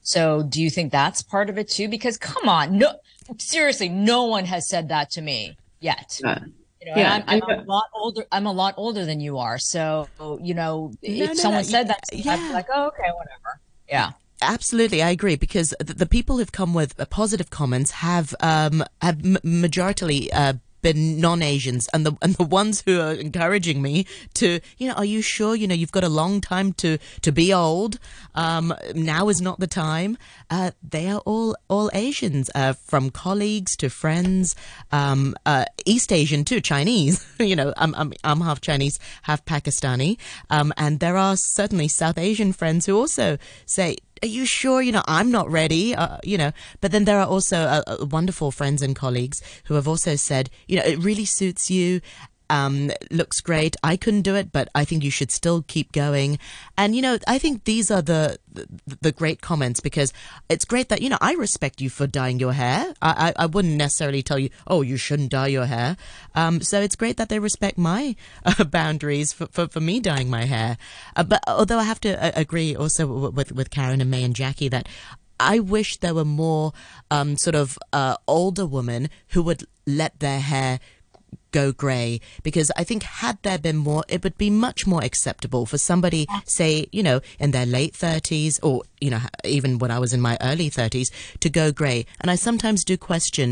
So 0.02 0.42
do 0.42 0.62
you 0.62 0.70
think 0.70 0.92
that's 0.92 1.22
part 1.22 1.50
of 1.50 1.58
it 1.58 1.68
too? 1.68 1.88
Because 1.88 2.16
come 2.18 2.48
on, 2.48 2.78
no, 2.78 2.94
seriously, 3.38 3.88
no 3.88 4.24
one 4.24 4.44
has 4.44 4.68
said 4.68 4.88
that 4.88 5.10
to 5.12 5.22
me 5.22 5.56
yet. 5.80 6.20
Yeah. 6.22 6.38
You 6.80 6.86
know, 6.92 7.00
Yeah, 7.00 7.24
I'm, 7.26 7.42
I'm 7.42 7.60
a 7.60 7.64
lot 7.64 7.86
older. 7.94 8.24
I'm 8.30 8.46
a 8.46 8.52
lot 8.52 8.74
older 8.76 9.04
than 9.04 9.20
you 9.20 9.38
are. 9.38 9.58
So 9.58 10.08
you 10.40 10.54
know, 10.54 10.92
if 11.02 11.28
no, 11.28 11.34
someone 11.34 11.62
no, 11.62 11.68
said 11.68 11.88
that, 11.88 12.00
to 12.08 12.16
me, 12.16 12.22
I'd 12.22 12.24
yeah. 12.24 12.48
be 12.48 12.54
like, 12.54 12.68
oh, 12.72 12.88
okay, 12.88 13.10
whatever. 13.12 13.60
Yeah. 13.88 14.12
Absolutely, 14.42 15.02
I 15.02 15.10
agree 15.10 15.36
because 15.36 15.74
the, 15.80 15.94
the 15.94 16.04
people 16.06 16.36
who've 16.36 16.52
come 16.52 16.74
with 16.74 16.94
positive 17.08 17.48
comments 17.50 17.90
have 17.92 18.34
um 18.40 18.84
have 19.00 19.24
m- 19.24 19.38
majoritarily 19.44 20.28
uh 20.32 20.54
been 20.86 21.20
non-Asians 21.20 21.88
and 21.92 22.06
the 22.06 22.16
and 22.22 22.34
the 22.36 22.44
ones 22.44 22.80
who 22.86 23.00
are 23.00 23.12
encouraging 23.12 23.82
me 23.82 24.06
to 24.34 24.60
you 24.78 24.86
know 24.86 24.94
are 24.94 25.04
you 25.04 25.20
sure 25.20 25.56
you 25.56 25.66
know 25.66 25.74
you've 25.74 25.90
got 25.90 26.04
a 26.04 26.08
long 26.08 26.40
time 26.40 26.72
to 26.72 26.96
to 27.22 27.32
be 27.32 27.52
old? 27.52 27.98
Um 28.36 28.72
now 28.94 29.28
is 29.28 29.40
not 29.40 29.58
the 29.58 29.66
time. 29.66 30.16
Uh 30.48 30.70
they 30.88 31.08
are 31.08 31.22
all 31.26 31.56
all 31.68 31.90
Asians 31.92 32.50
uh 32.54 32.74
from 32.74 33.10
colleagues 33.10 33.74
to 33.78 33.90
friends 33.90 34.54
um 34.92 35.34
uh 35.44 35.64
East 35.84 36.12
Asian 36.12 36.44
too 36.44 36.60
Chinese. 36.60 37.26
You 37.46 37.56
know 37.56 37.72
I'm 37.76 37.92
I'm 37.94 38.12
I'm 38.22 38.40
half 38.40 38.60
Chinese 38.60 38.98
half 39.22 39.44
Pakistani. 39.44 40.18
Um 40.50 40.72
and 40.76 41.00
there 41.00 41.16
are 41.16 41.36
certainly 41.36 41.88
South 41.88 42.18
Asian 42.18 42.52
friends 42.52 42.86
who 42.86 42.96
also 42.96 43.38
say 43.66 43.96
are 44.22 44.28
you 44.28 44.46
sure? 44.46 44.82
You 44.82 44.92
know, 44.92 45.02
I'm 45.06 45.30
not 45.30 45.50
ready. 45.50 45.94
Uh, 45.94 46.18
you 46.24 46.38
know, 46.38 46.52
but 46.80 46.92
then 46.92 47.04
there 47.04 47.18
are 47.18 47.26
also 47.26 47.58
uh, 47.58 47.82
uh, 47.86 48.06
wonderful 48.06 48.50
friends 48.50 48.82
and 48.82 48.96
colleagues 48.96 49.42
who 49.64 49.74
have 49.74 49.86
also 49.86 50.16
said, 50.16 50.50
you 50.66 50.76
know, 50.76 50.84
it 50.84 50.98
really 50.98 51.24
suits 51.24 51.70
you. 51.70 52.00
Um, 52.48 52.90
looks 53.10 53.40
great. 53.40 53.76
I 53.82 53.96
couldn't 53.96 54.22
do 54.22 54.34
it, 54.34 54.52
but 54.52 54.68
I 54.74 54.84
think 54.84 55.02
you 55.02 55.10
should 55.10 55.30
still 55.30 55.62
keep 55.66 55.92
going. 55.92 56.38
And 56.76 56.94
you 56.94 57.02
know, 57.02 57.18
I 57.26 57.38
think 57.38 57.64
these 57.64 57.90
are 57.90 58.02
the 58.02 58.38
the, 58.52 58.66
the 59.00 59.12
great 59.12 59.40
comments 59.40 59.80
because 59.80 60.12
it's 60.48 60.64
great 60.64 60.88
that 60.88 61.02
you 61.02 61.08
know 61.08 61.18
I 61.20 61.34
respect 61.34 61.80
you 61.80 61.90
for 61.90 62.06
dyeing 62.06 62.38
your 62.38 62.52
hair. 62.52 62.94
I 63.02 63.32
I, 63.36 63.44
I 63.44 63.46
wouldn't 63.46 63.74
necessarily 63.74 64.22
tell 64.22 64.38
you, 64.38 64.50
oh, 64.66 64.82
you 64.82 64.96
shouldn't 64.96 65.30
dye 65.30 65.48
your 65.48 65.66
hair. 65.66 65.96
Um, 66.34 66.60
so 66.60 66.80
it's 66.80 66.96
great 66.96 67.16
that 67.16 67.28
they 67.28 67.38
respect 67.38 67.78
my 67.78 68.16
uh, 68.44 68.64
boundaries 68.64 69.32
for, 69.32 69.46
for 69.46 69.68
for 69.68 69.80
me 69.80 70.00
dyeing 70.00 70.30
my 70.30 70.44
hair. 70.44 70.78
Uh, 71.14 71.24
but 71.24 71.42
although 71.46 71.78
I 71.78 71.84
have 71.84 72.00
to 72.00 72.22
uh, 72.22 72.32
agree 72.34 72.76
also 72.76 73.30
with 73.30 73.52
with 73.52 73.70
Karen 73.70 74.00
and 74.00 74.10
May 74.10 74.22
and 74.22 74.34
Jackie 74.34 74.68
that. 74.68 74.88
I 75.38 75.58
wish 75.58 75.98
there 75.98 76.14
were 76.14 76.24
more 76.24 76.72
um, 77.10 77.36
sort 77.36 77.56
of 77.56 77.78
uh, 77.92 78.16
older 78.26 78.64
women 78.64 79.10
who 79.28 79.42
would 79.42 79.66
let 79.86 80.18
their 80.20 80.40
hair 80.40 80.80
go 81.60 81.66
grey 81.84 82.20
because 82.48 82.68
I 82.80 82.84
think 82.88 83.00
had 83.24 83.36
there 83.46 83.58
been 83.68 83.76
more, 83.88 84.02
it 84.14 84.20
would 84.24 84.38
be 84.46 84.50
much 84.68 84.80
more 84.92 85.02
acceptable 85.10 85.64
for 85.70 85.78
somebody, 85.90 86.22
say, 86.58 86.70
you 86.96 87.02
know, 87.08 87.18
in 87.44 87.50
their 87.52 87.66
late 87.78 87.94
30s 87.94 88.54
or, 88.66 88.74
you 89.04 89.10
know, 89.12 89.20
even 89.56 89.78
when 89.82 89.90
I 89.96 89.98
was 90.04 90.12
in 90.16 90.20
my 90.28 90.36
early 90.50 90.68
30s 90.70 91.08
to 91.44 91.48
go 91.60 91.66
grey. 91.80 92.04
And 92.20 92.30
I 92.30 92.36
sometimes 92.36 92.84
do 92.90 92.96
question, 93.12 93.48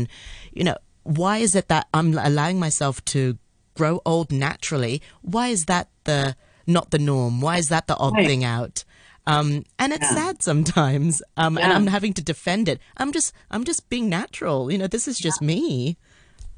you 0.57 0.63
know, 0.67 0.77
why 1.21 1.35
is 1.45 1.53
it 1.55 1.67
that 1.73 1.85
I'm 1.97 2.09
allowing 2.17 2.59
myself 2.59 2.95
to 3.15 3.37
grow 3.79 3.95
old 4.05 4.31
naturally? 4.31 5.01
Why 5.21 5.45
is 5.55 5.65
that 5.65 5.87
the 6.09 6.35
not 6.67 6.91
the 6.91 6.99
norm? 7.11 7.41
Why 7.45 7.55
is 7.57 7.69
that 7.69 7.85
the 7.87 7.97
odd 8.05 8.15
Right. 8.17 8.27
thing 8.27 8.43
out? 8.43 8.83
Um, 9.27 9.49
and 9.81 9.89
it's 9.93 10.09
Yeah. 10.09 10.15
sad 10.19 10.35
sometimes. 10.49 11.13
Um, 11.37 11.57
and 11.57 11.71
I'm 11.73 11.87
having 11.97 12.13
to 12.13 12.23
defend 12.33 12.67
it. 12.69 12.79
I'm 12.97 13.11
just, 13.11 13.33
I'm 13.49 13.63
just 13.63 13.81
being 13.89 14.07
natural. 14.09 14.71
You 14.71 14.77
know, 14.79 14.87
this 14.95 15.07
is 15.07 15.17
just 15.27 15.41
me. 15.41 15.97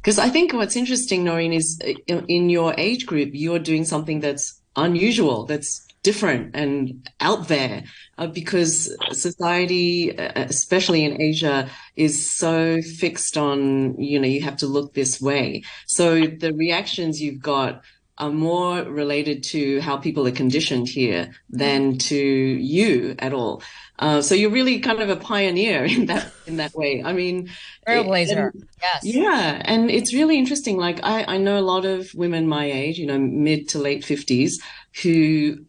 Because 0.01 0.19
I 0.19 0.29
think 0.29 0.53
what's 0.53 0.75
interesting, 0.75 1.23
Noreen, 1.23 1.53
is 1.53 1.79
uh, 1.85 2.21
in 2.27 2.49
your 2.49 2.73
age 2.77 3.05
group, 3.05 3.31
you're 3.33 3.59
doing 3.59 3.85
something 3.85 4.19
that's 4.19 4.61
unusual, 4.75 5.45
that's 5.45 5.85
different 6.03 6.55
and 6.55 7.09
out 7.19 7.47
there. 7.49 7.83
Uh, 8.17 8.27
because 8.27 8.95
society, 9.11 10.17
uh, 10.17 10.31
especially 10.35 11.03
in 11.03 11.21
Asia, 11.21 11.69
is 11.95 12.31
so 12.33 12.81
fixed 12.81 13.37
on, 13.37 13.99
you 14.01 14.19
know, 14.19 14.27
you 14.27 14.41
have 14.41 14.57
to 14.57 14.67
look 14.67 14.93
this 14.93 15.19
way. 15.19 15.63
So 15.85 16.27
the 16.27 16.53
reactions 16.53 17.21
you've 17.21 17.41
got 17.41 17.81
are 18.17 18.31
more 18.31 18.81
related 18.83 19.43
to 19.43 19.79
how 19.81 19.97
people 19.97 20.27
are 20.27 20.31
conditioned 20.31 20.87
here 20.87 21.31
than 21.49 21.97
to 21.97 22.15
you 22.15 23.15
at 23.19 23.33
all. 23.33 23.61
Uh, 23.99 24.21
so 24.21 24.35
you're 24.35 24.51
really 24.51 24.79
kind 24.79 25.01
of 25.01 25.09
a 25.09 25.15
pioneer 25.15 25.85
in 25.97 26.07
that 26.07 26.31
in 26.45 26.57
that 26.57 26.73
way. 26.73 27.03
I 27.03 27.13
mean, 27.13 27.49
Trailblazer. 27.87 28.51
Yes. 28.81 29.03
yeah, 29.03 29.61
and 29.65 29.89
it's 29.89 30.13
really 30.13 30.37
interesting. 30.37 30.77
Like 30.77 30.99
I, 31.03 31.35
I 31.35 31.37
know 31.37 31.57
a 31.57 31.61
lot 31.61 31.85
of 31.85 32.13
women 32.13 32.47
my 32.47 32.65
age, 32.65 32.97
you 32.97 33.07
know, 33.07 33.17
mid 33.17 33.69
to 33.69 33.79
late 33.79 34.03
fifties, 34.03 34.61
who 35.01 35.65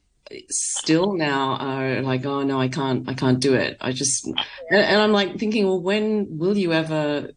still 0.51 1.15
now 1.15 1.57
are 1.57 2.03
like, 2.03 2.25
oh 2.27 2.43
no, 2.43 2.61
I 2.61 2.69
can't, 2.69 3.09
I 3.09 3.15
can't 3.15 3.41
do 3.41 3.55
it. 3.55 3.77
I 3.81 3.93
just, 3.93 4.27
and, 4.27 4.37
and 4.71 5.01
I'm 5.01 5.13
like 5.13 5.39
thinking, 5.39 5.67
well, 5.67 5.81
when 5.81 6.39
will 6.39 6.57
you 6.57 6.73
ever 6.73 7.31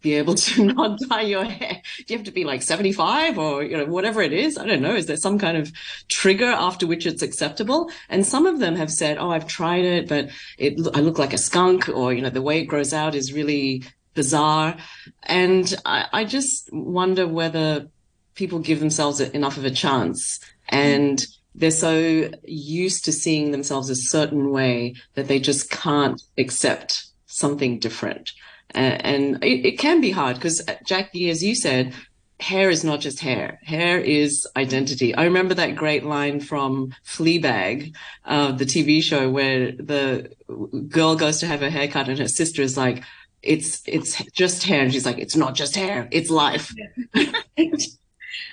be 0.00 0.14
able 0.14 0.34
to 0.34 0.64
not 0.72 0.98
dye 1.08 1.22
your 1.22 1.44
hair? 1.44 1.80
Do 1.98 2.04
you 2.12 2.18
have 2.18 2.26
to 2.26 2.32
be 2.32 2.44
like 2.44 2.62
75 2.62 3.38
or, 3.38 3.62
you 3.62 3.76
know, 3.76 3.86
whatever 3.86 4.22
it 4.22 4.32
is? 4.32 4.58
I 4.58 4.66
don't 4.66 4.82
know. 4.82 4.94
Is 4.94 5.06
there 5.06 5.16
some 5.16 5.38
kind 5.38 5.56
of 5.56 5.72
trigger 6.08 6.46
after 6.46 6.86
which 6.86 7.06
it's 7.06 7.22
acceptable? 7.22 7.90
And 8.08 8.26
some 8.26 8.46
of 8.46 8.58
them 8.58 8.76
have 8.76 8.90
said, 8.90 9.18
oh, 9.18 9.30
I've 9.30 9.46
tried 9.46 9.84
it, 9.84 10.08
but 10.08 10.30
it, 10.58 10.78
I 10.94 11.00
look 11.00 11.18
like 11.18 11.32
a 11.32 11.38
skunk 11.38 11.88
or, 11.88 12.12
you 12.12 12.22
know, 12.22 12.30
the 12.30 12.42
way 12.42 12.60
it 12.60 12.66
grows 12.66 12.92
out 12.92 13.14
is 13.14 13.32
really 13.32 13.84
bizarre. 14.14 14.76
And 15.24 15.74
I, 15.84 16.06
I 16.12 16.24
just 16.24 16.68
wonder 16.72 17.26
whether 17.26 17.88
people 18.34 18.60
give 18.60 18.80
themselves 18.80 19.20
enough 19.20 19.56
of 19.56 19.64
a 19.64 19.70
chance 19.70 20.38
and 20.68 21.24
they're 21.54 21.70
so 21.72 22.30
used 22.44 23.04
to 23.04 23.12
seeing 23.12 23.50
themselves 23.50 23.90
a 23.90 23.96
certain 23.96 24.50
way 24.50 24.94
that 25.14 25.26
they 25.26 25.40
just 25.40 25.70
can't 25.70 26.22
accept 26.36 27.06
something 27.26 27.78
different. 27.78 28.32
And, 28.70 29.42
it, 29.42 29.66
it 29.66 29.78
can 29.78 30.00
be 30.00 30.10
hard 30.10 30.36
because, 30.36 30.62
Jackie, 30.84 31.30
as 31.30 31.42
you 31.42 31.54
said, 31.54 31.94
hair 32.40 32.70
is 32.70 32.84
not 32.84 33.00
just 33.00 33.20
hair. 33.20 33.58
Hair 33.64 34.00
is 34.00 34.46
identity. 34.56 35.14
I 35.14 35.24
remember 35.24 35.54
that 35.54 35.74
great 35.74 36.04
line 36.04 36.40
from 36.40 36.94
Fleabag, 37.04 37.94
uh, 38.24 38.52
the 38.52 38.64
TV 38.64 39.02
show 39.02 39.28
where 39.30 39.72
the 39.72 40.30
girl 40.88 41.16
goes 41.16 41.40
to 41.40 41.46
have 41.46 41.60
her 41.60 41.70
hair 41.70 41.88
cut 41.88 42.08
and 42.08 42.18
her 42.18 42.28
sister 42.28 42.62
is 42.62 42.76
like, 42.76 43.02
it's, 43.42 43.82
it's 43.86 44.22
just 44.32 44.64
hair. 44.64 44.82
And 44.82 44.92
she's 44.92 45.06
like, 45.06 45.18
it's 45.18 45.36
not 45.36 45.54
just 45.54 45.74
hair. 45.74 46.08
It's 46.10 46.30
life. 46.30 46.72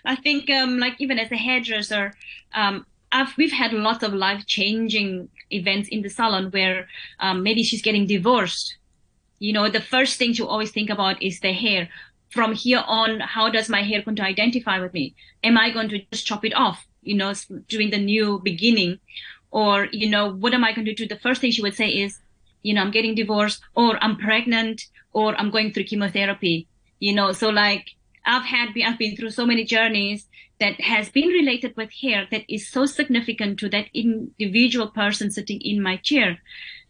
I 0.06 0.16
think, 0.16 0.50
um, 0.50 0.80
like 0.80 0.96
even 1.00 1.20
as 1.20 1.32
a 1.32 1.36
hairdresser, 1.38 2.14
um, 2.54 2.86
I've, 3.12 3.36
we've 3.38 3.52
had 3.52 3.72
lots 3.72 4.04
of 4.04 4.14
life 4.14 4.46
changing 4.46 5.30
events 5.52 5.90
in 5.90 6.02
the 6.02 6.10
salon 6.10 6.50
where 6.52 6.88
um, 7.20 7.44
maybe 7.44 7.64
she's 7.64 7.82
getting 7.82 8.08
divorced. 8.08 8.78
You 9.46 9.54
know, 9.54 9.70
the 9.70 9.88
first 9.96 10.18
thing 10.18 10.34
you 10.34 10.48
always 10.48 10.72
think 10.72 10.90
about 10.90 11.22
is 11.22 11.40
the 11.40 11.54
hair. 11.54 11.88
From 12.32 12.54
here 12.54 12.84
on, 12.88 13.20
how 13.20 13.48
does 13.56 13.70
my 13.70 13.84
hair 13.84 14.02
going 14.02 14.18
to 14.18 14.24
identify 14.34 14.80
with 14.80 14.94
me? 15.00 15.06
Am 15.44 15.56
I 15.56 15.70
going 15.70 15.90
to 15.90 16.00
just 16.12 16.26
chop 16.26 16.44
it 16.44 16.56
off? 16.56 16.80
You 17.04 17.16
know, 17.20 17.32
doing 17.68 17.92
the 17.92 18.00
new 18.14 18.42
beginning, 18.44 18.98
or 19.52 19.88
you 19.92 20.10
know, 20.10 20.26
what 20.42 20.56
am 20.56 20.64
I 20.64 20.72
going 20.74 20.86
to 20.86 20.96
do? 20.96 21.08
The 21.08 21.24
first 21.26 21.42
thing 21.42 21.52
she 21.52 21.62
would 21.62 21.76
say 21.76 21.90
is, 21.90 22.18
you 22.64 22.74
know, 22.74 22.82
I'm 22.82 22.96
getting 22.98 23.14
divorced, 23.14 23.62
or 23.76 24.04
I'm 24.04 24.18
pregnant, 24.18 24.88
or 25.14 25.36
I'm 25.40 25.52
going 25.52 25.72
through 25.72 25.92
chemotherapy. 25.92 26.68
You 27.00 27.14
know, 27.14 27.32
so 27.32 27.50
like 27.50 27.92
I've 28.26 28.46
had, 28.46 28.70
I've 28.84 28.98
been 28.98 29.16
through 29.16 29.30
so 29.30 29.46
many 29.46 29.64
journeys 29.64 30.28
that 30.60 30.80
has 30.80 31.10
been 31.10 31.30
related 31.30 31.76
with 31.76 31.92
hair 32.02 32.28
that 32.32 32.44
is 32.48 32.68
so 32.68 32.86
significant 32.86 33.60
to 33.60 33.70
that 33.70 33.88
individual 33.94 34.88
person 34.88 35.30
sitting 35.30 35.60
in 35.62 35.82
my 35.82 35.98
chair. 35.98 36.40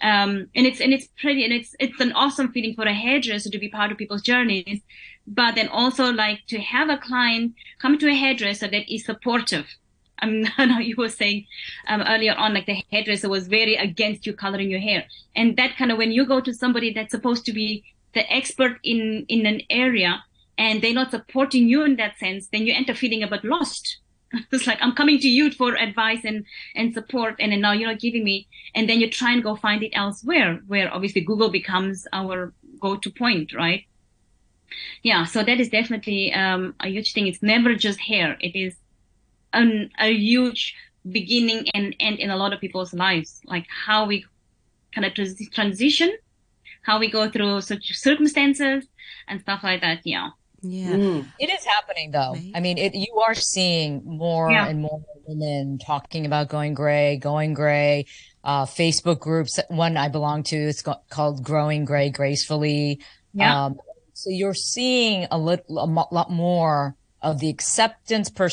Um, 0.02 0.48
and 0.56 0.68
it's, 0.68 0.80
and 0.80 0.94
it's 0.94 1.08
pretty, 1.20 1.44
and 1.44 1.54
it's, 1.54 1.76
it's 1.80 2.00
an 2.00 2.12
awesome 2.14 2.52
feeling 2.52 2.76
for 2.76 2.86
a 2.86 2.94
hairdresser 2.94 3.50
to 3.50 3.60
be 3.60 3.70
part 3.70 3.92
of 3.92 3.98
people's 3.98 4.22
journeys. 4.22 4.82
But 5.28 5.56
then 5.56 5.70
also 5.70 6.12
like 6.12 6.46
to 6.48 6.60
have 6.60 6.90
a 6.90 6.98
client 6.98 7.56
come 7.80 7.98
to 7.98 8.10
a 8.10 8.14
hairdresser 8.14 8.68
that 8.68 8.94
is 8.94 9.06
supportive. 9.06 9.66
I 10.20 10.28
mean, 10.28 10.52
I 10.58 10.66
know 10.66 10.80
you 10.80 10.96
were 10.98 11.10
saying 11.10 11.48
um, 11.88 12.02
earlier 12.02 12.36
on, 12.36 12.54
like 12.54 12.68
the 12.68 12.84
hairdresser 12.92 13.30
was 13.30 13.48
very 13.48 13.76
against 13.76 14.28
you 14.28 14.34
coloring 14.34 14.70
your 14.70 14.80
hair. 14.80 15.06
And 15.36 15.58
that 15.58 15.76
kind 15.78 15.92
of, 15.92 15.98
when 15.98 16.12
you 16.12 16.26
go 16.26 16.40
to 16.40 16.54
somebody 16.54 16.94
that's 16.94 17.12
supposed 17.12 17.46
to 17.46 17.54
be 17.54 17.84
the 18.14 18.32
expert 18.32 18.80
in 18.84 19.26
in 19.28 19.46
an 19.46 19.62
area 19.70 20.24
and 20.58 20.82
they're 20.82 20.94
not 20.94 21.12
supporting 21.12 21.68
you 21.68 21.84
in 21.84 21.96
that 21.98 22.18
sense, 22.18 22.48
then 22.48 22.66
you 22.66 22.74
end 22.74 22.90
up 22.90 22.98
feeling 22.98 23.24
a 23.24 23.28
bit 23.28 23.44
lost. 23.44 23.98
it's 24.52 24.68
like 24.68 24.80
I'm 24.82 24.94
coming 24.94 25.20
to 25.20 25.30
you 25.30 25.52
for 25.52 25.76
advice 25.76 26.24
and 26.24 26.46
and 26.76 26.94
support, 26.94 27.36
and 27.40 27.60
now 27.62 27.72
you're 27.72 27.92
not 27.92 28.00
giving 28.00 28.24
me, 28.24 28.48
and 28.74 28.90
then 28.90 29.00
you 29.00 29.10
try 29.10 29.32
and 29.34 29.44
go 29.44 29.56
find 29.56 29.84
it 29.84 29.92
elsewhere, 29.94 30.62
where 30.68 30.94
obviously 30.94 31.22
Google 31.22 31.50
becomes 31.50 32.08
our 32.14 32.54
go-to 32.80 33.12
point, 33.12 33.54
right? 33.54 33.86
Yeah, 35.04 35.26
so 35.26 35.44
that 35.44 35.60
is 35.60 35.70
definitely 35.70 36.34
um, 36.34 36.76
a 36.80 36.88
huge 36.88 37.14
thing. 37.14 37.28
It's 37.28 37.44
never 37.44 37.76
just 37.76 38.00
hair; 38.00 38.38
it 38.40 38.58
is 38.58 38.76
an, 39.54 39.92
a 40.00 40.12
huge 40.12 40.76
beginning 41.10 41.68
and 41.74 41.96
end 42.00 42.20
in 42.20 42.30
a 42.32 42.38
lot 42.38 42.54
of 42.54 42.60
people's 42.60 42.94
lives, 42.94 43.42
like 43.46 43.66
how 43.70 44.06
we 44.06 44.26
kind 44.94 45.06
of 45.06 45.14
transition, 45.52 46.12
how 46.82 47.00
we 47.00 47.10
go 47.10 47.30
through 47.30 47.62
such 47.62 47.96
circumstances 47.98 48.88
and 49.28 49.42
stuff 49.42 49.64
like 49.64 49.82
that. 49.82 50.00
Yeah. 50.04 50.30
Yeah. 50.72 50.92
Mm. 50.92 51.28
It 51.40 51.50
is 51.52 51.64
happening 51.64 52.12
though. 52.12 52.34
Right. 52.34 52.52
I 52.56 52.60
mean, 52.60 52.78
it, 52.78 52.96
you 52.96 53.22
are 53.26 53.34
seeing 53.36 54.02
more 54.06 54.52
Yeah. 54.52 54.68
and 54.68 54.82
more 54.82 55.02
women 55.28 55.80
talking 55.80 56.26
about 56.26 56.50
going 56.50 56.74
gray, 56.74 57.18
going 57.18 57.54
gray. 57.54 58.06
Uh, 58.44 58.66
Facebook 58.66 59.20
groups, 59.20 59.60
one 59.70 59.98
I 59.98 60.08
belong 60.08 60.44
to, 60.44 60.56
it's 60.56 60.84
called 61.10 61.44
Growing 61.44 61.84
Gray 61.84 62.10
Gracefully. 62.12 63.00
Yeah. 63.34 63.66
Um, 63.66 63.80
so 64.14 64.30
you're 64.30 64.54
seeing 64.54 65.28
a, 65.32 65.38
lit- 65.38 65.66
a 65.68 65.74
lot 65.74 66.30
more 66.32 66.96
of 67.22 67.40
the 67.40 67.50
acceptance 67.50 68.30
per- 68.30 68.50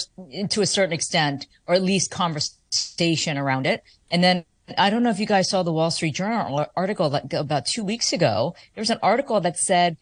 to 0.49 0.61
a 0.63 0.67
certain 0.67 0.95
extent, 0.95 1.47
or 1.67 1.75
at 1.75 1.83
least 1.83 2.11
conversation 2.11 3.37
around 3.37 3.67
it. 3.67 3.83
And 4.11 4.25
then 4.25 4.45
I 4.79 4.89
don't 4.89 5.03
know 5.03 5.11
if 5.11 5.19
you 5.21 5.27
guys 5.27 5.51
saw 5.51 5.63
the 5.63 5.73
Wall 5.73 5.91
Street 5.91 6.15
Journal 6.15 6.65
article 6.75 7.11
that 7.11 7.33
about 7.35 7.67
two 7.67 7.85
weeks 7.85 8.13
ago. 8.15 8.55
There 8.75 8.81
was 8.81 8.91
an 8.91 8.99
article 9.03 9.41
that 9.41 9.59
said 9.59 9.99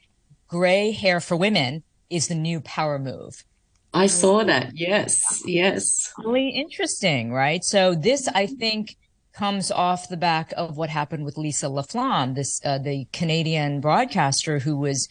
gray 0.46 0.92
hair 0.92 1.20
for 1.20 1.36
women 1.36 1.82
is 2.10 2.28
the 2.28 2.34
new 2.34 2.60
power 2.60 2.98
move. 2.98 3.44
I 3.92 4.06
saw 4.06 4.44
that. 4.44 4.76
Yes, 4.76 5.42
yes. 5.46 6.12
Really 6.18 6.50
interesting, 6.50 7.32
right? 7.32 7.64
So 7.64 7.94
this, 7.94 8.28
I 8.28 8.46
think, 8.46 8.96
comes 9.32 9.70
off 9.70 10.08
the 10.08 10.16
back 10.16 10.52
of 10.56 10.76
what 10.76 10.90
happened 10.90 11.24
with 11.24 11.38
Lisa 11.38 11.66
LaFlamme, 11.66 12.34
this 12.34 12.60
uh, 12.64 12.78
the 12.78 13.06
Canadian 13.12 13.80
broadcaster 13.80 14.58
who 14.58 14.76
was 14.76 15.08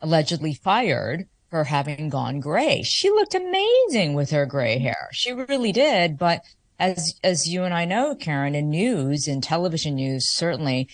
allegedly 0.00 0.54
fired 0.54 1.26
for 1.50 1.64
having 1.64 2.08
gone 2.08 2.40
gray. 2.40 2.82
She 2.82 3.10
looked 3.10 3.34
amazing 3.34 4.14
with 4.14 4.30
her 4.30 4.46
gray 4.46 4.78
hair. 4.78 5.08
She 5.12 5.32
really 5.32 5.72
did, 5.72 6.18
but 6.18 6.42
as 6.78 7.14
as 7.22 7.48
you 7.48 7.64
and 7.64 7.74
I 7.74 7.84
know, 7.84 8.14
Karen, 8.14 8.54
in 8.54 8.70
news, 8.70 9.28
in 9.28 9.40
television 9.40 9.94
news, 9.96 10.28
certainly, 10.28 10.88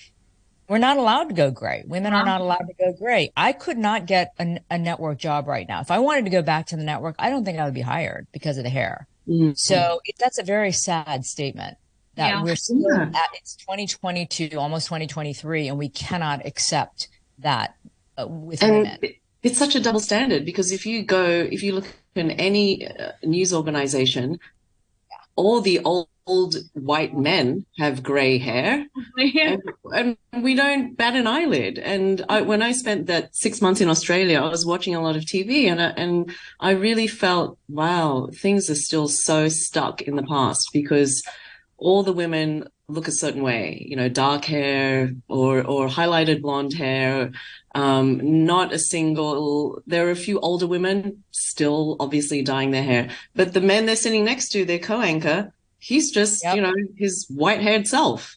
we're 0.69 0.79
not 0.79 0.97
allowed 0.99 1.29
to 1.31 1.35
go 1.35 1.51
gray. 1.51 1.83
Women 1.87 2.13
are 2.13 2.25
not 2.25 2.41
allowed 2.41 2.67
to 2.69 2.75
go 2.79 2.93
gray. 2.93 3.33
I 3.37 3.53
could 3.53 3.79
not 3.79 4.07
get 4.07 4.35
a, 4.39 4.61
a 4.71 4.79
network 4.79 5.19
job 5.19 5.47
right 5.49 5.67
now. 5.67 5.81
If 5.81 5.91
I 5.91 5.99
wanted 5.99 6.25
to 6.25 6.31
go 6.31 6.43
back 6.43 6.67
to 6.69 6.77
the 6.77 6.85
network, 6.85 7.17
I 7.19 7.31
don't 7.31 7.45
think 7.45 7.59
I 7.59 7.65
would 7.65 7.75
be 7.75 7.81
hired 7.81 8.27
because 8.33 8.59
of 8.59 8.65
the 8.65 8.71
hair. 8.71 9.07
Mm. 9.27 9.57
So 9.59 10.01
that's 10.19 10.39
a 10.39 10.43
very 10.43 10.73
sad 10.73 11.25
statement 11.25 11.79
that 12.17 12.29
Yeah. 12.31 12.43
we're 12.43 12.57
still 12.57 12.83
Yeah. 12.83 13.03
at, 13.15 13.29
it's 13.35 13.57
2022, 13.57 14.59
almost 14.59 14.87
2023, 14.89 15.69
and 15.69 15.79
we 15.79 15.89
cannot 15.89 16.45
accept 16.45 17.09
that 17.39 17.75
uh, 18.19 18.27
with 18.27 18.63
And 18.63 18.73
women. 18.73 18.99
it's 19.43 19.59
such 19.59 19.75
a 19.75 19.81
double 19.81 20.01
standard 20.01 20.45
because 20.45 20.73
if 20.73 20.85
you 20.85 21.03
go, 21.03 21.25
if 21.25 21.63
you 21.63 21.73
look 21.75 21.87
in 22.15 22.31
any 22.33 22.87
uh, 22.89 23.13
news 23.23 23.55
organization, 23.55 24.39
all 25.37 25.61
the 25.61 25.79
old, 25.81 26.09
old 26.29 26.57
white 26.75 27.17
men 27.17 27.67
have 27.79 28.03
gray 28.03 28.39
hair. 28.39 28.87
yeah. 29.17 29.57
and, 29.93 30.17
and 30.33 30.45
we 30.45 30.55
don't 30.55 30.97
bat 30.97 31.17
an 31.17 31.27
eyelid. 31.27 31.79
And 31.79 32.25
I, 32.29 32.43
when 32.43 32.63
I 32.63 32.73
spent 32.73 33.07
that 33.07 33.35
six 33.35 33.61
months 33.61 33.81
in 33.81 33.89
Australia, 33.89 34.41
I 34.41 34.49
was 34.49 34.67
watching 34.67 34.95
a 34.95 35.01
lot 35.01 35.17
of 35.17 35.23
TV, 35.23 35.65
and 35.65 35.81
I, 35.81 35.89
and 35.91 36.33
I 36.61 36.73
really 36.73 37.07
felt, 37.07 37.59
wow, 37.69 38.29
things 38.33 38.71
are 38.71 38.75
still 38.75 39.09
so 39.09 39.49
stuck 39.49 40.03
in 40.03 40.17
the 40.17 40.23
past 40.23 40.71
because 40.73 41.23
all 41.79 42.03
the 42.03 42.13
women 42.13 42.69
look 42.89 43.07
a 43.07 43.13
certain 43.13 43.43
way, 43.43 43.85
you 43.89 43.97
know, 43.97 44.09
dark 44.09 44.45
hair 44.45 45.13
or 45.29 45.63
or 45.63 45.89
highlighted 45.89 46.43
blonde 46.43 46.73
hair. 46.73 47.31
Um, 47.75 48.47
not 48.47 48.73
a 48.73 48.79
single. 48.79 49.83
There 49.87 50.09
are 50.09 50.11
a 50.11 50.17
few 50.17 50.41
older 50.41 50.67
women 50.67 51.25
still 51.31 51.97
obviously 52.01 52.43
dyeing 52.43 52.71
their 52.71 52.83
hair, 52.83 53.11
but 53.35 53.53
the 53.53 53.61
men 53.61 53.87
they're 53.87 53.97
sitting 53.97 54.25
next 54.25 54.49
to, 54.51 54.65
their 54.65 54.79
co-anchor, 54.79 55.53
he's 55.79 56.11
just 56.11 56.45
Yep. 56.45 56.57
you 56.57 56.63
know 56.63 56.75
his 56.97 57.27
white-haired 57.29 57.87
self. 57.87 58.37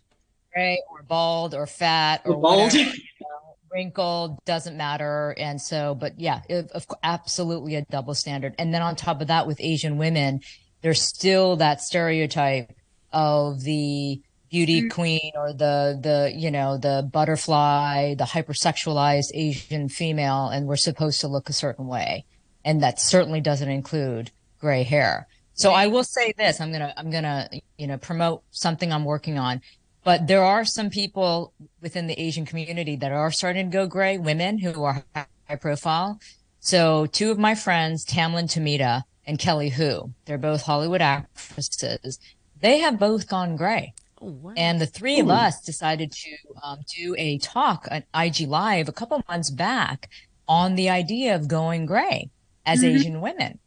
Gray 0.54 0.82
or 0.92 1.04
bald 1.04 1.56
or 1.56 1.66
fat 1.66 2.22
or 2.26 2.34
Or 2.34 2.42
bald. 2.42 2.74
whatever, 2.74 2.90
you 2.96 3.04
know, 3.22 3.56
wrinkled 3.72 4.44
doesn't 4.46 4.76
matter. 4.76 5.34
And 5.38 5.62
so, 5.62 5.96
but 5.96 6.20
yeah, 6.20 6.42
it, 6.50 6.70
of, 6.72 6.86
absolutely 7.04 7.76
a 7.76 7.84
double 7.84 8.14
standard. 8.14 8.54
And 8.58 8.74
then 8.74 8.82
on 8.82 8.96
top 8.96 9.22
of 9.22 9.28
that, 9.28 9.48
with 9.48 9.62
Asian 9.62 9.98
women, 9.98 10.42
there's 10.82 11.02
still 11.02 11.56
that 11.58 11.82
stereotype 11.82 12.74
of 13.14 13.62
the 13.62 14.22
beauty 14.50 14.82
mm-hmm. 14.82 14.90
queen 14.90 15.32
or 15.36 15.54
the 15.54 15.98
the 16.02 16.34
you 16.36 16.52
know 16.52 16.78
the 16.78 17.10
butterfly 17.12 18.14
the 18.16 18.26
hypersexualized 18.26 19.32
asian 19.34 19.88
female 19.88 20.50
and 20.50 20.68
we're 20.68 20.76
supposed 20.76 21.22
to 21.22 21.28
look 21.28 21.50
a 21.50 21.54
certain 21.54 21.88
way 21.88 22.26
and 22.66 22.84
that 22.84 23.00
certainly 23.00 23.40
doesn't 23.40 23.70
include 23.70 24.30
gray 24.60 24.84
hair 24.84 25.28
so 25.62 25.72
i 25.72 25.88
will 25.88 26.04
say 26.04 26.34
this 26.38 26.60
i'm 26.60 26.72
gonna 26.72 26.94
i'm 26.98 27.12
gonna 27.12 27.50
you 27.78 27.88
know 27.88 27.98
promote 27.98 28.42
something 28.52 28.92
i'm 28.92 29.06
working 29.06 29.38
on 29.38 29.62
but 30.04 30.28
there 30.28 30.44
are 30.44 30.66
some 30.66 30.90
people 30.90 31.54
within 31.82 32.08
the 32.08 32.20
asian 32.20 32.46
community 32.46 32.96
that 32.96 33.12
are 33.12 33.32
starting 33.32 33.70
to 33.70 33.78
go 33.78 33.88
gray 33.88 34.18
women 34.18 34.58
who 34.58 34.84
are 34.84 35.04
high 35.16 35.56
profile. 35.60 36.20
So 36.60 37.06
two 37.06 37.32
of 37.32 37.40
my 37.40 37.56
friends 37.56 38.06
tamlyn 38.06 38.46
tomita 38.46 39.04
and 39.26 39.38
kelly 39.38 39.70
hu 39.70 40.14
they're 40.26 40.38
both 40.38 40.64
hollywood 40.64 41.02
actresses. 41.02 42.20
They 42.60 42.80
have 42.80 43.00
both 43.00 43.28
gone 43.28 43.56
gray. 43.56 43.94
Oh, 44.24 44.28
wow. 44.28 44.54
and 44.56 44.80
the 44.80 44.86
three 44.86 45.20
of 45.20 45.30
us 45.30 45.62
decided 45.62 46.12
to 46.12 46.32
um, 46.64 46.82
do 46.96 47.16
a 47.18 47.40
talk 47.40 47.88
on 47.90 48.04
IG 48.14 48.48
Live 48.48 48.88
a 48.88 48.92
couple 48.92 49.24
months 49.28 49.50
back 49.50 50.10
on 50.48 50.76
the 50.76 50.92
idea 50.92 51.34
of 51.34 51.48
going 51.48 51.88
gray 51.88 52.30
as 52.64 52.84
Asian 52.84 53.22
women, 53.22 53.58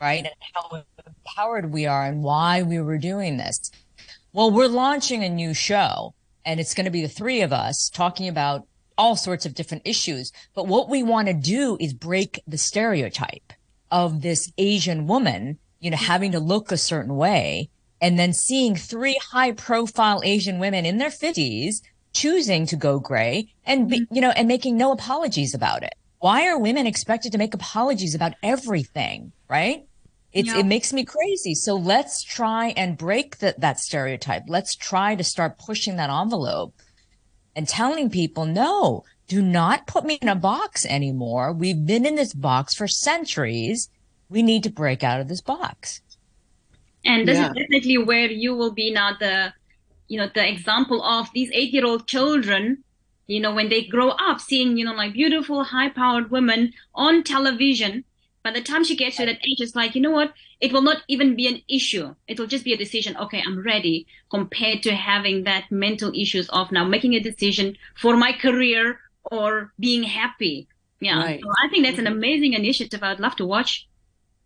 right? 0.00 0.24
And 0.24 0.34
how 0.54 0.82
empowered 1.06 1.72
we 1.72 1.86
are 1.86 2.06
and 2.06 2.22
why 2.22 2.62
we 2.62 2.80
were 2.80 2.98
doing 2.98 3.36
this. 3.36 3.70
Well, 4.32 4.50
we're 4.50 4.68
launching 4.68 5.24
a 5.24 5.28
new 5.28 5.54
show 5.54 6.14
and 6.44 6.60
it's 6.60 6.74
going 6.74 6.84
to 6.84 6.90
be 6.90 7.02
the 7.02 7.08
three 7.08 7.42
of 7.42 7.52
us 7.52 7.90
talking 7.90 8.28
about 8.28 8.66
all 8.96 9.16
sorts 9.16 9.46
of 9.46 9.54
different 9.54 9.82
issues. 9.86 10.32
But 10.54 10.66
what 10.66 10.88
we 10.88 11.02
want 11.02 11.28
to 11.28 11.34
do 11.34 11.76
is 11.80 11.92
break 11.92 12.42
the 12.46 12.58
stereotype 12.58 13.52
of 13.90 14.22
this 14.22 14.52
Asian 14.58 15.06
woman, 15.06 15.58
you 15.80 15.90
know, 15.90 15.96
having 15.96 16.32
to 16.32 16.40
look 16.40 16.70
a 16.70 16.76
certain 16.76 17.16
way 17.16 17.70
and 18.00 18.18
then 18.18 18.32
seeing 18.32 18.76
three 18.76 19.18
high 19.30 19.52
profile 19.52 20.20
Asian 20.24 20.58
women 20.58 20.86
in 20.86 20.98
their 20.98 21.10
fifties 21.10 21.82
choosing 22.12 22.66
to 22.66 22.76
go 22.76 22.98
gray 22.98 23.52
and 23.64 23.88
be, 23.88 24.06
you 24.10 24.20
know, 24.20 24.30
and 24.30 24.48
making 24.48 24.76
no 24.76 24.92
apologies 24.92 25.54
about 25.54 25.82
it. 25.82 25.94
Why 26.18 26.48
are 26.48 26.58
women 26.58 26.86
expected 26.86 27.32
to 27.32 27.38
make 27.38 27.54
apologies 27.54 28.14
about 28.14 28.34
everything? 28.42 29.32
Right? 29.48 29.86
It's, 30.32 30.48
Yeah. 30.48 30.58
it 30.58 30.66
makes 30.66 30.92
me 30.92 31.04
crazy. 31.04 31.54
So 31.54 31.74
let's 31.74 32.22
try 32.22 32.68
and 32.76 32.96
break 32.96 33.38
that, 33.38 33.60
that 33.60 33.80
stereotype. 33.80 34.44
Let's 34.46 34.74
try 34.76 35.16
to 35.16 35.24
start 35.24 35.58
pushing 35.58 35.96
that 35.96 36.10
envelope 36.10 36.74
and 37.56 37.66
telling 37.66 38.10
people, 38.10 38.46
no, 38.46 39.04
do 39.26 39.42
not 39.42 39.86
put 39.86 40.04
me 40.04 40.18
in 40.22 40.28
a 40.28 40.36
box 40.36 40.86
anymore. 40.86 41.52
We've 41.52 41.84
been 41.84 42.06
in 42.06 42.14
this 42.14 42.32
box 42.32 42.74
for 42.74 42.86
centuries. 42.86 43.88
We 44.28 44.42
need 44.42 44.62
to 44.64 44.70
break 44.70 45.02
out 45.02 45.20
of 45.20 45.28
this 45.28 45.40
box. 45.40 46.00
And 47.04 47.26
this 47.26 47.38
Yeah. 47.38 47.48
is 47.50 47.56
definitely 47.56 47.98
where 47.98 48.30
you 48.30 48.54
will 48.54 48.72
be 48.72 48.92
now 48.92 49.16
the, 49.18 49.52
you 50.08 50.18
know, 50.18 50.30
the 50.32 50.48
example 50.48 51.02
of 51.02 51.28
these 51.34 51.50
eight 51.52 51.72
year 51.72 51.86
old 51.86 52.06
children, 52.06 52.84
you 53.26 53.40
know, 53.40 53.52
when 53.54 53.68
they 53.68 53.82
grow 53.84 54.10
up 54.10 54.40
seeing, 54.40 54.76
you 54.76 54.84
know, 54.84 54.94
like 54.94 55.12
beautiful, 55.12 55.64
high 55.64 55.88
powered 55.88 56.30
women 56.30 56.72
on 56.94 57.24
television. 57.24 58.04
By 58.42 58.52
the 58.52 58.62
time 58.62 58.84
she 58.84 58.96
gets 58.96 59.16
to 59.16 59.26
that 59.26 59.36
age, 59.36 59.60
it's 59.60 59.76
like, 59.76 59.94
you 59.94 60.00
know 60.00 60.10
what? 60.10 60.32
It 60.60 60.72
will 60.72 60.82
not 60.82 61.02
even 61.08 61.36
be 61.36 61.46
an 61.46 61.60
issue. 61.68 62.14
It 62.26 62.38
will 62.38 62.46
just 62.46 62.64
be 62.64 62.72
a 62.72 62.76
decision. 62.76 63.16
Okay, 63.16 63.42
I'm 63.46 63.62
ready 63.62 64.06
compared 64.30 64.82
to 64.84 64.94
having 64.94 65.44
that 65.44 65.70
mental 65.70 66.10
issues 66.14 66.48
of 66.48 66.72
now 66.72 66.84
making 66.84 67.14
a 67.14 67.20
decision 67.20 67.76
for 67.96 68.16
my 68.16 68.32
career 68.32 68.98
or 69.24 69.72
being 69.78 70.04
happy. 70.04 70.68
Yeah. 71.00 71.18
Right. 71.18 71.40
So 71.42 71.50
I 71.50 71.68
think 71.68 71.84
that's 71.84 71.98
an 71.98 72.06
mm-hmm. 72.06 72.14
amazing 72.14 72.52
initiative. 72.54 73.02
I'd 73.02 73.20
love 73.20 73.36
to 73.36 73.46
watch. 73.46 73.86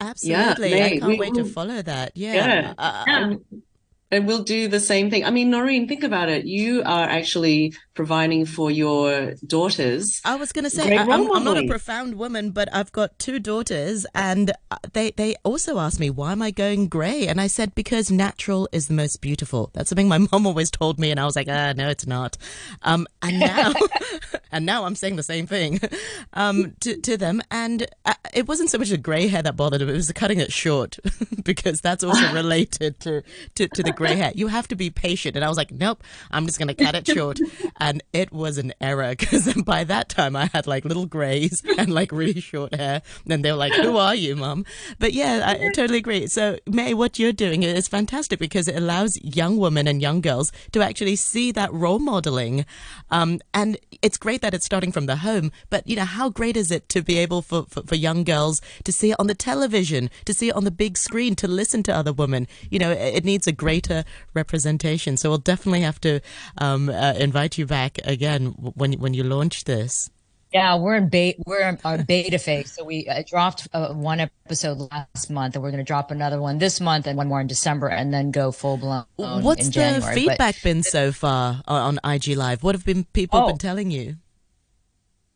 Absolutely. 0.00 0.70
Yeah, 0.70 0.84
I 0.84 0.90
can't 0.98 1.04
we 1.04 1.18
wait 1.18 1.34
to 1.34 1.44
follow 1.44 1.80
that. 1.82 2.12
Yeah. 2.14 2.34
Yeah. 2.34 2.74
Uh, 2.76 2.82
uh 2.82 3.04
Yeah. 3.06 3.24
And, 3.24 3.62
and 4.10 4.26
we'll 4.26 4.44
do 4.44 4.68
the 4.68 4.80
same 4.80 5.10
thing. 5.10 5.24
I 5.24 5.30
mean, 5.30 5.50
Noreen, 5.50 5.88
think 5.88 6.04
about 6.04 6.28
it. 6.28 6.44
You 6.44 6.82
are 6.84 7.08
actually 7.08 7.74
providing 7.94 8.44
for 8.44 8.70
your 8.70 9.34
daughters. 9.46 10.20
I 10.24 10.34
was 10.36 10.52
going 10.52 10.64
to 10.64 10.70
say 10.70 10.96
I, 10.96 11.02
I'm, 11.02 11.30
I'm 11.32 11.44
not 11.44 11.56
a 11.56 11.66
profound 11.66 12.16
woman, 12.16 12.50
but 12.50 12.68
I've 12.74 12.92
got 12.92 13.18
two 13.18 13.38
daughters, 13.38 14.04
and 14.14 14.50
uh, 14.70 14.76
they 14.92 15.12
they 15.12 15.36
also 15.44 15.78
asked 15.78 16.00
me 16.00 16.10
why 16.10 16.32
am 16.32 16.42
I 16.42 16.50
going 16.50 16.88
grey, 16.88 17.26
and 17.26 17.40
I 17.40 17.46
said 17.46 17.74
because 17.74 18.10
natural 18.10 18.68
is 18.72 18.88
the 18.88 18.94
most 18.94 19.20
beautiful. 19.20 19.70
That's 19.72 19.88
something 19.88 20.08
my 20.08 20.18
mom 20.32 20.46
always 20.46 20.70
told 20.70 20.98
me, 20.98 21.10
and 21.10 21.20
I 21.20 21.24
was 21.24 21.36
like, 21.36 21.48
ah, 21.48 21.72
no, 21.76 21.88
it's 21.88 22.06
not. 22.06 22.36
Um, 22.82 23.06
and 23.22 23.38
now, 23.38 23.72
and 24.52 24.66
now 24.66 24.84
I'm 24.84 24.96
saying 24.96 25.16
the 25.16 25.22
same 25.22 25.46
thing, 25.46 25.80
um, 26.34 26.74
to 26.80 27.00
to 27.00 27.16
them, 27.16 27.42
and 27.50 27.86
uh, 28.04 28.14
it 28.32 28.48
wasn't 28.48 28.70
so 28.70 28.78
much 28.78 28.90
the 28.90 28.98
grey 28.98 29.28
hair 29.28 29.42
that 29.42 29.56
bothered 29.56 29.80
them; 29.80 29.88
it 29.88 29.94
was 29.94 30.08
the 30.08 30.14
cutting 30.14 30.40
it 30.40 30.52
short, 30.52 30.98
because 31.44 31.80
that's 31.80 32.02
also 32.02 32.32
related 32.32 32.98
to, 33.00 33.22
to 33.54 33.68
to 33.68 33.82
the 33.82 33.92
grey 33.92 34.16
hair. 34.16 34.32
You 34.34 34.48
have 34.48 34.66
to 34.68 34.76
be 34.76 34.90
patient, 34.90 35.36
and 35.36 35.44
I 35.44 35.48
was 35.48 35.56
like, 35.56 35.70
nope, 35.70 36.02
I'm 36.32 36.46
just 36.46 36.58
going 36.58 36.68
to 36.68 36.74
cut 36.74 36.94
it 36.94 37.06
short, 37.06 37.38
and 37.84 38.02
it 38.14 38.32
was 38.32 38.56
an 38.56 38.72
error 38.80 39.10
because 39.18 39.52
by 39.62 39.84
that 39.84 40.08
time 40.08 40.34
I 40.34 40.46
had 40.46 40.66
like 40.66 40.86
little 40.86 41.04
greys 41.04 41.62
and 41.78 41.92
like 41.92 42.12
really 42.12 42.40
short 42.40 42.74
hair. 42.74 43.02
And 43.28 43.44
they 43.44 43.52
were 43.52 43.58
like, 43.58 43.74
"Who 43.74 43.98
are 43.98 44.14
you, 44.14 44.36
mum?" 44.36 44.64
But 44.98 45.12
yeah, 45.12 45.42
I, 45.44 45.66
I 45.66 45.70
totally 45.72 45.98
agree. 45.98 46.26
So 46.26 46.58
May, 46.66 46.94
what 46.94 47.18
you're 47.18 47.32
doing 47.32 47.62
is 47.62 47.86
fantastic 47.86 48.38
because 48.38 48.68
it 48.68 48.76
allows 48.76 49.20
young 49.22 49.58
women 49.58 49.86
and 49.86 50.00
young 50.00 50.22
girls 50.22 50.50
to 50.72 50.82
actually 50.82 51.16
see 51.16 51.52
that 51.52 51.72
role 51.72 51.98
modeling, 51.98 52.64
um, 53.10 53.40
and 53.52 53.76
it's 54.00 54.16
great 54.16 54.40
that 54.40 54.54
it's 54.54 54.64
starting 54.64 54.92
from 54.92 55.04
the 55.04 55.16
home. 55.16 55.52
But 55.68 55.86
you 55.86 55.96
know, 55.96 56.06
how 56.06 56.30
great 56.30 56.56
is 56.56 56.70
it 56.70 56.88
to 56.90 57.02
be 57.02 57.18
able 57.18 57.42
for, 57.42 57.64
for 57.68 57.82
for 57.82 57.96
young 57.96 58.24
girls 58.24 58.62
to 58.84 58.92
see 58.92 59.10
it 59.10 59.20
on 59.20 59.26
the 59.26 59.34
television, 59.34 60.08
to 60.24 60.32
see 60.32 60.48
it 60.48 60.56
on 60.56 60.64
the 60.64 60.70
big 60.70 60.96
screen, 60.96 61.34
to 61.36 61.46
listen 61.46 61.82
to 61.82 61.94
other 61.94 62.14
women? 62.14 62.46
You 62.70 62.78
know, 62.78 62.92
it, 62.92 63.16
it 63.16 63.24
needs 63.24 63.46
a 63.46 63.52
greater 63.52 64.04
representation. 64.32 65.18
So 65.18 65.28
we'll 65.28 65.38
definitely 65.38 65.82
have 65.82 66.00
to 66.00 66.20
um, 66.56 66.88
uh, 66.88 67.12
invite 67.18 67.58
you 67.58 67.66
back 67.66 67.73
again 68.04 68.46
when 68.76 68.92
when 68.94 69.14
you 69.14 69.24
launch 69.24 69.64
this. 69.64 70.10
Yeah, 70.52 70.76
we're 70.76 70.94
in 70.94 71.08
beta. 71.08 71.42
We're 71.46 71.68
in 71.68 71.78
our 71.84 71.98
beta 71.98 72.38
phase. 72.38 72.72
So 72.72 72.84
we 72.84 73.08
uh, 73.08 73.24
dropped 73.26 73.66
uh, 73.72 73.92
one 73.92 74.20
episode 74.20 74.78
last 74.92 75.28
month, 75.28 75.56
and 75.56 75.64
we're 75.64 75.72
going 75.72 75.84
to 75.84 75.92
drop 75.94 76.12
another 76.12 76.40
one 76.40 76.58
this 76.58 76.80
month, 76.80 77.08
and 77.08 77.18
one 77.18 77.26
more 77.26 77.40
in 77.40 77.48
December, 77.48 77.88
and 77.88 78.14
then 78.14 78.30
go 78.30 78.52
full 78.52 78.76
blown. 78.76 79.04
What's 79.16 79.62
in 79.62 79.66
the 79.66 79.72
January. 79.72 80.14
But 80.14 80.14
feedback 80.14 80.62
been 80.62 80.84
so 80.84 81.10
far 81.10 81.60
on, 81.66 81.98
on 82.04 82.12
IG 82.14 82.36
Live? 82.36 82.62
What 82.62 82.76
have 82.76 82.84
been 82.84 83.02
people 83.12 83.40
Oh. 83.40 83.46
been 83.48 83.58
telling 83.58 83.90
you? 83.90 84.16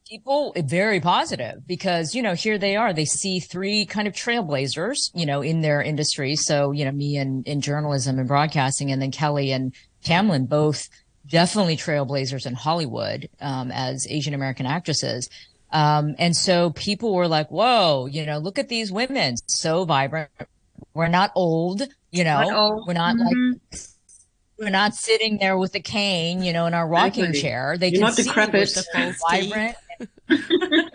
people 0.09 0.55
very 0.65 1.01
positive 1.01 1.67
because 1.67 2.15
you 2.15 2.23
know 2.23 2.33
here 2.33 2.57
they 2.57 2.77
are 2.77 2.95
they 2.95 3.05
see 3.05 3.41
three 3.41 3.85
kind 3.85 4.09
of 4.09 4.15
trailblazers 4.15 5.11
you 5.15 5.27
know 5.27 5.43
in 5.43 5.61
their 5.61 5.83
industry 5.83 6.35
so 6.35 6.73
you 6.73 6.83
know 6.83 6.91
me 6.91 7.19
and 7.19 7.47
in 7.47 7.61
journalism 7.61 8.19
and 8.19 8.27
broadcasting 8.27 8.91
and 8.91 9.03
then 9.03 9.11
kelly 9.11 9.53
and 9.53 9.75
Tamlyn 10.03 10.49
both 10.49 10.89
definitely 11.29 11.77
trailblazers 11.77 12.47
in 12.47 12.55
hollywood 12.55 13.29
um, 13.41 13.71
as 13.71 14.07
asian 14.09 14.35
american 14.35 14.67
actresses 14.67 15.29
um, 15.71 16.15
and 16.19 16.35
so 16.37 16.71
people 16.71 17.15
were 17.15 17.29
like 17.29 17.51
whoa 17.51 18.07
you 18.07 18.25
know 18.27 18.39
look 18.39 18.59
at 18.59 18.69
these 18.69 18.91
women 18.91 19.37
so 19.47 19.85
vibrant 19.85 20.31
we're 20.95 21.09
not 21.09 21.31
old 21.35 21.83
you 22.11 22.25
know 22.25 22.41
Not 22.43 22.53
old. 22.55 22.85
we're 22.87 22.95
not 22.95 23.17
like 23.17 23.35
Mhm. 23.37 23.95
we're 24.59 24.71
not 24.71 24.95
sitting 24.95 25.39
there 25.39 25.57
with 25.57 25.73
a 25.77 25.81
cane, 25.81 26.43
you 26.43 26.53
know, 26.53 26.67
in 26.67 26.75
our 26.75 26.89
rocking 26.89 27.33
chair. 27.33 27.77
They 27.79 27.91
You're 27.91 27.99
can 27.99 28.01
not 28.01 28.15
see 28.15 28.23
we're 28.29 28.47
decrepit. 28.47 28.85
full 28.93 29.13
vibrant. 29.31 29.77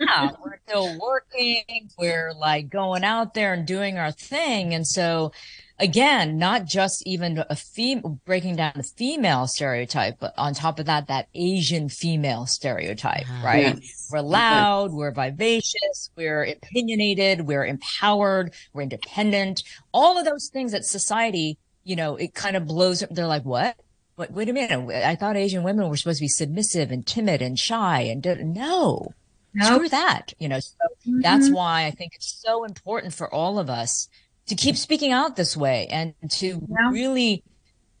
yeah, 0.00 0.32
we're 0.44 0.58
still 0.68 0.98
working. 0.98 1.88
We're 1.98 2.32
like 2.34 2.68
going 2.68 3.04
out 3.04 3.32
there 3.32 3.54
and 3.54 3.66
doing 3.66 3.96
our 3.96 4.12
thing. 4.12 4.74
And 4.74 4.86
so, 4.86 5.32
again, 5.78 6.38
not 6.38 6.64
just 6.66 7.02
even 7.06 7.44
a 7.50 7.56
fem- 7.56 8.20
breaking 8.24 8.56
down 8.56 8.72
the 8.76 8.82
female 8.82 9.46
stereotype, 9.46 10.18
but 10.20 10.32
on 10.36 10.54
top 10.54 10.78
of 10.78 10.86
that, 10.86 11.08
that 11.08 11.28
Asian 11.34 11.88
female 11.88 12.46
stereotype, 12.46 13.24
Ah. 13.28 13.42
right? 13.44 13.76
Yes. 13.80 14.08
We're 14.12 14.20
loud, 14.20 14.92
we're 14.92 15.10
vivacious, 15.10 16.10
we're 16.16 16.44
opinionated, 16.44 17.42
we're 17.46 17.64
empowered, 17.66 18.52
we're 18.72 18.82
independent. 18.82 19.62
All 19.92 20.18
of 20.18 20.24
those 20.24 20.48
things 20.52 20.72
that 20.72 20.84
society, 20.84 21.58
you 21.84 21.96
know, 21.96 22.16
it 22.16 22.34
kind 22.34 22.56
of 22.56 22.66
blows. 22.66 23.02
They're 23.10 23.26
like, 23.26 23.44
what? 23.44 23.76
But 24.16 24.30
wait 24.30 24.48
a 24.48 24.52
minute. 24.52 25.04
I 25.04 25.16
thought 25.16 25.36
Asian 25.36 25.64
women 25.64 25.88
were 25.88 25.96
supposed 25.96 26.18
to 26.18 26.24
be 26.24 26.28
submissive 26.28 26.92
and 26.92 27.04
timid 27.04 27.42
and 27.42 27.58
shy 27.58 28.02
and 28.02 28.22
did, 28.22 28.46
no, 28.46 29.12
Nope. 29.52 29.74
screw 29.74 29.88
that. 29.88 30.34
You 30.38 30.48
know, 30.48 30.60
so 30.60 30.74
that's 31.20 31.50
why 31.50 31.86
I 31.86 31.90
think 31.90 32.12
it's 32.14 32.40
so 32.44 32.62
important 32.64 33.12
for 33.12 33.32
all 33.32 33.58
of 33.58 33.68
us 33.68 34.08
to 34.46 34.54
keep 34.54 34.76
speaking 34.76 35.12
out 35.12 35.36
this 35.36 35.56
way 35.56 35.86
and 35.88 36.14
to 36.30 36.46
Yeah. 36.46 36.90
really 36.90 37.42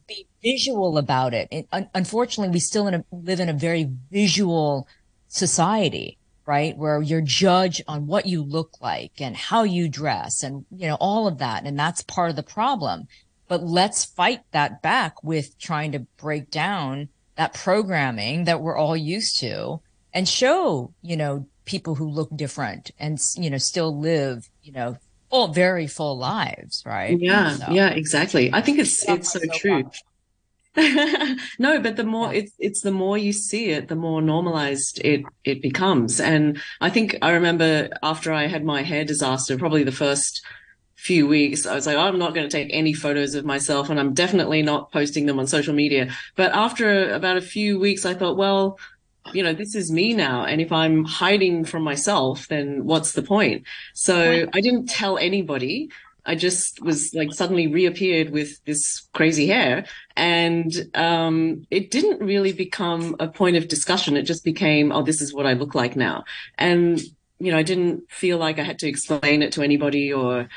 be 0.06 0.26
visual 0.42 0.98
about 0.98 1.32
it. 1.32 1.48
it 1.50 1.66
un- 1.72 1.88
unfortunately, 1.94 2.52
we 2.52 2.60
still 2.60 2.86
in 2.86 2.94
a, 2.94 3.04
live 3.10 3.40
in 3.40 3.48
a 3.48 3.54
very 3.54 3.90
visual 4.10 4.86
society, 5.28 6.18
right? 6.46 6.76
Where 6.76 7.00
you're 7.00 7.22
judged 7.22 7.82
on 7.88 8.06
what 8.06 8.26
you 8.26 8.42
look 8.42 8.80
like 8.80 9.12
and 9.20 9.36
how 9.36 9.62
you 9.62 9.88
dress 9.88 10.42
and, 10.42 10.66
you 10.70 10.86
know, 10.88 10.96
all 11.00 11.26
of 11.26 11.38
that. 11.38 11.64
And 11.64 11.78
that's 11.78 12.02
part 12.02 12.30
of 12.30 12.36
the 12.36 12.42
problem. 12.42 13.08
But 13.48 13.62
let's 13.62 14.04
fight 14.04 14.40
that 14.52 14.82
back 14.82 15.22
with 15.22 15.58
trying 15.58 15.92
to 15.92 16.00
break 16.18 16.50
down 16.50 17.08
that 17.36 17.54
programming 17.54 18.44
that 18.44 18.60
we're 18.60 18.76
all 18.76 18.96
used 18.96 19.40
to 19.40 19.80
and 20.12 20.28
show, 20.28 20.92
you 21.02 21.16
know, 21.16 21.46
people 21.64 21.94
who 21.94 22.08
look 22.08 22.28
different 22.36 22.90
and, 22.98 23.18
you 23.36 23.50
know, 23.50 23.58
still 23.58 23.98
live, 23.98 24.48
you 24.62 24.72
know, 24.72 24.96
full, 25.34 25.48
very 25.48 25.86
full 25.86 26.16
lives, 26.16 26.82
right? 26.86 27.18
Yeah, 27.18 27.50
So- 27.56 27.72
yeah, 27.72 27.88
exactly. 27.90 28.52
I 28.52 28.60
think 28.60 28.78
it's 28.78 29.06
it's 29.08 29.32
so 29.32 29.40
true. 29.54 29.90
no, 31.58 31.80
but 31.80 31.94
the 31.96 32.04
more 32.04 32.34
it's 32.34 32.52
it's 32.58 32.80
the 32.80 32.90
more 32.90 33.16
you 33.16 33.32
see 33.32 33.70
it, 33.70 33.86
the 33.88 33.94
more 33.96 34.20
normalized 34.20 35.00
it 35.04 35.22
it 35.44 35.62
becomes. 35.62 36.20
And 36.20 36.60
I 36.80 36.90
think 36.90 37.16
I 37.22 37.30
remember 37.30 37.88
after 38.02 38.32
I 38.32 38.46
had 38.46 38.64
my 38.64 38.82
hair 38.82 39.04
disaster, 39.04 39.56
probably 39.56 39.84
the 39.84 39.92
first 39.92 40.42
few 40.96 41.26
weeks, 41.28 41.66
I 41.66 41.74
was 41.74 41.86
like, 41.86 41.96
I'm 41.96 42.18
not 42.18 42.34
going 42.34 42.48
to 42.48 42.56
take 42.56 42.70
any 42.72 42.92
photos 42.92 43.34
of 43.34 43.44
myself, 43.44 43.90
and 43.90 44.00
I'm 44.00 44.14
definitely 44.14 44.62
not 44.62 44.90
posting 44.90 45.26
them 45.26 45.38
on 45.38 45.46
social 45.46 45.74
media. 45.74 46.08
But 46.34 46.52
after 46.52 47.12
about 47.12 47.36
a 47.36 47.42
few 47.42 47.78
weeks, 47.78 48.04
I 48.06 48.14
thought, 48.14 48.36
well, 48.36 48.78
you 49.32 49.42
know, 49.42 49.54
this 49.54 49.74
is 49.74 49.90
me 49.90 50.12
now, 50.12 50.44
and 50.44 50.60
if 50.60 50.70
I'm 50.70 51.04
hiding 51.04 51.64
from 51.64 51.82
myself, 51.82 52.48
then 52.48 52.84
what's 52.84 53.12
the 53.12 53.22
point? 53.22 53.64
So 53.94 54.46
I 54.52 54.60
didn't 54.60 54.86
tell 54.86 55.18
anybody. 55.18 55.90
I 56.26 56.34
just 56.34 56.82
was 56.82 57.14
like 57.14 57.32
suddenly 57.32 57.66
reappeared 57.66 58.30
with 58.30 58.64
this 58.64 59.08
crazy 59.12 59.46
hair. 59.46 59.84
And 60.16 60.72
um, 60.94 61.66
it 61.70 61.90
didn't 61.90 62.24
really 62.24 62.52
become 62.52 63.16
a 63.20 63.28
point 63.28 63.56
of 63.56 63.68
discussion. 63.68 64.16
It 64.16 64.22
just 64.22 64.44
became, 64.44 64.90
oh, 64.90 65.02
this 65.02 65.20
is 65.20 65.34
what 65.34 65.46
I 65.46 65.52
look 65.52 65.74
like 65.74 65.96
now. 65.96 66.24
And, 66.56 66.98
you 67.38 67.52
know, 67.52 67.58
I 67.58 67.62
didn't 67.62 68.10
feel 68.10 68.38
like 68.38 68.58
I 68.58 68.62
had 68.62 68.78
to 68.80 68.88
explain 68.88 69.42
it 69.42 69.52
to 69.52 69.62
anybody 69.62 70.12
or, 70.12 70.48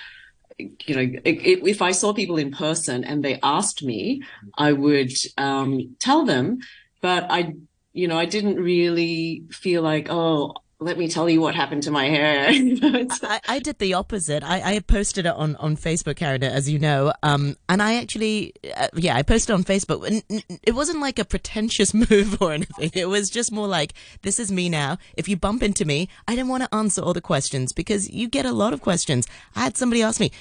you 0.57 0.95
know, 0.95 1.19
if 1.25 1.81
I 1.81 1.91
saw 1.91 2.13
people 2.13 2.37
in 2.37 2.51
person 2.51 3.03
and 3.03 3.23
they 3.23 3.39
asked 3.43 3.83
me, 3.83 4.21
I 4.57 4.71
would 4.71 5.11
um, 5.37 5.95
tell 5.99 6.23
them. 6.25 6.59
But 7.01 7.27
I, 7.29 7.55
you 7.97 8.07
know, 8.07 8.17
I 8.17 8.25
didn't 8.25 8.57
really 8.57 9.43
feel 9.49 9.81
like, 9.81 10.07
oh, 10.11 10.53
let 10.79 10.99
me 10.99 11.07
tell 11.07 11.27
you 11.27 11.41
what 11.41 11.55
happened 11.55 11.81
to 11.83 11.91
my 11.91 12.05
hair. 12.05 12.49
I, 13.23 13.41
I 13.47 13.57
did 13.57 13.79
the 13.79 13.95
opposite. 13.95 14.43
I, 14.43 14.75
I 14.75 14.79
posted 14.81 15.25
it 15.25 15.33
on, 15.33 15.55
on 15.55 15.75
Facebook, 15.75 16.17
Karen, 16.17 16.43
as 16.43 16.69
you 16.69 16.77
know. 16.77 17.11
Um, 17.23 17.57
and 17.67 17.81
I 17.81 17.95
actually, 17.95 18.53
uh, 18.75 18.89
yeah, 18.93 19.15
I 19.15 19.23
posted 19.23 19.55
on 19.55 19.63
Facebook. 19.63 20.05
And 20.05 20.43
it 20.61 20.75
wasn't 20.75 20.99
like 20.99 21.17
a 21.17 21.25
pretentious 21.25 21.91
move 22.11 22.39
or 22.39 22.53
anything. 22.53 22.91
It 22.93 23.09
was 23.09 23.31
just 23.31 23.51
more 23.51 23.67
like, 23.67 23.95
this 24.21 24.39
is 24.39 24.51
me 24.51 24.69
now. 24.69 24.99
If 25.15 25.27
you 25.27 25.35
bump 25.35 25.63
into 25.63 25.83
me, 25.83 26.07
I 26.27 26.35
didn't 26.35 26.49
want 26.49 26.61
to 26.61 26.75
answer 26.75 27.01
all 27.01 27.13
the 27.13 27.21
questions 27.21 27.73
because 27.73 28.11
you 28.11 28.27
get 28.27 28.45
a 28.45 28.51
lot 28.51 28.73
of 28.73 28.81
questions. 28.81 29.27
I 29.55 29.61
had 29.61 29.75
somebody 29.75 30.03
ask 30.03 30.19
me, 30.19 30.31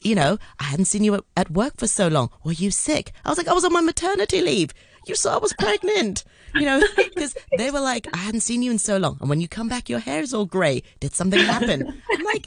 you 0.00 0.14
know, 0.14 0.38
I 0.58 0.64
hadn't 0.64 0.86
seen 0.86 1.04
you 1.04 1.22
at 1.36 1.50
work 1.50 1.74
for 1.76 1.86
so 1.86 2.08
long. 2.08 2.30
Were 2.42 2.52
you 2.52 2.70
sick? 2.70 3.12
I 3.26 3.28
was 3.28 3.36
like, 3.36 3.48
I 3.48 3.52
was 3.52 3.66
on 3.66 3.74
my 3.74 3.82
maternity 3.82 4.40
leave. 4.40 4.72
You 5.06 5.14
saw 5.14 5.34
I 5.34 5.38
was 5.38 5.52
pregnant, 5.52 6.24
you 6.58 6.66
know, 6.66 6.82
because 6.96 7.34
they 7.56 7.70
were 7.70 7.80
like, 7.80 8.06
I 8.14 8.18
hadn't 8.18 8.40
seen 8.40 8.62
you 8.62 8.70
in 8.70 8.78
so 8.78 8.96
long. 8.96 9.18
And 9.20 9.28
when 9.28 9.40
you 9.40 9.48
come 9.48 9.68
back, 9.68 9.88
your 9.88 9.98
hair 10.00 10.20
is 10.22 10.34
all 10.34 10.46
gray. 10.46 10.82
Did 11.00 11.14
something 11.14 11.40
happen? 11.40 12.02
I'm 12.12 12.24
like, 12.24 12.46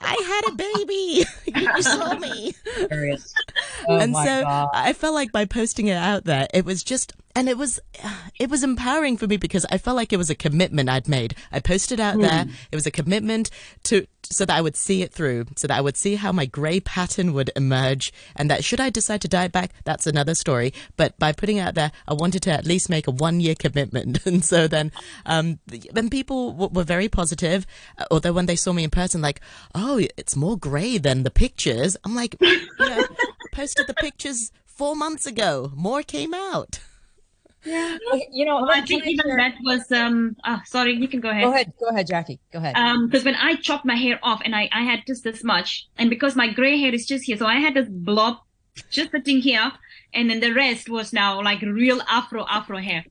I 0.00 0.40
had 0.42 0.52
a 0.52 0.56
baby. 0.56 1.24
you, 1.60 1.82
saw 1.82 2.14
me. 2.14 2.54
Oh 3.88 3.96
and 3.96 4.14
so 4.14 4.42
God. 4.42 4.68
I 4.74 4.92
felt 4.92 5.14
like 5.14 5.32
by 5.32 5.46
posting 5.46 5.86
it 5.86 5.96
out 5.96 6.24
there, 6.24 6.46
it 6.52 6.66
was 6.66 6.82
just, 6.82 7.14
and 7.36 7.48
it 7.48 7.56
was, 7.56 7.78
it 8.38 8.50
was 8.50 8.62
empowering 8.64 9.16
for 9.16 9.26
me 9.26 9.36
because 9.36 9.64
I 9.70 9.78
felt 9.78 9.96
like 9.96 10.12
it 10.12 10.16
was 10.16 10.30
a 10.30 10.34
commitment 10.34 10.88
I'd 10.88 11.08
made. 11.08 11.34
I 11.52 11.60
posted 11.60 12.00
out 12.00 12.18
there. 12.20 12.46
It 12.72 12.74
was 12.74 12.86
a 12.86 12.90
commitment 12.90 13.50
to, 13.84 14.06
so 14.24 14.44
that 14.44 14.56
I 14.56 14.60
would 14.60 14.76
see 14.76 15.02
it 15.02 15.12
through, 15.12 15.46
so 15.56 15.66
that 15.68 15.76
I 15.76 15.80
would 15.80 15.96
see 15.96 16.16
how 16.16 16.32
my 16.32 16.46
gray 16.46 16.80
pattern 16.80 17.32
would 17.32 17.50
emerge, 17.56 18.12
and 18.36 18.50
that 18.50 18.64
should 18.64 18.80
I 18.80 18.90
decide 18.90 19.20
to 19.22 19.28
dye 19.28 19.44
it 19.44 19.52
back, 19.52 19.70
that's 19.84 20.06
another 20.06 20.34
story. 20.34 20.72
But 20.96 21.18
by 21.18 21.32
putting 21.32 21.56
it 21.58 21.60
out 21.62 21.74
there, 21.74 21.92
I 22.08 22.14
wanted 22.14 22.42
to 22.42 22.52
at 22.52 22.66
least 22.66 22.90
make 22.90 23.06
a 23.06 23.10
one 23.12 23.40
year 23.40 23.54
commitment, 23.54 24.26
and 24.26 24.44
so 24.44 24.66
then, 24.68 24.92
um, 25.26 25.58
then 25.92 26.10
people 26.10 26.52
w- 26.52 26.70
were 26.72 26.84
very 26.84 27.08
positive. 27.08 27.66
uh, 27.98 28.04
Although 28.10 28.32
when 28.32 28.46
they 28.46 28.56
saw 28.56 28.72
me 28.72 28.84
in 28.84 28.90
person, 28.90 29.20
like, 29.22 29.40
oh, 29.74 29.98
it's 30.16 30.36
more 30.36 30.56
gray 30.58 30.98
than 30.98 31.22
the 31.22 31.30
pictures. 31.30 31.96
I'm 32.04 32.14
like, 32.14 32.36
you 32.40 32.58
know, 32.78 33.04
posted 33.52 33.86
the 33.86 33.94
pictures 33.94 34.50
four 34.66 34.94
months 34.96 35.26
ago. 35.26 35.72
More 35.74 36.02
came 36.02 36.34
out. 36.34 36.80
Yeah. 37.64 37.98
You 38.32 38.46
know, 38.46 38.62
Well, 38.62 38.70
I 38.70 38.80
think 38.80 39.06
even 39.06 39.26
share- 39.26 39.36
that 39.36 39.54
was 39.62 39.90
um. 39.92 40.36
Oh, 40.46 40.60
sorry, 40.64 40.94
you 40.94 41.08
can 41.08 41.20
go 41.20 41.28
ahead. 41.28 41.44
Go 41.44 41.52
ahead, 41.52 41.72
go 41.78 41.86
ahead, 41.88 42.06
Jackie. 42.06 42.40
Go 42.52 42.58
ahead. 42.58 42.74
Um, 42.76 43.06
because 43.06 43.24
when 43.24 43.34
I 43.34 43.56
chopped 43.56 43.84
my 43.84 43.96
hair 43.96 44.18
off 44.22 44.40
and 44.44 44.54
I, 44.56 44.68
I 44.72 44.82
had 44.82 45.00
just 45.06 45.24
this 45.24 45.44
much, 45.44 45.88
and 45.98 46.08
because 46.08 46.36
my 46.36 46.52
gray 46.52 46.78
hair 46.78 46.94
is 46.94 47.06
just 47.06 47.24
here, 47.24 47.36
so 47.36 47.46
I 47.46 47.56
had 47.56 47.74
this 47.74 47.88
blob 47.88 48.38
just 48.90 49.10
sitting 49.10 49.40
here, 49.40 49.72
and 50.14 50.30
then 50.30 50.40
the 50.40 50.54
rest 50.54 50.88
was 50.88 51.12
now 51.12 51.42
like 51.42 51.60
real 51.60 52.00
afro 52.08 52.46
afro 52.48 52.78
hair, 52.78 53.04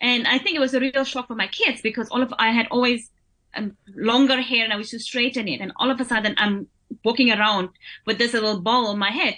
and 0.00 0.26
I 0.26 0.38
think 0.38 0.56
it 0.56 0.60
was 0.60 0.74
a 0.74 0.80
real 0.80 1.04
shock 1.04 1.28
for 1.28 1.34
my 1.34 1.46
kids 1.46 1.80
because 1.80 2.08
all 2.10 2.22
of 2.22 2.34
I 2.38 2.50
had 2.50 2.68
always 2.70 3.10
um, 3.54 3.76
longer 3.94 4.42
hair 4.42 4.64
and 4.64 4.72
I 4.74 4.76
used 4.76 4.90
to 4.90 4.98
straighten 4.98 5.48
it, 5.48 5.60
and 5.60 5.72
all 5.76 5.90
of 5.90 6.00
a 6.00 6.04
sudden 6.04 6.34
I'm 6.36 6.66
walking 7.02 7.30
around 7.32 7.70
with 8.04 8.18
this 8.18 8.34
little 8.34 8.60
ball 8.60 8.88
on 8.88 8.98
my 8.98 9.10
head, 9.10 9.36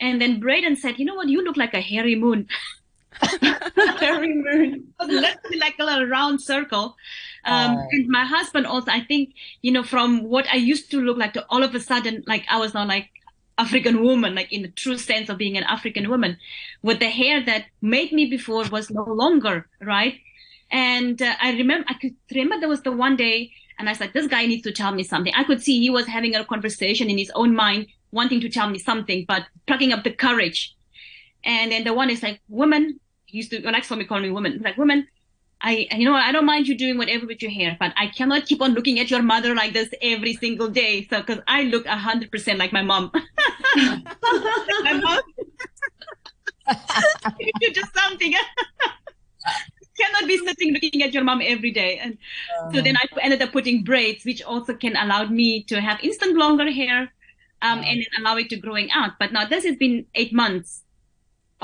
and 0.00 0.20
then 0.20 0.40
Braden 0.40 0.74
said, 0.76 0.98
"You 0.98 1.04
know 1.04 1.14
what? 1.14 1.28
You 1.28 1.44
look 1.44 1.56
like 1.56 1.74
a 1.74 1.80
hairy 1.80 2.16
moon." 2.16 2.48
Hairy 4.00 4.34
moon. 4.34 4.92
literally 5.00 5.58
like 5.58 5.76
a 5.78 5.84
little 5.84 6.06
round 6.06 6.40
circle. 6.42 6.96
Um, 7.44 7.76
Oh. 7.76 7.86
and 7.92 8.08
my 8.08 8.24
husband 8.24 8.66
also, 8.66 8.90
I 8.90 9.02
think, 9.04 9.34
you 9.62 9.70
know, 9.72 9.82
from 9.82 10.24
what 10.24 10.46
I 10.50 10.56
used 10.56 10.90
to 10.92 11.00
look 11.00 11.18
like 11.18 11.34
to 11.34 11.44
all 11.50 11.62
of 11.62 11.74
a 11.74 11.80
sudden, 11.80 12.24
like 12.26 12.44
I 12.50 12.58
was 12.58 12.72
now 12.74 12.86
like 12.86 13.10
African 13.58 14.02
woman, 14.02 14.34
like 14.34 14.52
in 14.52 14.62
the 14.62 14.68
true 14.68 14.96
sense 14.98 15.28
of 15.28 15.38
being 15.38 15.56
an 15.56 15.64
African 15.64 16.08
woman, 16.08 16.38
with 16.82 17.00
the 17.00 17.10
hair 17.10 17.44
that 17.44 17.66
made 17.82 18.12
me 18.12 18.26
before 18.26 18.64
was 18.70 18.90
no 18.90 19.04
longer, 19.04 19.68
right? 19.80 20.14
And 20.70 21.20
uh, 21.20 21.34
I 21.40 21.52
remember, 21.52 21.86
I 21.88 21.94
could 21.94 22.14
remember 22.34 22.58
there 22.60 22.68
was 22.68 22.82
the 22.82 22.92
one 22.92 23.16
day, 23.16 23.52
and 23.78 23.88
I 23.88 23.92
said, 23.92 24.12
this 24.14 24.26
guy 24.26 24.46
needs 24.46 24.62
to 24.62 24.72
tell 24.72 24.92
me 24.92 25.02
something. 25.02 25.32
I 25.36 25.44
could 25.44 25.62
see 25.62 25.78
he 25.80 25.90
was 25.90 26.06
having 26.06 26.34
a 26.34 26.44
conversation 26.44 27.10
in 27.10 27.18
his 27.18 27.30
own 27.34 27.54
mind, 27.54 27.86
wanting 28.10 28.40
to 28.40 28.48
tell 28.48 28.70
me 28.70 28.78
something, 28.78 29.24
but 29.28 29.42
plucking 29.66 29.92
up 29.92 30.02
the 30.04 30.12
courage. 30.12 30.74
And 31.44 31.70
then 31.72 31.84
the 31.84 31.92
one 31.92 32.08
is 32.10 32.22
like, 32.22 32.40
woman, 32.48 32.98
used 33.34 33.50
to, 33.50 33.60
well, 33.62 33.72
like 33.72 33.84
somebody 33.84 34.08
called 34.08 34.22
me 34.22 34.30
woman, 34.30 34.60
like, 34.64 34.76
woman, 34.76 35.06
I, 35.60 35.88
you 35.92 36.04
know, 36.04 36.14
I 36.14 36.30
don't 36.30 36.44
mind 36.44 36.68
you 36.68 36.76
doing 36.76 36.98
whatever 36.98 37.26
with 37.26 37.40
your 37.40 37.50
hair, 37.50 37.76
but 37.80 37.92
I 37.96 38.08
cannot 38.08 38.44
keep 38.46 38.60
on 38.60 38.74
looking 38.74 39.00
at 39.00 39.10
your 39.10 39.22
mother 39.22 39.54
like 39.54 39.72
this 39.72 39.88
every 40.02 40.34
single 40.34 40.68
day. 40.68 41.06
So, 41.08 41.22
cause 41.22 41.38
I 41.48 41.62
look 41.62 41.86
a 41.86 41.96
hundred 41.96 42.30
percent 42.30 42.58
like 42.58 42.72
my 42.72 42.82
mom. 42.82 43.10
my 43.76 45.00
mom. 45.02 45.20
you 47.40 47.52
do 47.60 47.70
just 47.70 47.94
something. 47.94 48.34
cannot 49.98 50.26
be 50.26 50.36
sitting 50.38 50.72
looking 50.72 51.02
at 51.02 51.14
your 51.14 51.24
mom 51.24 51.40
every 51.42 51.70
day. 51.70 51.98
And 51.98 52.18
so 52.72 52.82
then 52.82 52.96
I 52.96 53.06
ended 53.22 53.40
up 53.42 53.52
putting 53.52 53.84
braids, 53.84 54.24
which 54.24 54.42
also 54.42 54.74
can 54.74 54.96
allow 54.96 55.24
me 55.26 55.62
to 55.64 55.80
have 55.80 56.00
instant 56.02 56.36
longer 56.36 56.70
hair, 56.70 57.12
um, 57.62 57.78
and 57.78 57.98
then 57.98 58.06
allow 58.18 58.36
it 58.36 58.50
to 58.50 58.56
growing 58.56 58.90
out. 58.90 59.12
But 59.18 59.32
now 59.32 59.46
this 59.46 59.64
has 59.64 59.76
been 59.76 60.06
eight 60.14 60.32
months 60.32 60.82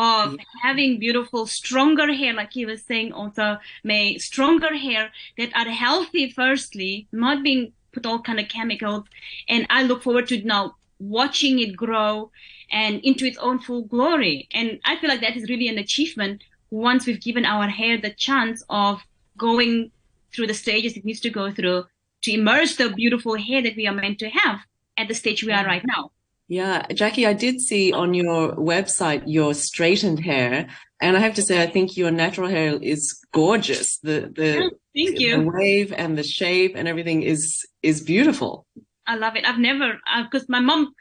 of 0.01 0.35
having 0.63 0.99
beautiful, 0.99 1.47
stronger 1.47 2.11
hair, 2.15 2.33
like 2.33 2.55
he 2.55 2.65
was 2.65 2.83
saying 2.83 3.13
also, 3.13 3.59
May, 3.85 4.17
stronger 4.17 4.75
hair 4.75 5.11
that 5.37 5.55
are 5.55 5.71
healthy, 5.71 6.31
firstly, 6.31 7.07
not 7.13 7.43
being 7.43 7.73
put 7.93 8.07
all 8.07 8.23
kind 8.23 8.41
of 8.41 8.49
chemicals. 8.49 9.05
And 9.47 9.67
I 9.69 9.83
look 9.83 10.03
forward 10.03 10.27
to 10.29 10.43
now 10.43 10.77
watching 10.99 11.59
it 11.59 11.77
grow 11.77 12.31
and 12.73 13.01
into 13.05 13.27
its 13.27 13.37
own 13.39 13.59
full 13.59 13.83
glory. 13.83 14.49
And 14.53 14.81
I 14.87 14.97
feel 14.97 15.11
like 15.11 15.21
that 15.21 15.37
is 15.37 15.51
really 15.51 15.69
an 15.69 15.77
achievement 15.77 16.45
once 16.71 17.07
we've 17.07 17.21
given 17.21 17.45
our 17.45 17.69
hair 17.69 18.01
the 18.01 18.15
chance 18.15 18.65
of 18.71 19.03
going 19.37 19.91
through 20.33 20.47
the 20.47 20.55
stages 20.55 20.97
it 20.97 21.05
needs 21.05 21.21
to 21.21 21.31
go 21.31 21.51
through 21.51 21.85
to 22.23 22.33
emerge 22.33 22.77
the 22.77 22.89
beautiful 22.91 23.37
hair 23.37 23.61
that 23.61 23.77
we 23.77 23.87
are 23.87 23.95
meant 23.95 24.19
to 24.21 24.31
have 24.31 24.61
at 24.97 25.09
the 25.09 25.15
stage 25.15 25.45
we 25.45 25.53
are 25.53 25.67
right 25.67 25.85
now. 25.85 26.11
Yeah, 26.51 26.85
Jackie, 26.93 27.27
I 27.29 27.33
did 27.33 27.61
see 27.61 27.93
on 27.93 28.13
your 28.13 28.57
website 28.57 29.23
your 29.25 29.55
straightened 29.55 30.19
hair, 30.19 30.67
and 31.01 31.17
I 31.17 31.21
have 31.21 31.35
to 31.35 31.43
say, 31.43 31.63
I 31.63 31.69
think 31.69 31.97
your 31.97 32.11
natural 32.11 32.49
hair 32.49 32.77
is 32.83 33.25
gorgeous. 33.33 33.99
The 33.99 34.33
the 34.35 34.65
oh, 34.65 34.71
Thank 34.93 35.17
the 35.17 35.25
you. 35.25 35.51
wave 35.55 35.93
and 35.93 36.19
the 36.19 36.25
shape 36.25 36.75
and 36.75 36.89
everything 36.89 37.23
is 37.23 37.65
is 37.85 38.01
beautiful. 38.01 38.67
I 39.07 39.15
love 39.15 39.37
it. 39.37 39.49
I've 39.49 39.61
never, 39.61 40.01
uh, 40.13 40.25
because 40.25 40.49
my 40.49 40.59
mom 40.59 40.93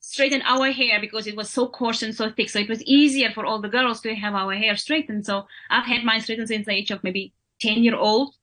straightened 0.00 0.42
our 0.46 0.70
hair 0.70 0.98
because 1.02 1.26
it 1.26 1.36
was 1.36 1.50
so 1.50 1.68
coarse 1.68 2.02
and 2.02 2.14
so 2.14 2.30
thick. 2.30 2.48
So 2.48 2.58
it 2.58 2.70
was 2.70 2.82
easier 2.84 3.30
for 3.30 3.44
all 3.44 3.60
the 3.60 3.68
girls 3.68 4.00
to 4.02 4.14
have 4.14 4.34
our 4.34 4.54
hair 4.54 4.74
straightened. 4.76 5.26
So 5.26 5.46
I've 5.68 5.84
had 5.84 6.02
mine 6.02 6.22
straightened 6.22 6.48
since 6.48 6.64
the 6.64 6.72
age 6.72 6.90
of 6.90 7.04
maybe 7.04 7.34
10 7.60 7.84
year 7.84 7.96
old. 7.96 8.34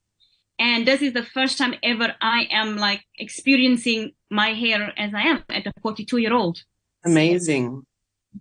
And 0.61 0.87
this 0.87 1.01
is 1.01 1.13
the 1.13 1.23
first 1.23 1.57
time 1.57 1.73
ever 1.81 2.13
I 2.21 2.47
am 2.51 2.77
like 2.77 3.03
experiencing 3.17 4.11
my 4.29 4.49
hair 4.49 4.93
as 4.95 5.11
I 5.11 5.23
am 5.23 5.43
at 5.49 5.65
a 5.65 5.73
42 5.81 6.17
year 6.17 6.33
old. 6.35 6.63
Amazing. 7.03 7.83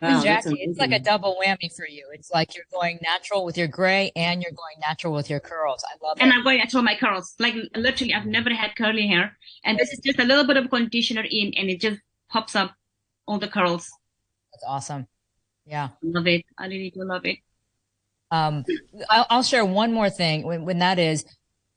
Wow, 0.02 0.20
that's 0.20 0.24
Jackie, 0.24 0.60
it's 0.60 0.78
like 0.78 0.92
a 0.92 0.98
double 0.98 1.38
whammy 1.42 1.74
for 1.74 1.88
you. 1.88 2.06
It's 2.12 2.30
like 2.30 2.54
you're 2.54 2.66
going 2.70 2.98
natural 3.02 3.46
with 3.46 3.56
your 3.56 3.68
gray 3.68 4.12
and 4.14 4.42
you're 4.42 4.52
going 4.52 4.78
natural 4.80 5.14
with 5.14 5.30
your 5.30 5.40
curls. 5.40 5.82
I 5.88 5.96
love 6.06 6.18
it. 6.18 6.22
And. 6.22 6.30
I'm 6.30 6.44
going 6.44 6.60
to 6.60 6.82
my 6.82 6.94
curls. 6.94 7.34
Like 7.38 7.54
literally, 7.74 8.12
I've 8.12 8.26
never 8.26 8.50
had 8.50 8.76
curly 8.76 9.06
hair. 9.06 9.38
And 9.64 9.78
this 9.78 9.90
is 9.90 10.00
just 10.00 10.18
a 10.18 10.24
little 10.24 10.46
bit 10.46 10.58
of 10.58 10.68
conditioner 10.68 11.24
in 11.28 11.54
and 11.56 11.70
it 11.70 11.80
just 11.80 12.00
pops 12.28 12.54
up 12.54 12.74
all 13.26 13.38
the 13.38 13.48
curls. 13.48 13.88
That's 14.52 14.64
awesome. 14.68 15.06
Yeah. 15.64 15.88
Love 16.02 16.26
it. 16.26 16.44
I 16.58 16.66
really 16.66 16.90
do 16.90 17.02
love 17.02 17.24
it. 17.24 17.38
Um, 18.30 18.66
I'll, 19.08 19.26
I'll 19.30 19.42
share 19.42 19.64
one 19.64 19.94
more 19.94 20.10
thing 20.10 20.42
when, 20.42 20.66
when 20.66 20.80
that 20.80 20.98
is, 20.98 21.24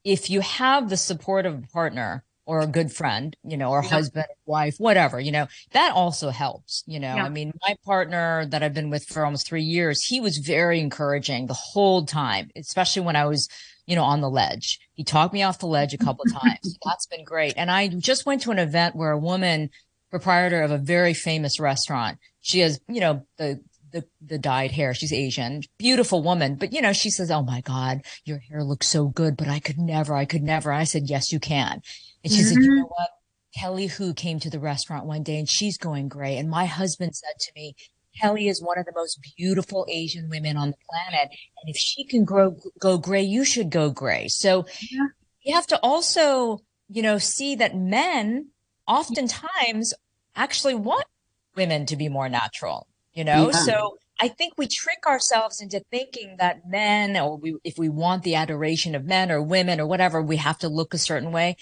if 0.04 0.30
you 0.30 0.42
have 0.42 0.90
the 0.90 0.98
support 0.98 1.46
of 1.46 1.56
a 1.64 1.68
partner 1.68 2.24
or 2.46 2.60
a 2.62 2.68
good 2.68 2.92
friend, 2.92 3.36
you 3.44 3.56
know, 3.56 3.72
or 3.72 3.82
Yeah. 3.82 3.90
husband, 3.90 4.26
wife, 4.46 4.76
whatever, 4.78 5.20
you 5.20 5.32
know, 5.32 5.48
that 5.72 5.94
also 5.94 6.30
helps. 6.30 6.84
You 6.86 7.00
know, 7.00 7.16
Yeah. 7.16 7.24
I 7.24 7.30
mean, 7.30 7.54
my 7.66 7.76
partner 7.86 8.46
that 8.48 8.62
I've 8.64 8.74
been 8.74 8.90
with 8.90 9.06
for 9.06 9.24
almost 9.26 9.48
three 9.48 9.64
years, 9.64 10.04
he 10.04 10.20
was 10.20 10.38
very 10.40 10.80
encouraging 10.80 11.48
the 11.48 11.54
whole 11.54 12.06
time, 12.06 12.50
especially 12.56 13.04
when 13.04 13.16
I 13.16 13.26
was, 13.26 13.48
you 13.86 13.96
know, 13.96 14.04
on 14.04 14.20
the 14.22 14.30
ledge. 14.30 14.80
He 14.94 15.04
talked 15.06 15.34
me 15.34 15.42
off 15.44 15.60
the 15.60 15.68
ledge 15.68 15.94
a 15.94 15.98
couple 15.98 16.26
of 16.26 16.34
times. 16.34 16.78
That's 16.86 17.06
been 17.08 17.24
great. 17.24 17.54
And 17.56 17.72
I 17.72 17.88
just 17.88 18.26
went 18.26 18.42
to 18.42 18.52
an 18.52 18.60
event 18.60 18.96
where 18.96 19.12
a 19.12 19.18
woman, 19.18 19.70
proprietor 20.12 20.62
of 20.62 20.72
a 20.72 20.78
very 20.78 21.14
famous 21.14 21.60
restaurant, 21.60 22.20
she 22.42 22.60
has, 22.60 22.80
you 22.90 23.00
know, 23.00 23.26
the 23.38 23.62
the 23.94 24.04
the 24.26 24.38
dyed 24.38 24.72
hair. 24.72 24.94
She's 24.94 25.14
Asian, 25.14 25.62
beautiful 25.78 26.22
woman, 26.22 26.56
but 26.56 26.74
you 26.74 26.82
know, 26.82 26.92
she 26.92 27.10
says, 27.10 27.32
"Oh 27.32 27.44
my 27.44 27.62
God, 27.62 28.02
your 28.26 28.40
hair 28.40 28.64
looks 28.64 28.88
so 28.88 29.06
good, 29.06 29.38
but 29.38 29.48
I 29.48 29.60
could 29.60 29.78
never, 29.78 30.14
I 30.16 30.26
could 30.26 30.44
never." 30.44 30.74
I 30.74 30.84
said, 30.84 31.04
"Yes, 31.10 31.32
you 31.32 31.40
can." 31.40 31.82
And 32.24 32.34
she 32.34 32.42
said, 32.42 32.58
"You 32.58 32.64
mm-hmm. 32.64 32.80
know 32.80 32.88
what? 32.88 33.10
Kelly 33.58 33.88
Hu 33.88 34.14
came 34.14 34.40
to 34.40 34.50
the 34.50 34.60
restaurant 34.60 35.06
one 35.06 35.24
day, 35.24 35.38
and 35.38 35.48
she's 35.48 35.78
going 35.78 36.10
gray." 36.10 36.38
And 36.38 36.50
my 36.50 36.66
husband 36.66 37.16
said 37.16 37.40
to 37.40 37.52
me, 37.56 37.76
"Kelly 38.20 38.48
is 38.48 38.62
one 38.62 38.80
of 38.80 38.86
the 38.86 38.94
most 38.96 39.20
beautiful 39.38 39.86
Asian 39.90 40.28
women 40.28 40.58
on 40.58 40.72
the 40.72 40.78
planet, 40.90 41.30
and 41.30 41.70
if 41.70 41.78
she 41.78 42.04
can 42.04 42.26
grow 42.26 42.58
go 42.80 42.98
gray, 42.98 43.22
you 43.22 43.46
should 43.46 43.70
go 43.70 43.92
gray." 43.92 44.28
So 44.28 44.66
Yeah. 44.92 45.08
you 45.44 45.56
have 45.56 45.68
to 45.68 45.80
also, 45.82 46.60
you 46.90 47.04
know, 47.04 47.20
see 47.20 47.56
that 47.56 47.78
men 47.78 48.50
oftentimes 48.88 49.94
actually 50.36 50.74
want 50.74 51.06
women 51.56 51.86
to 51.86 51.96
be 51.96 52.10
more 52.10 52.28
natural 52.28 52.88
you 53.14 53.24
know? 53.24 53.50
Yeah. 53.52 53.58
so 53.60 53.98
i 54.20 54.28
think 54.28 54.54
we 54.58 54.68
trick 54.68 55.06
ourselves 55.08 55.62
into 55.62 55.80
thinking 55.92 56.36
that 56.40 56.68
men 56.68 57.18
or 57.18 57.38
we 57.38 57.56
if 57.64 57.78
we 57.78 57.90
want 57.90 58.24
the 58.24 58.36
adoration 58.36 58.96
of 58.96 59.06
men 59.06 59.32
or 59.32 59.42
women 59.42 59.80
or 59.80 59.88
whatever 59.88 60.22
we 60.22 60.38
have 60.38 60.58
to 60.60 60.70
look 60.70 60.94
a 60.94 60.98
certain 60.98 61.32
way. 61.32 61.56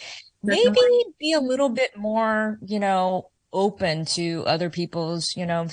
Maybe 0.43 0.79
be 1.19 1.33
a 1.33 1.39
little 1.39 1.69
bit 1.69 1.95
more 1.95 2.57
you 2.65 2.79
know 2.79 3.29
open 3.53 4.05
to 4.05 4.43
other 4.47 4.69
people's 4.69 5.35
you 5.35 5.45
know 5.45 5.67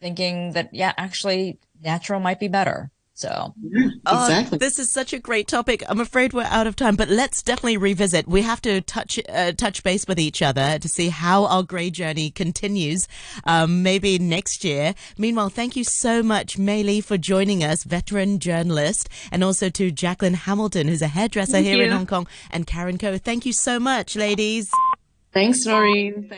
thinking 0.00 0.52
that 0.52 0.70
yeah 0.72 0.92
actually 0.96 1.58
natural 1.82 2.20
might 2.20 2.40
be 2.40 2.48
better 2.48 2.90
so 3.20 3.54
Oh, 4.06 4.24
Exactly. 4.26 4.58
this 4.58 4.78
is 4.78 4.90
such 4.90 5.12
a 5.12 5.18
great 5.18 5.46
topic. 5.46 5.82
I'm 5.88 6.00
afraid 6.00 6.32
we're 6.32 6.44
out 6.44 6.66
of 6.66 6.74
time, 6.74 6.96
but 6.96 7.08
let's 7.08 7.42
definitely 7.42 7.76
revisit. 7.76 8.26
We 8.26 8.42
have 8.42 8.60
to 8.62 8.80
touch 8.80 9.20
uh, 9.28 9.52
touch 9.52 9.82
base 9.82 10.06
with 10.08 10.18
each 10.18 10.40
other 10.42 10.78
to 10.78 10.88
see 10.88 11.08
how 11.10 11.44
our 11.46 11.62
grey 11.62 11.90
journey 11.90 12.30
continues. 12.30 13.06
Um, 13.44 13.82
maybe 13.82 14.18
next 14.18 14.64
year. 14.64 14.94
Meanwhile, 15.18 15.50
thank 15.50 15.76
you 15.76 15.84
so 15.84 16.22
much, 16.22 16.58
May 16.58 16.82
Lee, 16.82 17.00
for 17.02 17.18
joining 17.18 17.62
us, 17.62 17.84
veteran 17.84 18.38
journalist, 18.38 19.08
and 19.30 19.44
also 19.44 19.68
to 19.70 19.90
Jacqueline 19.90 20.34
Hamilton, 20.34 20.88
who's 20.88 21.02
a 21.02 21.08
hairdresser 21.08 21.52
Thank 21.52 21.66
here 21.66 21.84
in. 21.84 21.90
Hong 21.92 22.06
Kong, 22.06 22.26
and 22.50 22.66
Karen 22.66 22.96
Ko. 22.98 23.18
Thank 23.18 23.44
you 23.44 23.52
so 23.52 23.78
much, 23.78 24.16
ladies. 24.16 24.70
Thanks, 25.32 25.64
Noreen. 25.66 26.28